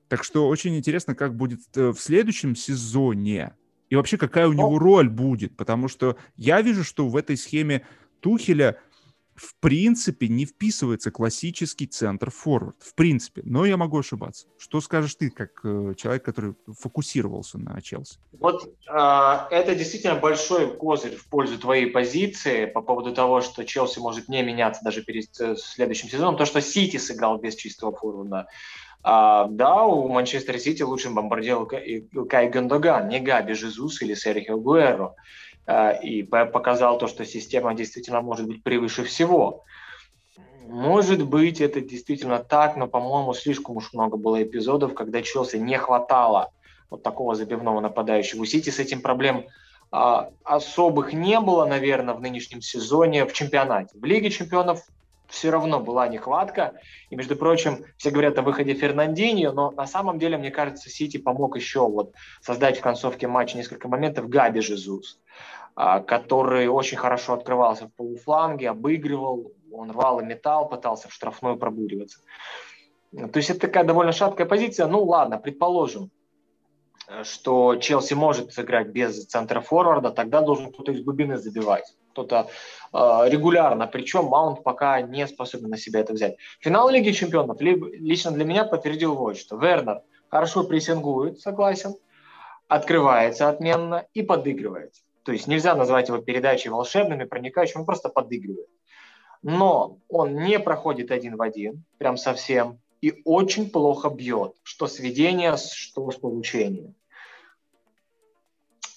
Так 0.08 0.24
что 0.24 0.48
очень 0.48 0.76
интересно, 0.76 1.14
как 1.14 1.34
будет 1.34 1.60
э, 1.76 1.90
в 1.90 1.98
следующем 1.98 2.54
сезоне. 2.54 3.54
И 3.90 3.96
вообще, 3.96 4.18
какая 4.18 4.48
у 4.48 4.52
него 4.52 4.72
ну 4.72 4.78
роль 4.78 5.08
будет. 5.08 5.56
Потому 5.56 5.88
что 5.88 6.16
я 6.36 6.60
вижу, 6.60 6.84
что 6.84 7.08
в 7.08 7.16
этой 7.16 7.36
схеме 7.36 7.86
Тухеля 8.20 8.78
в 9.38 9.54
принципе 9.60 10.28
не 10.28 10.44
вписывается 10.44 11.10
классический 11.10 11.86
центр 11.86 12.30
форвард. 12.30 12.82
В 12.82 12.94
принципе. 12.94 13.42
Но 13.44 13.64
я 13.64 13.76
могу 13.76 13.98
ошибаться. 13.98 14.46
Что 14.58 14.80
скажешь 14.80 15.14
ты, 15.14 15.30
как 15.30 15.60
э, 15.64 15.94
человек, 15.96 16.24
который 16.24 16.54
фокусировался 16.66 17.58
на 17.58 17.80
Челси? 17.80 18.18
Вот 18.32 18.64
э, 18.64 19.38
это 19.50 19.74
действительно 19.74 20.16
большой 20.16 20.76
козырь 20.76 21.16
в 21.16 21.28
пользу 21.28 21.58
твоей 21.58 21.86
позиции 21.86 22.66
по 22.66 22.82
поводу 22.82 23.14
того, 23.14 23.40
что 23.40 23.64
Челси 23.64 24.00
может 24.00 24.28
не 24.28 24.42
меняться 24.42 24.82
даже 24.84 25.02
перед 25.02 25.28
э, 25.40 25.56
следующим 25.56 26.08
сезоном. 26.08 26.36
То, 26.36 26.44
что 26.44 26.60
Сити 26.60 26.96
сыграл 26.96 27.38
без 27.38 27.54
чистого 27.54 27.94
форварда. 27.94 28.48
А, 29.02 29.46
да, 29.48 29.84
у 29.84 30.08
Манчестер 30.08 30.58
Сити 30.58 30.82
лучшим 30.82 31.14
бомбардиром 31.14 31.68
Кай 32.28 32.50
Гондоган, 32.50 33.08
не 33.08 33.20
Габи 33.20 33.54
Жезус 33.54 34.02
или 34.02 34.14
Серхио 34.14 34.58
Гуэро. 34.58 35.14
А, 35.70 35.90
и 35.90 36.22
показал 36.22 36.96
то, 36.96 37.06
что 37.08 37.26
система 37.26 37.74
действительно 37.74 38.22
может 38.22 38.46
быть 38.46 38.62
превыше 38.62 39.04
всего. 39.04 39.64
Может 40.66 41.26
быть, 41.26 41.60
это 41.60 41.82
действительно 41.82 42.38
так, 42.38 42.76
но, 42.76 42.88
по-моему, 42.88 43.34
слишком 43.34 43.76
уж 43.76 43.92
много 43.92 44.16
было 44.16 44.42
эпизодов, 44.42 44.94
когда 44.94 45.20
Челси 45.20 45.56
не 45.56 45.76
хватало 45.76 46.52
вот 46.88 47.02
такого 47.02 47.34
забивного 47.34 47.80
нападающего. 47.80 48.40
У 48.40 48.44
Сити 48.46 48.70
с 48.70 48.78
этим 48.78 49.02
проблем 49.02 49.44
а, 49.90 50.30
особых 50.42 51.12
не 51.12 51.38
было, 51.38 51.66
наверное, 51.66 52.14
в 52.14 52.20
нынешнем 52.22 52.62
сезоне 52.62 53.26
в 53.26 53.34
чемпионате. 53.34 53.98
В 53.98 54.04
Лиге 54.06 54.30
чемпионов 54.30 54.80
все 55.28 55.50
равно 55.50 55.80
была 55.80 56.08
нехватка. 56.08 56.74
И, 57.10 57.16
между 57.16 57.36
прочим, 57.36 57.84
все 57.96 58.10
говорят 58.10 58.38
о 58.38 58.42
выходе 58.42 58.72
Фернандинho, 58.72 59.52
но 59.52 59.70
на 59.70 59.86
самом 59.86 60.18
деле, 60.18 60.38
мне 60.38 60.50
кажется, 60.50 60.88
Сити 60.88 61.18
помог 61.18 61.56
еще 61.56 61.86
вот 61.86 62.14
создать 62.40 62.78
в 62.78 62.82
концовке 62.82 63.28
матча 63.28 63.56
несколько 63.56 63.88
моментов 63.88 64.28
Габи 64.28 64.60
Жезус, 64.60 65.20
который 66.06 66.66
очень 66.66 66.96
хорошо 66.96 67.34
открывался 67.34 67.86
в 67.86 67.94
полуфланге, 67.94 68.70
обыгрывал, 68.70 69.52
он 69.72 69.90
рвал 69.92 70.20
и 70.20 70.24
металл, 70.24 70.68
пытался 70.68 71.08
в 71.08 71.12
штрафную 71.12 71.56
пробуриваться. 71.56 72.20
То 73.12 73.36
есть 73.36 73.50
это 73.50 73.60
такая 73.60 73.84
довольно 73.84 74.12
шаткая 74.12 74.46
позиция. 74.46 74.86
Ну 74.86 75.04
ладно, 75.04 75.38
предположим, 75.38 76.10
что 77.22 77.76
Челси 77.76 78.14
может 78.14 78.52
сыграть 78.52 78.88
без 78.88 79.24
центра 79.26 79.60
форварда, 79.60 80.10
тогда 80.10 80.42
должен 80.42 80.72
кто-то 80.72 80.92
из 80.92 81.02
глубины 81.02 81.38
забивать 81.38 81.94
кто-то 82.18 82.48
э, 82.92 83.30
регулярно, 83.30 83.86
причем 83.86 84.24
Маунт 84.24 84.64
пока 84.64 85.00
не 85.00 85.26
способен 85.26 85.70
на 85.70 85.76
себя 85.76 86.00
это 86.00 86.12
взять. 86.12 86.36
Финал 86.60 86.88
Лиги 86.90 87.12
Чемпионов 87.12 87.60
лично 87.60 88.32
для 88.32 88.44
меня 88.44 88.64
подтвердил 88.64 89.14
вот 89.14 89.36
что. 89.36 89.56
Вернер 89.56 90.02
хорошо 90.28 90.64
прессингует, 90.64 91.40
согласен, 91.40 91.94
открывается 92.66 93.48
отменно 93.48 94.06
и 94.14 94.22
подыгрывает. 94.22 94.94
То 95.28 95.32
есть 95.32 95.46
нельзя 95.46 95.74
назвать 95.74 96.08
его 96.08 96.16
передачей 96.22 96.70
волшебными, 96.70 97.24
проникающими, 97.24 97.80
он 97.80 97.84
просто 97.84 98.08
подыгрывает. 98.08 98.70
Но 99.42 99.98
он 100.08 100.36
не 100.36 100.58
проходит 100.58 101.10
один 101.10 101.36
в 101.36 101.42
один, 101.42 101.84
прям 101.98 102.16
совсем, 102.16 102.80
и 103.02 103.20
очень 103.26 103.70
плохо 103.70 104.08
бьет, 104.08 104.54
что 104.62 104.86
сведение, 104.86 105.58
что 105.58 106.10
с 106.10 106.16
получением. 106.16 106.94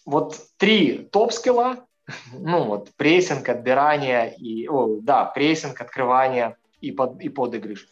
Вот 0.06 0.38
три 0.56 1.00
топ-скилла 1.00 1.86
ну 2.32 2.64
вот 2.64 2.92
прессинг, 2.96 3.50
отбирание 3.50 4.34
и, 4.34 4.70
о, 4.70 5.02
да, 5.02 5.26
прессинг, 5.26 5.82
открывание 5.82 6.56
и, 6.80 6.94
под, 6.94 7.20
и 7.20 7.28
подыгрыш. 7.28 7.90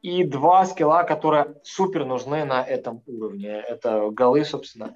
И 0.00 0.22
два 0.22 0.64
скилла, 0.64 1.02
которые 1.02 1.56
супер 1.64 2.04
нужны 2.04 2.44
на 2.44 2.62
этом 2.62 3.02
уровне. 3.06 3.50
Это 3.50 4.10
голы, 4.10 4.44
собственно. 4.44 4.94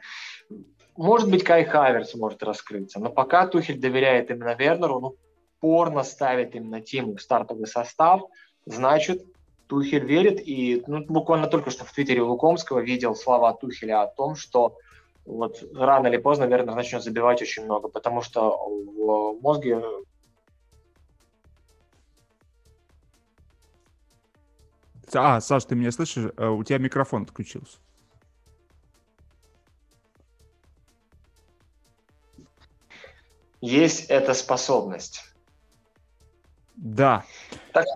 Может 0.96 1.30
быть, 1.30 1.42
Кай 1.42 1.64
Хаверс 1.64 2.14
может 2.14 2.42
раскрыться, 2.42 3.00
но 3.00 3.10
пока 3.10 3.46
Тухель 3.46 3.80
доверяет 3.80 4.30
именно 4.30 4.54
Вернеру, 4.54 5.00
ну, 5.00 5.16
порно 5.60 6.04
ставит 6.04 6.54
именно 6.54 6.80
Тиму 6.80 7.16
в 7.16 7.22
стартовый 7.22 7.66
состав, 7.66 8.22
значит, 8.64 9.24
Тухель 9.66 10.04
верит. 10.04 10.40
И 10.46 10.84
ну, 10.86 11.04
буквально 11.04 11.48
только 11.48 11.70
что 11.70 11.84
в 11.84 11.92
Твиттере 11.92 12.22
Лукомского 12.22 12.80
видел 12.80 13.16
слова 13.16 13.52
Тухеля 13.54 14.02
о 14.02 14.06
том, 14.06 14.36
что 14.36 14.76
вот 15.24 15.62
рано 15.74 16.08
или 16.08 16.18
поздно, 16.18 16.46
наверное, 16.46 16.74
начнет 16.74 17.02
забивать 17.02 17.42
очень 17.42 17.64
много, 17.64 17.88
потому 17.88 18.22
что 18.22 18.56
в 18.56 19.40
мозге 19.40 19.82
А, 25.12 25.40
Саш, 25.40 25.64
ты 25.64 25.76
меня 25.76 25.92
слышишь? 25.92 26.32
Э, 26.36 26.48
у 26.48 26.64
тебя 26.64 26.78
микрофон 26.78 27.22
отключился. 27.22 27.78
Есть 33.64 34.10
эта 34.10 34.34
способность. 34.34 35.22
Да. 36.76 37.24
Так. 37.72 37.86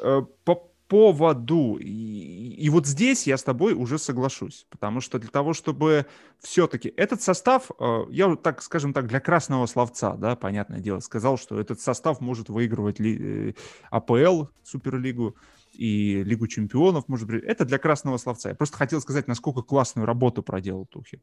Э, 0.00 0.22
по 0.44 0.70
поводу. 0.86 1.76
И, 1.80 2.54
и 2.56 2.70
вот 2.70 2.86
здесь 2.86 3.26
я 3.26 3.36
с 3.36 3.42
тобой 3.42 3.72
уже 3.72 3.98
соглашусь, 3.98 4.64
потому 4.70 5.00
что 5.00 5.18
для 5.18 5.28
того, 5.28 5.54
чтобы 5.54 6.06
все-таки 6.38 6.94
этот 6.96 7.20
состав, 7.20 7.72
э, 7.80 8.04
я 8.10 8.36
так, 8.36 8.62
скажем 8.62 8.92
так, 8.92 9.08
для 9.08 9.18
красного 9.18 9.66
словца, 9.66 10.14
да, 10.14 10.36
понятное 10.36 10.78
дело, 10.78 11.00
сказал, 11.00 11.36
что 11.36 11.58
этот 11.58 11.80
состав 11.80 12.20
может 12.20 12.48
выигрывать 12.48 13.00
ли, 13.00 13.48
э, 13.48 13.54
АПЛ, 13.90 14.44
Суперлигу 14.62 15.34
и 15.72 16.22
Лигу 16.22 16.46
чемпионов, 16.46 17.08
может 17.08 17.26
быть, 17.26 17.42
это 17.42 17.64
для 17.64 17.78
красного 17.78 18.18
словца. 18.18 18.50
Я 18.50 18.54
просто 18.54 18.76
хотел 18.76 19.00
сказать, 19.00 19.26
насколько 19.26 19.62
классную 19.62 20.06
работу 20.06 20.44
проделал 20.44 20.86
Тухи. 20.86 21.20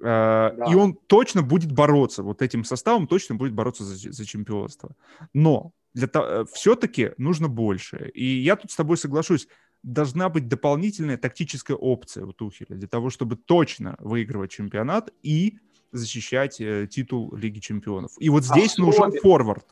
Э, 0.00 0.52
да. 0.56 0.66
И 0.70 0.74
он 0.74 0.94
точно 0.94 1.42
будет 1.42 1.72
бороться, 1.72 2.22
вот 2.22 2.42
этим 2.42 2.64
составом 2.64 3.06
точно 3.06 3.34
будет 3.34 3.52
бороться 3.52 3.84
за, 3.84 4.12
за 4.12 4.24
чемпионство. 4.26 4.90
Но 5.32 5.72
для 5.94 6.06
того, 6.06 6.44
все-таки 6.52 7.12
нужно 7.18 7.48
больше. 7.48 8.10
И 8.14 8.24
я 8.24 8.56
тут 8.56 8.70
с 8.70 8.76
тобой 8.76 8.98
соглашусь, 8.98 9.48
должна 9.82 10.28
быть 10.28 10.48
дополнительная 10.48 11.16
тактическая 11.16 11.76
опция 11.76 12.26
у 12.26 12.32
Тухеля 12.32 12.76
для 12.76 12.88
того, 12.88 13.08
чтобы 13.10 13.36
точно 13.36 13.96
выигрывать 14.00 14.50
чемпионат 14.50 15.10
и 15.22 15.58
защищать 15.92 16.60
э, 16.60 16.86
титул 16.86 17.34
Лиги 17.34 17.60
Чемпионов. 17.60 18.12
И 18.18 18.28
вот 18.28 18.44
здесь 18.44 18.72
особенно, 18.72 18.86
нужен 18.86 19.20
форвард. 19.20 19.66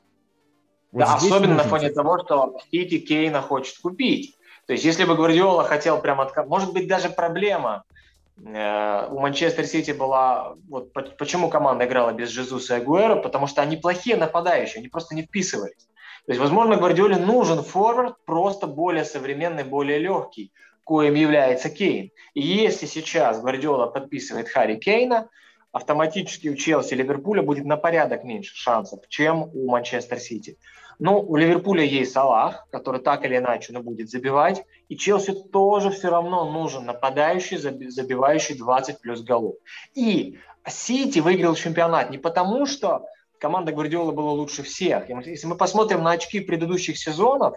Вот 0.93 1.01
да, 1.01 1.15
особенно 1.17 1.41
нужен. 1.41 1.57
на 1.57 1.65
фоне 1.65 1.91
того, 1.91 2.19
что 2.25 2.59
Сити 2.71 2.99
Кейна 2.99 3.43
хочет 3.43 3.79
купить. 3.79 4.37
То 4.67 4.73
есть, 4.73 4.85
если 4.85 5.05
бы 5.05 5.15
Гвардиола 5.17 5.65
хотел 5.65 6.01
прям 6.01 6.21
от... 6.21 6.35
Может 6.49 6.73
быть, 6.73 6.89
даже 6.89 7.11
проблема 7.11 7.85
э, 7.91 7.94
у 8.37 9.21
Манчестер 9.21 9.67
Сити 9.67 9.93
была... 9.93 10.55
Вот 10.69 10.93
почему 10.93 11.49
команда 11.49 11.87
играла 11.87 12.13
без 12.13 12.31
Жезуса 12.31 12.77
и 12.77 12.81
Агуэра? 12.81 13.17
Потому 13.17 13.47
что 13.47 13.63
они 13.63 13.77
плохие 13.77 14.17
нападающие, 14.17 14.81
они 14.81 14.89
просто 14.89 15.15
не 15.15 15.23
вписывались. 15.23 15.89
То 16.27 16.33
есть, 16.33 16.41
возможно, 16.41 16.77
Гвардиоле 16.77 17.17
нужен 17.17 17.63
форвард, 17.63 18.17
просто 18.25 18.67
более 18.67 19.05
современный, 19.05 19.63
более 19.63 19.99
легкий. 19.99 20.53
коим 20.85 21.15
является 21.15 21.71
Кейн. 21.71 22.11
И 22.35 22.41
если 22.41 22.87
сейчас 22.87 23.41
Гвардиола 23.41 23.87
подписывает 23.87 24.49
Харри 24.49 24.77
Кейна, 24.77 25.29
автоматически 25.73 26.49
у 26.49 26.57
Челси 26.57 26.95
и 26.95 26.97
Ливерпуля 26.97 27.43
будет 27.43 27.65
на 27.65 27.77
порядок 27.77 28.25
меньше 28.25 28.55
шансов, 28.55 29.01
чем 29.09 29.51
у 29.55 29.71
Манчестер 29.71 30.19
Сити. 30.19 30.59
Ну, 30.99 31.21
у 31.21 31.37
Ливерпуля 31.37 31.83
есть 31.83 32.13
Салах, 32.13 32.67
который 32.71 33.01
так 33.01 33.25
или 33.25 33.37
иначе 33.37 33.77
он 33.77 33.83
будет 33.83 34.11
забивать, 34.11 34.65
и 34.89 34.97
Челси 34.97 35.33
тоже 35.53 35.91
все 35.91 36.09
равно 36.09 36.51
нужен 36.51 36.85
нападающий, 36.85 37.57
забивающий 37.57 38.57
20 38.57 39.01
плюс 39.01 39.23
голов. 39.23 39.57
И 39.95 40.39
Сити 40.67 41.19
выиграл 41.19 41.55
чемпионат 41.55 42.11
не 42.11 42.19
потому, 42.19 42.67
что 42.67 43.07
команда 43.39 43.73
Гвардиолы 43.73 44.13
была 44.13 44.33
лучше 44.33 44.63
всех. 44.63 45.09
Если 45.09 45.47
мы 45.47 45.57
посмотрим 45.57 46.03
на 46.03 46.13
очки 46.13 46.41
предыдущих 46.41 46.97
сезонов, 46.97 47.57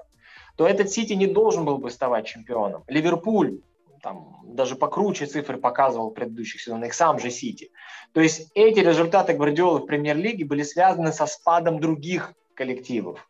то 0.56 0.68
этот 0.68 0.90
Сити 0.90 1.14
не 1.14 1.28
должен 1.28 1.66
был 1.66 1.78
бы 1.78 1.90
ставать 1.90 2.26
чемпионом. 2.26 2.84
Ливерпуль 2.88 3.60
там, 4.02 4.42
даже 4.44 4.76
покруче 4.76 5.26
цифры 5.26 5.58
показывал 5.58 6.12
в 6.12 6.14
предыдущих 6.14 6.62
сезонах, 6.62 6.94
сам 6.94 7.20
же 7.20 7.30
Сити. 7.30 7.72
То 8.14 8.22
есть 8.22 8.52
эти 8.54 8.80
результаты 8.80 9.34
Гвардиолы 9.34 9.80
в 9.80 9.86
премьер-лиге 9.86 10.46
были 10.46 10.64
связаны 10.64 11.12
со 11.12 11.26
спадом 11.26 11.80
других 11.80 12.34
коллективов. 12.58 13.30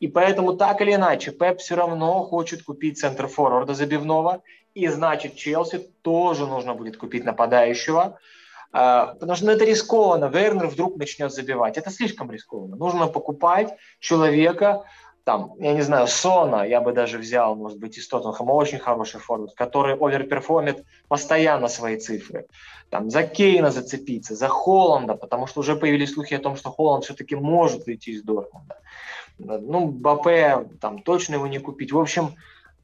И 0.00 0.08
поэтому 0.08 0.54
так 0.54 0.80
или 0.82 0.94
иначе 0.94 1.30
Пеп 1.30 1.58
все 1.58 1.76
равно 1.76 2.24
хочет 2.24 2.62
купить 2.62 2.98
центр 2.98 3.26
форварда 3.26 3.74
забивного, 3.74 4.42
и 4.74 4.88
значит 4.88 5.36
Челси 5.36 5.78
тоже 6.02 6.46
нужно 6.46 6.74
будет 6.74 6.96
купить 6.96 7.24
нападающего, 7.24 8.18
а, 8.72 9.14
потому 9.14 9.36
что 9.36 9.46
ну, 9.46 9.52
это 9.52 9.64
рискованно. 9.64 10.24
Вернер 10.24 10.66
вдруг 10.66 10.96
начнет 10.96 11.32
забивать. 11.32 11.78
Это 11.78 11.90
слишком 11.90 12.30
рискованно. 12.30 12.76
Нужно 12.76 13.06
покупать 13.06 13.76
человека, 14.00 14.84
там, 15.24 15.54
я 15.58 15.72
не 15.72 15.80
знаю, 15.80 16.06
Сона 16.06 16.64
я 16.64 16.80
бы 16.80 16.92
даже 16.92 17.18
взял, 17.18 17.56
может 17.56 17.78
быть, 17.78 17.96
из 17.96 18.06
Тоттенхэма, 18.08 18.52
очень 18.52 18.78
хороший 18.78 19.20
форвард, 19.20 19.54
который 19.54 19.94
оверперформит 19.94 20.84
постоянно 21.08 21.68
свои 21.68 21.98
цифры. 21.98 22.46
Там, 22.90 23.10
за 23.10 23.22
Кейна 23.22 23.70
зацепиться, 23.70 24.34
за 24.34 24.48
Холланда, 24.48 25.14
потому 25.14 25.46
что 25.46 25.60
уже 25.60 25.76
появились 25.76 26.12
слухи 26.12 26.34
о 26.34 26.40
том, 26.40 26.56
что 26.56 26.70
Холланд 26.70 27.04
все-таки 27.04 27.36
может 27.36 27.86
уйти 27.86 28.12
из 28.12 28.22
Дортмунда. 28.22 28.76
Ну, 29.38 29.88
Бапе, 29.88 30.68
там, 30.80 31.02
точно 31.02 31.34
его 31.34 31.46
не 31.46 31.58
купить. 31.58 31.90
В 31.90 31.98
общем, 31.98 32.34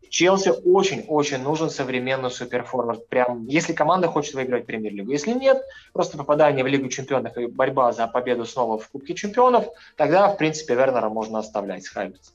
Челси 0.08 0.52
очень-очень 0.64 1.38
нужен 1.38 1.70
современный 1.70 2.30
суперфорвард. 2.30 3.08
Прям, 3.08 3.46
если 3.46 3.72
команда 3.72 4.08
хочет 4.08 4.34
выиграть 4.34 4.66
премьер-лигу. 4.66 5.10
Если 5.10 5.32
нет, 5.32 5.62
просто 5.92 6.18
попадание 6.18 6.64
в 6.64 6.66
Лигу 6.66 6.88
чемпионов 6.88 7.36
и 7.36 7.46
борьба 7.46 7.92
за 7.92 8.08
победу 8.08 8.44
снова 8.44 8.78
в 8.78 8.88
Кубке 8.88 9.14
чемпионов, 9.14 9.66
тогда, 9.96 10.28
в 10.28 10.36
принципе, 10.36 10.74
Вернера 10.74 11.08
можно 11.08 11.38
оставлять, 11.38 11.84
схайбиться. 11.84 12.32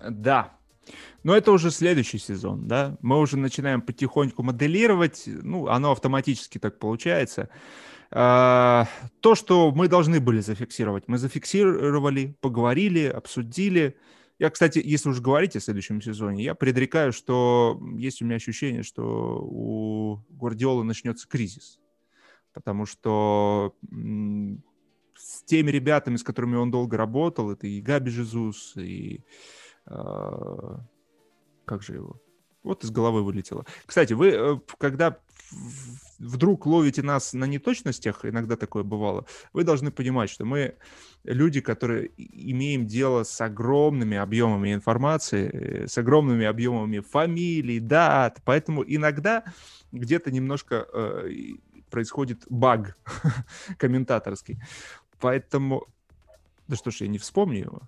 Да, 0.00 0.52
но 1.22 1.36
это 1.36 1.52
уже 1.52 1.70
следующий 1.70 2.18
сезон, 2.18 2.66
да? 2.66 2.96
Мы 3.00 3.18
уже 3.18 3.36
начинаем 3.36 3.80
потихоньку 3.80 4.42
моделировать, 4.42 5.24
ну, 5.26 5.68
оно 5.68 5.92
автоматически 5.92 6.58
так 6.58 6.78
получается. 6.78 7.48
А, 8.10 8.86
то, 9.20 9.34
что 9.34 9.70
мы 9.70 9.88
должны 9.88 10.20
были 10.20 10.40
зафиксировать, 10.40 11.04
мы 11.06 11.18
зафиксировали, 11.18 12.36
поговорили, 12.40 13.06
обсудили. 13.06 13.96
Я, 14.42 14.50
кстати, 14.50 14.82
если 14.84 15.08
уж 15.08 15.20
говорить 15.20 15.54
о 15.54 15.60
следующем 15.60 16.02
сезоне, 16.02 16.42
я 16.42 16.56
предрекаю, 16.56 17.12
что 17.12 17.80
есть 17.94 18.20
у 18.20 18.24
меня 18.24 18.34
ощущение, 18.34 18.82
что 18.82 19.38
у 19.40 20.18
Гвардиолы 20.30 20.82
начнется 20.82 21.28
кризис. 21.28 21.78
Потому 22.52 22.84
что 22.84 23.76
с 25.14 25.44
теми 25.44 25.70
ребятами, 25.70 26.16
с 26.16 26.24
которыми 26.24 26.56
он 26.56 26.72
долго 26.72 26.96
работал, 26.96 27.52
это 27.52 27.68
и 27.68 27.80
Габи 27.80 28.10
Жезус, 28.10 28.76
и 28.76 29.20
э, 29.86 30.76
как 31.64 31.82
же 31.84 31.94
его? 31.94 32.20
Вот 32.64 32.82
из 32.82 32.90
головы 32.90 33.22
вылетело. 33.22 33.64
Кстати, 33.86 34.12
вы, 34.12 34.30
э, 34.30 34.60
когда 34.76 35.20
вдруг 36.22 36.66
ловите 36.66 37.02
нас 37.02 37.32
на 37.32 37.44
неточностях, 37.44 38.24
иногда 38.24 38.56
такое 38.56 38.84
бывало, 38.84 39.26
вы 39.52 39.64
должны 39.64 39.90
понимать, 39.90 40.30
что 40.30 40.44
мы 40.44 40.76
люди, 41.24 41.60
которые 41.60 42.10
имеем 42.16 42.86
дело 42.86 43.24
с 43.24 43.40
огромными 43.40 44.16
объемами 44.16 44.72
информации, 44.72 45.50
э, 45.52 45.86
с 45.88 45.98
огромными 45.98 46.46
объемами 46.46 47.00
фамилий, 47.00 47.80
дат, 47.80 48.40
поэтому 48.44 48.84
иногда 48.86 49.44
где-то 49.90 50.30
немножко 50.30 50.86
э, 50.92 51.30
происходит 51.90 52.44
баг 52.48 52.96
комментаторский. 53.78 54.58
Поэтому... 55.20 55.86
Да 56.68 56.76
что 56.76 56.90
ж, 56.90 57.02
я 57.02 57.08
не 57.08 57.18
вспомню 57.18 57.58
его. 57.58 57.82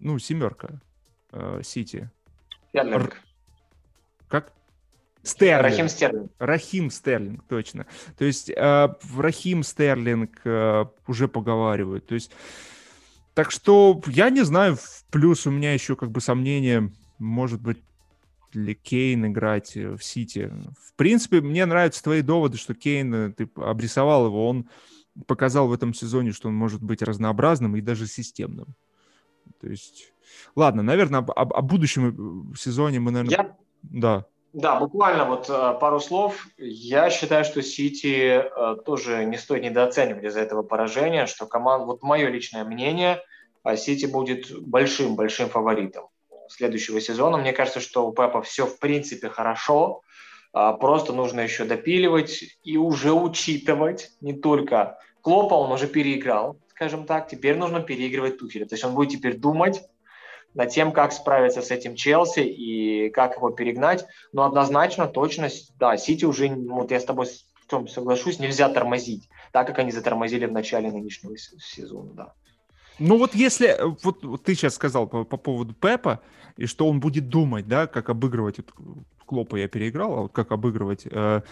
Ну, 0.00 0.18
семерка. 0.18 0.80
Э, 1.32 1.60
Сити. 1.62 2.10
Р... 2.72 3.14
Как? 4.28 4.52
Стерлинг. 5.22 5.62
Рахим 5.62 5.88
Стерлинг. 5.88 6.32
Рахим 6.38 6.90
Стерлинг, 6.90 7.44
точно. 7.48 7.86
То 8.16 8.24
есть 8.24 8.50
э, 8.50 8.88
Рахим 9.16 9.62
Стерлинг 9.62 10.40
э, 10.44 10.84
уже 11.06 11.28
поговаривают. 11.28 12.06
То 12.06 12.14
есть, 12.14 12.30
так 13.34 13.50
что 13.50 14.00
я 14.06 14.30
не 14.30 14.42
знаю, 14.42 14.78
плюс 15.10 15.46
у 15.46 15.50
меня 15.50 15.74
еще 15.74 15.96
как 15.96 16.10
бы 16.10 16.20
сомнения, 16.20 16.90
может 17.18 17.60
быть, 17.60 17.78
ли 18.54 18.74
Кейн 18.74 19.26
играть 19.26 19.74
в 19.74 19.98
Сити. 20.00 20.50
В 20.80 20.94
принципе, 20.94 21.40
мне 21.40 21.66
нравятся 21.66 22.02
твои 22.02 22.22
доводы, 22.22 22.56
что 22.56 22.74
Кейн, 22.74 23.14
э, 23.14 23.32
ты 23.32 23.48
обрисовал 23.56 24.26
его, 24.26 24.48
он 24.48 24.68
показал 25.26 25.68
в 25.68 25.72
этом 25.72 25.94
сезоне, 25.94 26.32
что 26.32 26.48
он 26.48 26.54
может 26.54 26.82
быть 26.82 27.02
разнообразным 27.02 27.76
и 27.76 27.80
даже 27.80 28.06
системным. 28.06 28.74
То 29.60 29.68
есть, 29.68 30.12
ладно, 30.54 30.82
наверное, 30.82 31.20
об, 31.20 31.30
об, 31.32 31.52
о 31.52 31.62
будущем 31.62 32.54
сезоне 32.56 33.00
мы, 33.00 33.10
наверное... 33.10 33.36
Я... 33.36 33.56
Да. 33.82 34.26
Да, 34.58 34.74
буквально 34.80 35.24
вот 35.24 35.48
э, 35.48 35.78
пару 35.80 36.00
слов. 36.00 36.48
Я 36.58 37.10
считаю, 37.10 37.44
что 37.44 37.62
Сити 37.62 38.42
э, 38.42 38.76
тоже 38.84 39.24
не 39.24 39.36
стоит 39.36 39.62
недооценивать 39.62 40.24
из-за 40.24 40.40
этого 40.40 40.64
поражения, 40.64 41.26
что 41.26 41.46
команда, 41.46 41.86
вот 41.86 42.02
мое 42.02 42.28
личное 42.28 42.64
мнение, 42.64 43.22
а 43.62 43.76
Сити 43.76 44.06
будет 44.06 44.50
большим-большим 44.60 45.48
фаворитом 45.48 46.08
следующего 46.48 47.00
сезона. 47.00 47.38
Мне 47.38 47.52
кажется, 47.52 47.78
что 47.78 48.04
у 48.08 48.12
Пепа 48.12 48.42
все 48.42 48.66
в 48.66 48.80
принципе 48.80 49.28
хорошо, 49.28 50.02
а 50.52 50.72
просто 50.72 51.12
нужно 51.12 51.42
еще 51.42 51.64
допиливать 51.64 52.42
и 52.64 52.76
уже 52.76 53.12
учитывать 53.12 54.10
не 54.20 54.32
только 54.32 54.98
Клопа, 55.20 55.54
он 55.54 55.70
уже 55.70 55.86
переиграл, 55.86 56.56
скажем 56.70 57.06
так, 57.06 57.28
теперь 57.28 57.56
нужно 57.56 57.78
переигрывать 57.78 58.38
Тухеля. 58.38 58.66
То 58.66 58.74
есть 58.74 58.84
он 58.84 58.94
будет 58.94 59.10
теперь 59.10 59.36
думать, 59.36 59.82
над 60.54 60.70
тем, 60.70 60.92
как 60.92 61.12
справиться 61.12 61.62
с 61.62 61.70
этим 61.70 61.94
Челси 61.94 62.40
и 62.40 63.10
как 63.10 63.36
его 63.36 63.50
перегнать. 63.50 64.06
Но 64.32 64.44
однозначно, 64.44 65.06
точность, 65.06 65.72
да, 65.78 65.96
Сити 65.96 66.24
уже, 66.24 66.48
вот 66.48 66.90
я 66.90 67.00
с 67.00 67.04
тобой 67.04 67.26
в 67.26 67.70
чем 67.70 67.88
соглашусь, 67.88 68.38
нельзя 68.38 68.68
тормозить, 68.68 69.28
так 69.52 69.66
как 69.66 69.78
они 69.78 69.92
затормозили 69.92 70.46
в 70.46 70.52
начале 70.52 70.90
нынешнего 70.90 71.36
сезона, 71.36 72.12
да. 72.14 72.32
Ну 72.98 73.16
вот 73.18 73.34
если, 73.34 73.76
вот, 74.02 74.24
вот 74.24 74.42
ты 74.42 74.54
сейчас 74.54 74.74
сказал 74.74 75.06
по, 75.06 75.24
по 75.24 75.36
поводу 75.36 75.74
Пепа, 75.74 76.20
и 76.56 76.66
что 76.66 76.88
он 76.88 76.98
будет 76.98 77.28
думать, 77.28 77.68
да, 77.68 77.86
как 77.86 78.08
обыгрывать, 78.08 78.58
вот, 78.58 79.04
Клопа 79.24 79.56
я 79.56 79.68
переиграл, 79.68 80.14
а 80.14 80.20
вот 80.22 80.32
как 80.32 80.50
обыгрывать 80.52 81.06
э, 81.08 81.42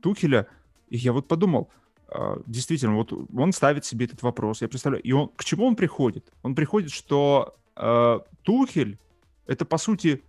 Тухеля, 0.00 0.46
и 0.88 0.96
я 0.96 1.12
вот 1.12 1.26
подумал, 1.28 1.68
э, 2.08 2.36
действительно, 2.46 2.94
вот 2.94 3.12
он 3.12 3.52
ставит 3.52 3.84
себе 3.84 4.06
этот 4.06 4.22
вопрос, 4.22 4.62
я 4.62 4.68
представляю, 4.68 5.02
и 5.02 5.12
он, 5.12 5.28
к 5.36 5.44
чему 5.44 5.66
он 5.66 5.76
приходит? 5.76 6.32
Он 6.42 6.54
приходит, 6.54 6.92
что 6.92 7.56
э, 7.56 7.63
Тухель— 7.74 8.98
это, 9.46 9.64
по 9.64 9.78
сути, 9.78 10.22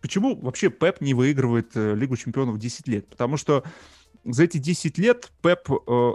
почему 0.00 0.36
вообще 0.36 0.70
Пеп 0.70 1.00
не 1.00 1.14
выигрывает 1.14 1.76
э, 1.76 1.94
Лигу 1.94 2.16
чемпионов 2.16 2.58
10 2.58 2.88
лет? 2.88 3.08
Потому 3.08 3.36
что 3.36 3.64
за 4.24 4.44
эти 4.44 4.58
10 4.58 4.98
лет 4.98 5.32
Пеп 5.42 5.70
э, 5.70 6.12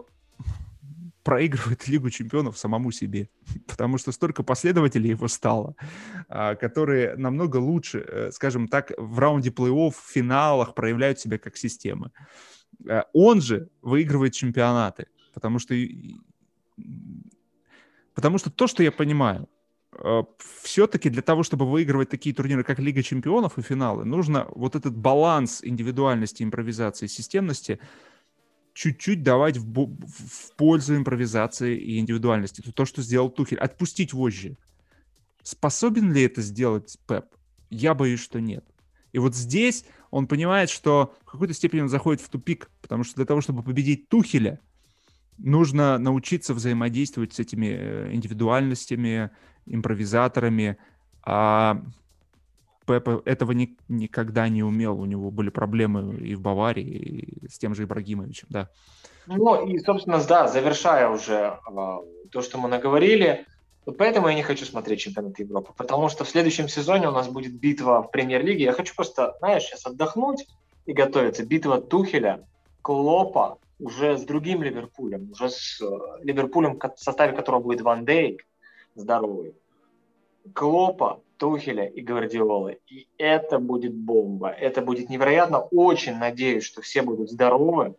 проигрывает 1.23 1.87
Лигу 1.87 2.09
чемпионов 2.09 2.57
самому 2.57 2.91
себе, 2.91 3.29
потому 3.67 3.97
что 3.97 4.11
столько 4.11 4.43
последователей 4.43 5.11
его 5.11 5.27
стало, 5.27 5.75
э, 6.29 6.55
которые 6.55 7.15
намного 7.15 7.57
лучше, 7.57 7.99
э, 7.99 8.31
скажем 8.31 8.67
так, 8.67 8.91
в 8.97 9.19
раунде 9.19 9.49
плей-офф, 9.49 9.91
в 9.91 10.11
финалах 10.11 10.75
проявляют 10.75 11.19
себя 11.19 11.37
как 11.37 11.57
системы. 11.57 12.11
Он 13.13 13.41
же 13.41 13.69
выигрывает 13.81 14.33
чемпионаты, 14.33 15.07
потому 15.33 15.59
что 15.59 15.73
Потому 18.13 18.37
что 18.37 18.49
то, 18.49 18.67
что 18.67 18.81
я 18.81 18.91
понимаю, 18.91 19.47
все-таки 20.63 21.09
для 21.09 21.21
того, 21.21 21.43
чтобы 21.43 21.69
выигрывать 21.69 22.09
такие 22.09 22.35
турниры, 22.35 22.63
как 22.63 22.79
Лига 22.79 23.03
чемпионов 23.03 23.57
и 23.57 23.61
финалы, 23.61 24.05
нужно 24.05 24.47
вот 24.55 24.75
этот 24.75 24.95
баланс 24.95 25.59
индивидуальности, 25.63 26.43
импровизации, 26.43 27.07
системности 27.07 27.79
чуть-чуть 28.73 29.23
давать 29.23 29.57
в, 29.57 29.65
в 29.65 30.55
пользу 30.57 30.95
импровизации 30.97 31.77
и 31.77 31.97
индивидуальности. 31.97 32.61
То, 32.61 32.85
что 32.85 33.01
сделал 33.01 33.29
Тухель. 33.29 33.57
Отпустить 33.57 34.13
вожжи. 34.13 34.57
Способен 35.43 36.11
ли 36.11 36.23
это 36.23 36.41
сделать 36.41 36.97
Пеп? 37.07 37.25
Я 37.69 37.93
боюсь, 37.93 38.19
что 38.19 38.41
нет. 38.41 38.65
И 39.13 39.17
вот 39.17 39.33
здесь 39.33 39.85
он 40.11 40.27
понимает, 40.27 40.69
что 40.69 41.15
в 41.25 41.31
какой-то 41.31 41.53
степени 41.53 41.81
он 41.81 41.89
заходит 41.89 42.21
в 42.21 42.29
тупик, 42.29 42.69
потому 42.81 43.05
что 43.05 43.15
для 43.15 43.25
того, 43.25 43.39
чтобы 43.39 43.63
победить 43.63 44.09
Тухеля, 44.09 44.59
нужно 45.37 45.97
научиться 45.97 46.53
взаимодействовать 46.53 47.33
с 47.33 47.39
этими 47.39 47.67
э, 47.67 48.13
индивидуальностями, 48.13 49.31
импровизаторами. 49.65 50.77
А 51.23 51.81
Пеп 52.85 53.09
этого 53.25 53.51
ни, 53.51 53.77
никогда 53.87 54.47
не 54.47 54.63
умел. 54.63 54.99
У 54.99 55.05
него 55.05 55.31
были 55.31 55.49
проблемы 55.49 56.15
и 56.17 56.35
в 56.35 56.41
Баварии, 56.41 56.83
и 56.83 57.47
с 57.49 57.57
тем 57.57 57.73
же 57.73 57.83
Ибрагимовичем, 57.83 58.47
да. 58.49 58.69
Ну 59.27 59.67
и, 59.67 59.79
собственно, 59.79 60.23
да, 60.23 60.47
завершая 60.47 61.09
уже 61.09 61.59
э, 61.67 61.97
то, 62.31 62.41
что 62.41 62.59
мы 62.59 62.69
наговорили, 62.69 63.47
вот 63.85 63.97
поэтому 63.97 64.27
я 64.27 64.35
не 64.35 64.43
хочу 64.43 64.65
смотреть 64.65 64.99
чемпионат 64.99 65.39
Европы, 65.39 65.71
потому 65.75 66.09
что 66.09 66.23
в 66.23 66.29
следующем 66.29 66.67
сезоне 66.67 67.07
у 67.07 67.11
нас 67.11 67.27
будет 67.27 67.59
битва 67.59 68.03
в 68.03 68.11
премьер-лиге. 68.11 68.65
Я 68.65 68.73
хочу 68.73 68.95
просто, 68.95 69.35
знаешь, 69.39 69.63
сейчас 69.63 69.85
отдохнуть 69.85 70.47
и 70.85 70.93
готовиться. 70.93 71.45
Битва 71.45 71.81
Тухеля, 71.81 72.45
Клопа, 72.81 73.57
уже 73.79 74.17
с 74.17 74.23
другим 74.23 74.63
Ливерпулем, 74.63 75.31
уже 75.31 75.49
с 75.49 75.81
э, 75.81 75.85
Ливерпулем, 76.21 76.79
в 76.79 76.99
составе 76.99 77.35
которого 77.35 77.61
будет 77.61 77.81
Ван 77.81 78.05
Дейк, 78.05 78.45
здоровый, 78.95 79.55
Клопа, 80.53 81.21
Тухеля 81.37 81.85
и 81.85 82.01
Гвардиолы. 82.01 82.79
И 82.87 83.07
это 83.17 83.59
будет 83.59 83.93
бомба. 83.93 84.49
Это 84.49 84.81
будет 84.81 85.09
невероятно. 85.09 85.59
Очень 85.59 86.17
надеюсь, 86.17 86.63
что 86.63 86.81
все 86.81 87.01
будут 87.01 87.29
здоровы, 87.29 87.95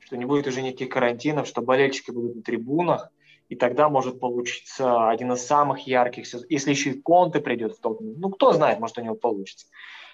что 0.00 0.16
не 0.16 0.24
будет 0.24 0.46
уже 0.46 0.62
никаких 0.62 0.90
карантинов, 0.90 1.46
что 1.46 1.62
болельщики 1.62 2.10
будут 2.10 2.36
на 2.36 2.42
трибунах, 2.42 3.10
и 3.48 3.56
тогда 3.56 3.88
может 3.88 4.20
получиться 4.20 5.08
один 5.08 5.32
из 5.32 5.42
самых 5.42 5.86
ярких 5.86 6.26
сезонов. 6.26 6.50
Если 6.50 6.70
еще 6.70 6.90
и 6.90 7.00
Конте 7.00 7.40
придет 7.40 7.76
в 7.76 7.80
тот, 7.80 8.00
ну 8.00 8.30
кто 8.30 8.52
знает, 8.52 8.80
может 8.80 8.98
у 8.98 9.02
него 9.02 9.14
получится. 9.14 9.66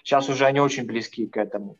Сейчас 0.03 0.29
уже 0.29 0.45
они 0.45 0.59
очень 0.59 0.85
близки 0.85 1.27
к 1.27 1.37
этому. 1.37 1.77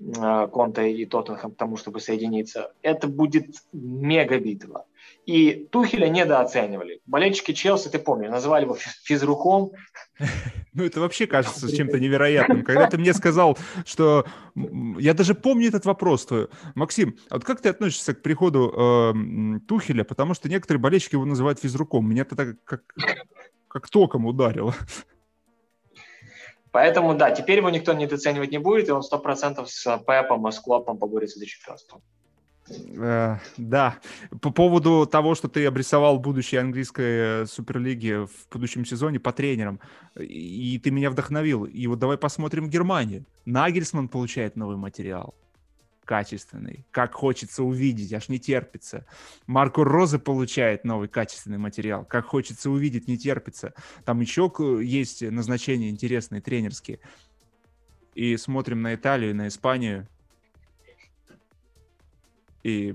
Э, 0.00 0.48
Конте 0.48 0.92
и 0.92 1.06
Тоттенхэм 1.06 1.52
к 1.52 1.56
тому, 1.56 1.76
чтобы 1.76 2.00
соединиться. 2.00 2.72
Это 2.82 3.06
будет 3.06 3.46
мега 3.72 4.38
битва. 4.38 4.86
И 5.26 5.68
Тухеля 5.70 6.08
недооценивали. 6.08 7.00
Болельщики 7.06 7.52
Челси, 7.52 7.90
ты 7.90 7.98
помнишь, 7.98 8.30
называли 8.30 8.64
его 8.64 8.76
физруком. 8.76 9.72
Ну, 10.74 10.84
это 10.84 11.00
вообще 11.00 11.26
кажется 11.26 11.70
чем-то 11.70 12.00
невероятным. 12.00 12.62
Когда 12.64 12.86
ты 12.86 12.96
мне 12.96 13.12
сказал, 13.12 13.58
что... 13.84 14.24
Я 14.98 15.12
даже 15.12 15.34
помню 15.34 15.68
этот 15.68 15.84
вопрос 15.84 16.24
твой. 16.24 16.48
Максим, 16.74 17.18
а 17.28 17.34
вот 17.34 17.44
как 17.44 17.60
ты 17.60 17.68
относишься 17.68 18.14
к 18.14 18.22
приходу 18.22 18.72
э, 18.74 19.60
Тухеля? 19.68 20.04
Потому 20.04 20.32
что 20.32 20.48
некоторые 20.48 20.80
болельщики 20.80 21.14
его 21.14 21.26
называют 21.26 21.60
физруком. 21.60 22.08
Меня 22.08 22.22
это 22.22 22.36
так 22.36 22.64
как, 22.64 22.84
как 23.68 23.90
током 23.90 24.24
ударило. 24.24 24.74
Поэтому, 26.72 27.14
да, 27.14 27.30
теперь 27.30 27.58
его 27.58 27.70
никто 27.70 27.92
недооценивать 27.92 28.50
не 28.50 28.58
будет, 28.58 28.88
и 28.88 28.92
он 28.92 29.02
100% 29.02 29.66
с 29.66 29.98
Пепом 30.06 30.48
и 30.48 30.52
с 30.52 30.58
Клопом 30.58 30.96
поборется 30.96 31.38
за 31.38 31.46
чемпионство. 31.46 32.00
Э, 32.96 33.36
да, 33.58 33.98
по 34.40 34.50
поводу 34.50 35.06
того, 35.06 35.34
что 35.34 35.48
ты 35.48 35.66
обрисовал 35.66 36.18
будущее 36.18 36.62
английской 36.62 37.42
э, 37.42 37.46
суперлиги 37.46 38.24
в 38.24 38.48
будущем 38.50 38.86
сезоне 38.86 39.20
по 39.20 39.32
тренерам, 39.32 39.80
и 40.18 40.80
ты 40.82 40.90
меня 40.90 41.10
вдохновил. 41.10 41.64
И 41.64 41.86
вот 41.86 41.98
давай 41.98 42.16
посмотрим 42.16 42.70
Германию. 42.70 43.24
Нагельсман 43.44 44.08
получает 44.08 44.56
новый 44.56 44.76
материал 44.76 45.34
качественный, 46.12 46.84
как 46.90 47.14
хочется 47.14 47.62
увидеть, 47.62 48.12
аж 48.12 48.28
не 48.28 48.38
терпится. 48.38 49.06
Марко 49.46 49.82
Роза 49.82 50.18
получает 50.18 50.84
новый 50.84 51.08
качественный 51.08 51.56
материал, 51.56 52.04
как 52.04 52.26
хочется 52.26 52.68
увидеть, 52.68 53.08
не 53.08 53.16
терпится. 53.16 53.72
Там 54.04 54.20
еще 54.20 54.52
есть 54.82 55.22
назначения 55.22 55.88
интересные, 55.88 56.42
тренерские. 56.42 57.00
И 58.14 58.36
смотрим 58.36 58.82
на 58.82 58.94
Италию, 58.94 59.34
на 59.34 59.48
Испанию. 59.48 60.06
И 62.62 62.94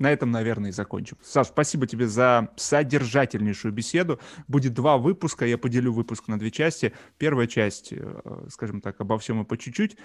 на 0.00 0.10
этом, 0.10 0.30
наверное, 0.30 0.70
и 0.70 0.72
закончим. 0.72 1.18
Саш, 1.22 1.48
спасибо 1.48 1.86
тебе 1.86 2.08
за 2.08 2.48
содержательнейшую 2.56 3.72
беседу. 3.72 4.18
Будет 4.48 4.72
два 4.72 4.96
выпуска, 4.96 5.46
я 5.46 5.58
поделю 5.58 5.92
выпуск 5.92 6.26
на 6.26 6.38
две 6.38 6.50
части. 6.50 6.94
Первая 7.18 7.46
часть, 7.46 7.92
э, 7.92 8.46
скажем 8.48 8.80
так, 8.80 8.98
обо 9.00 9.18
всем 9.18 9.42
и 9.42 9.44
по 9.44 9.58
чуть-чуть, 9.58 9.98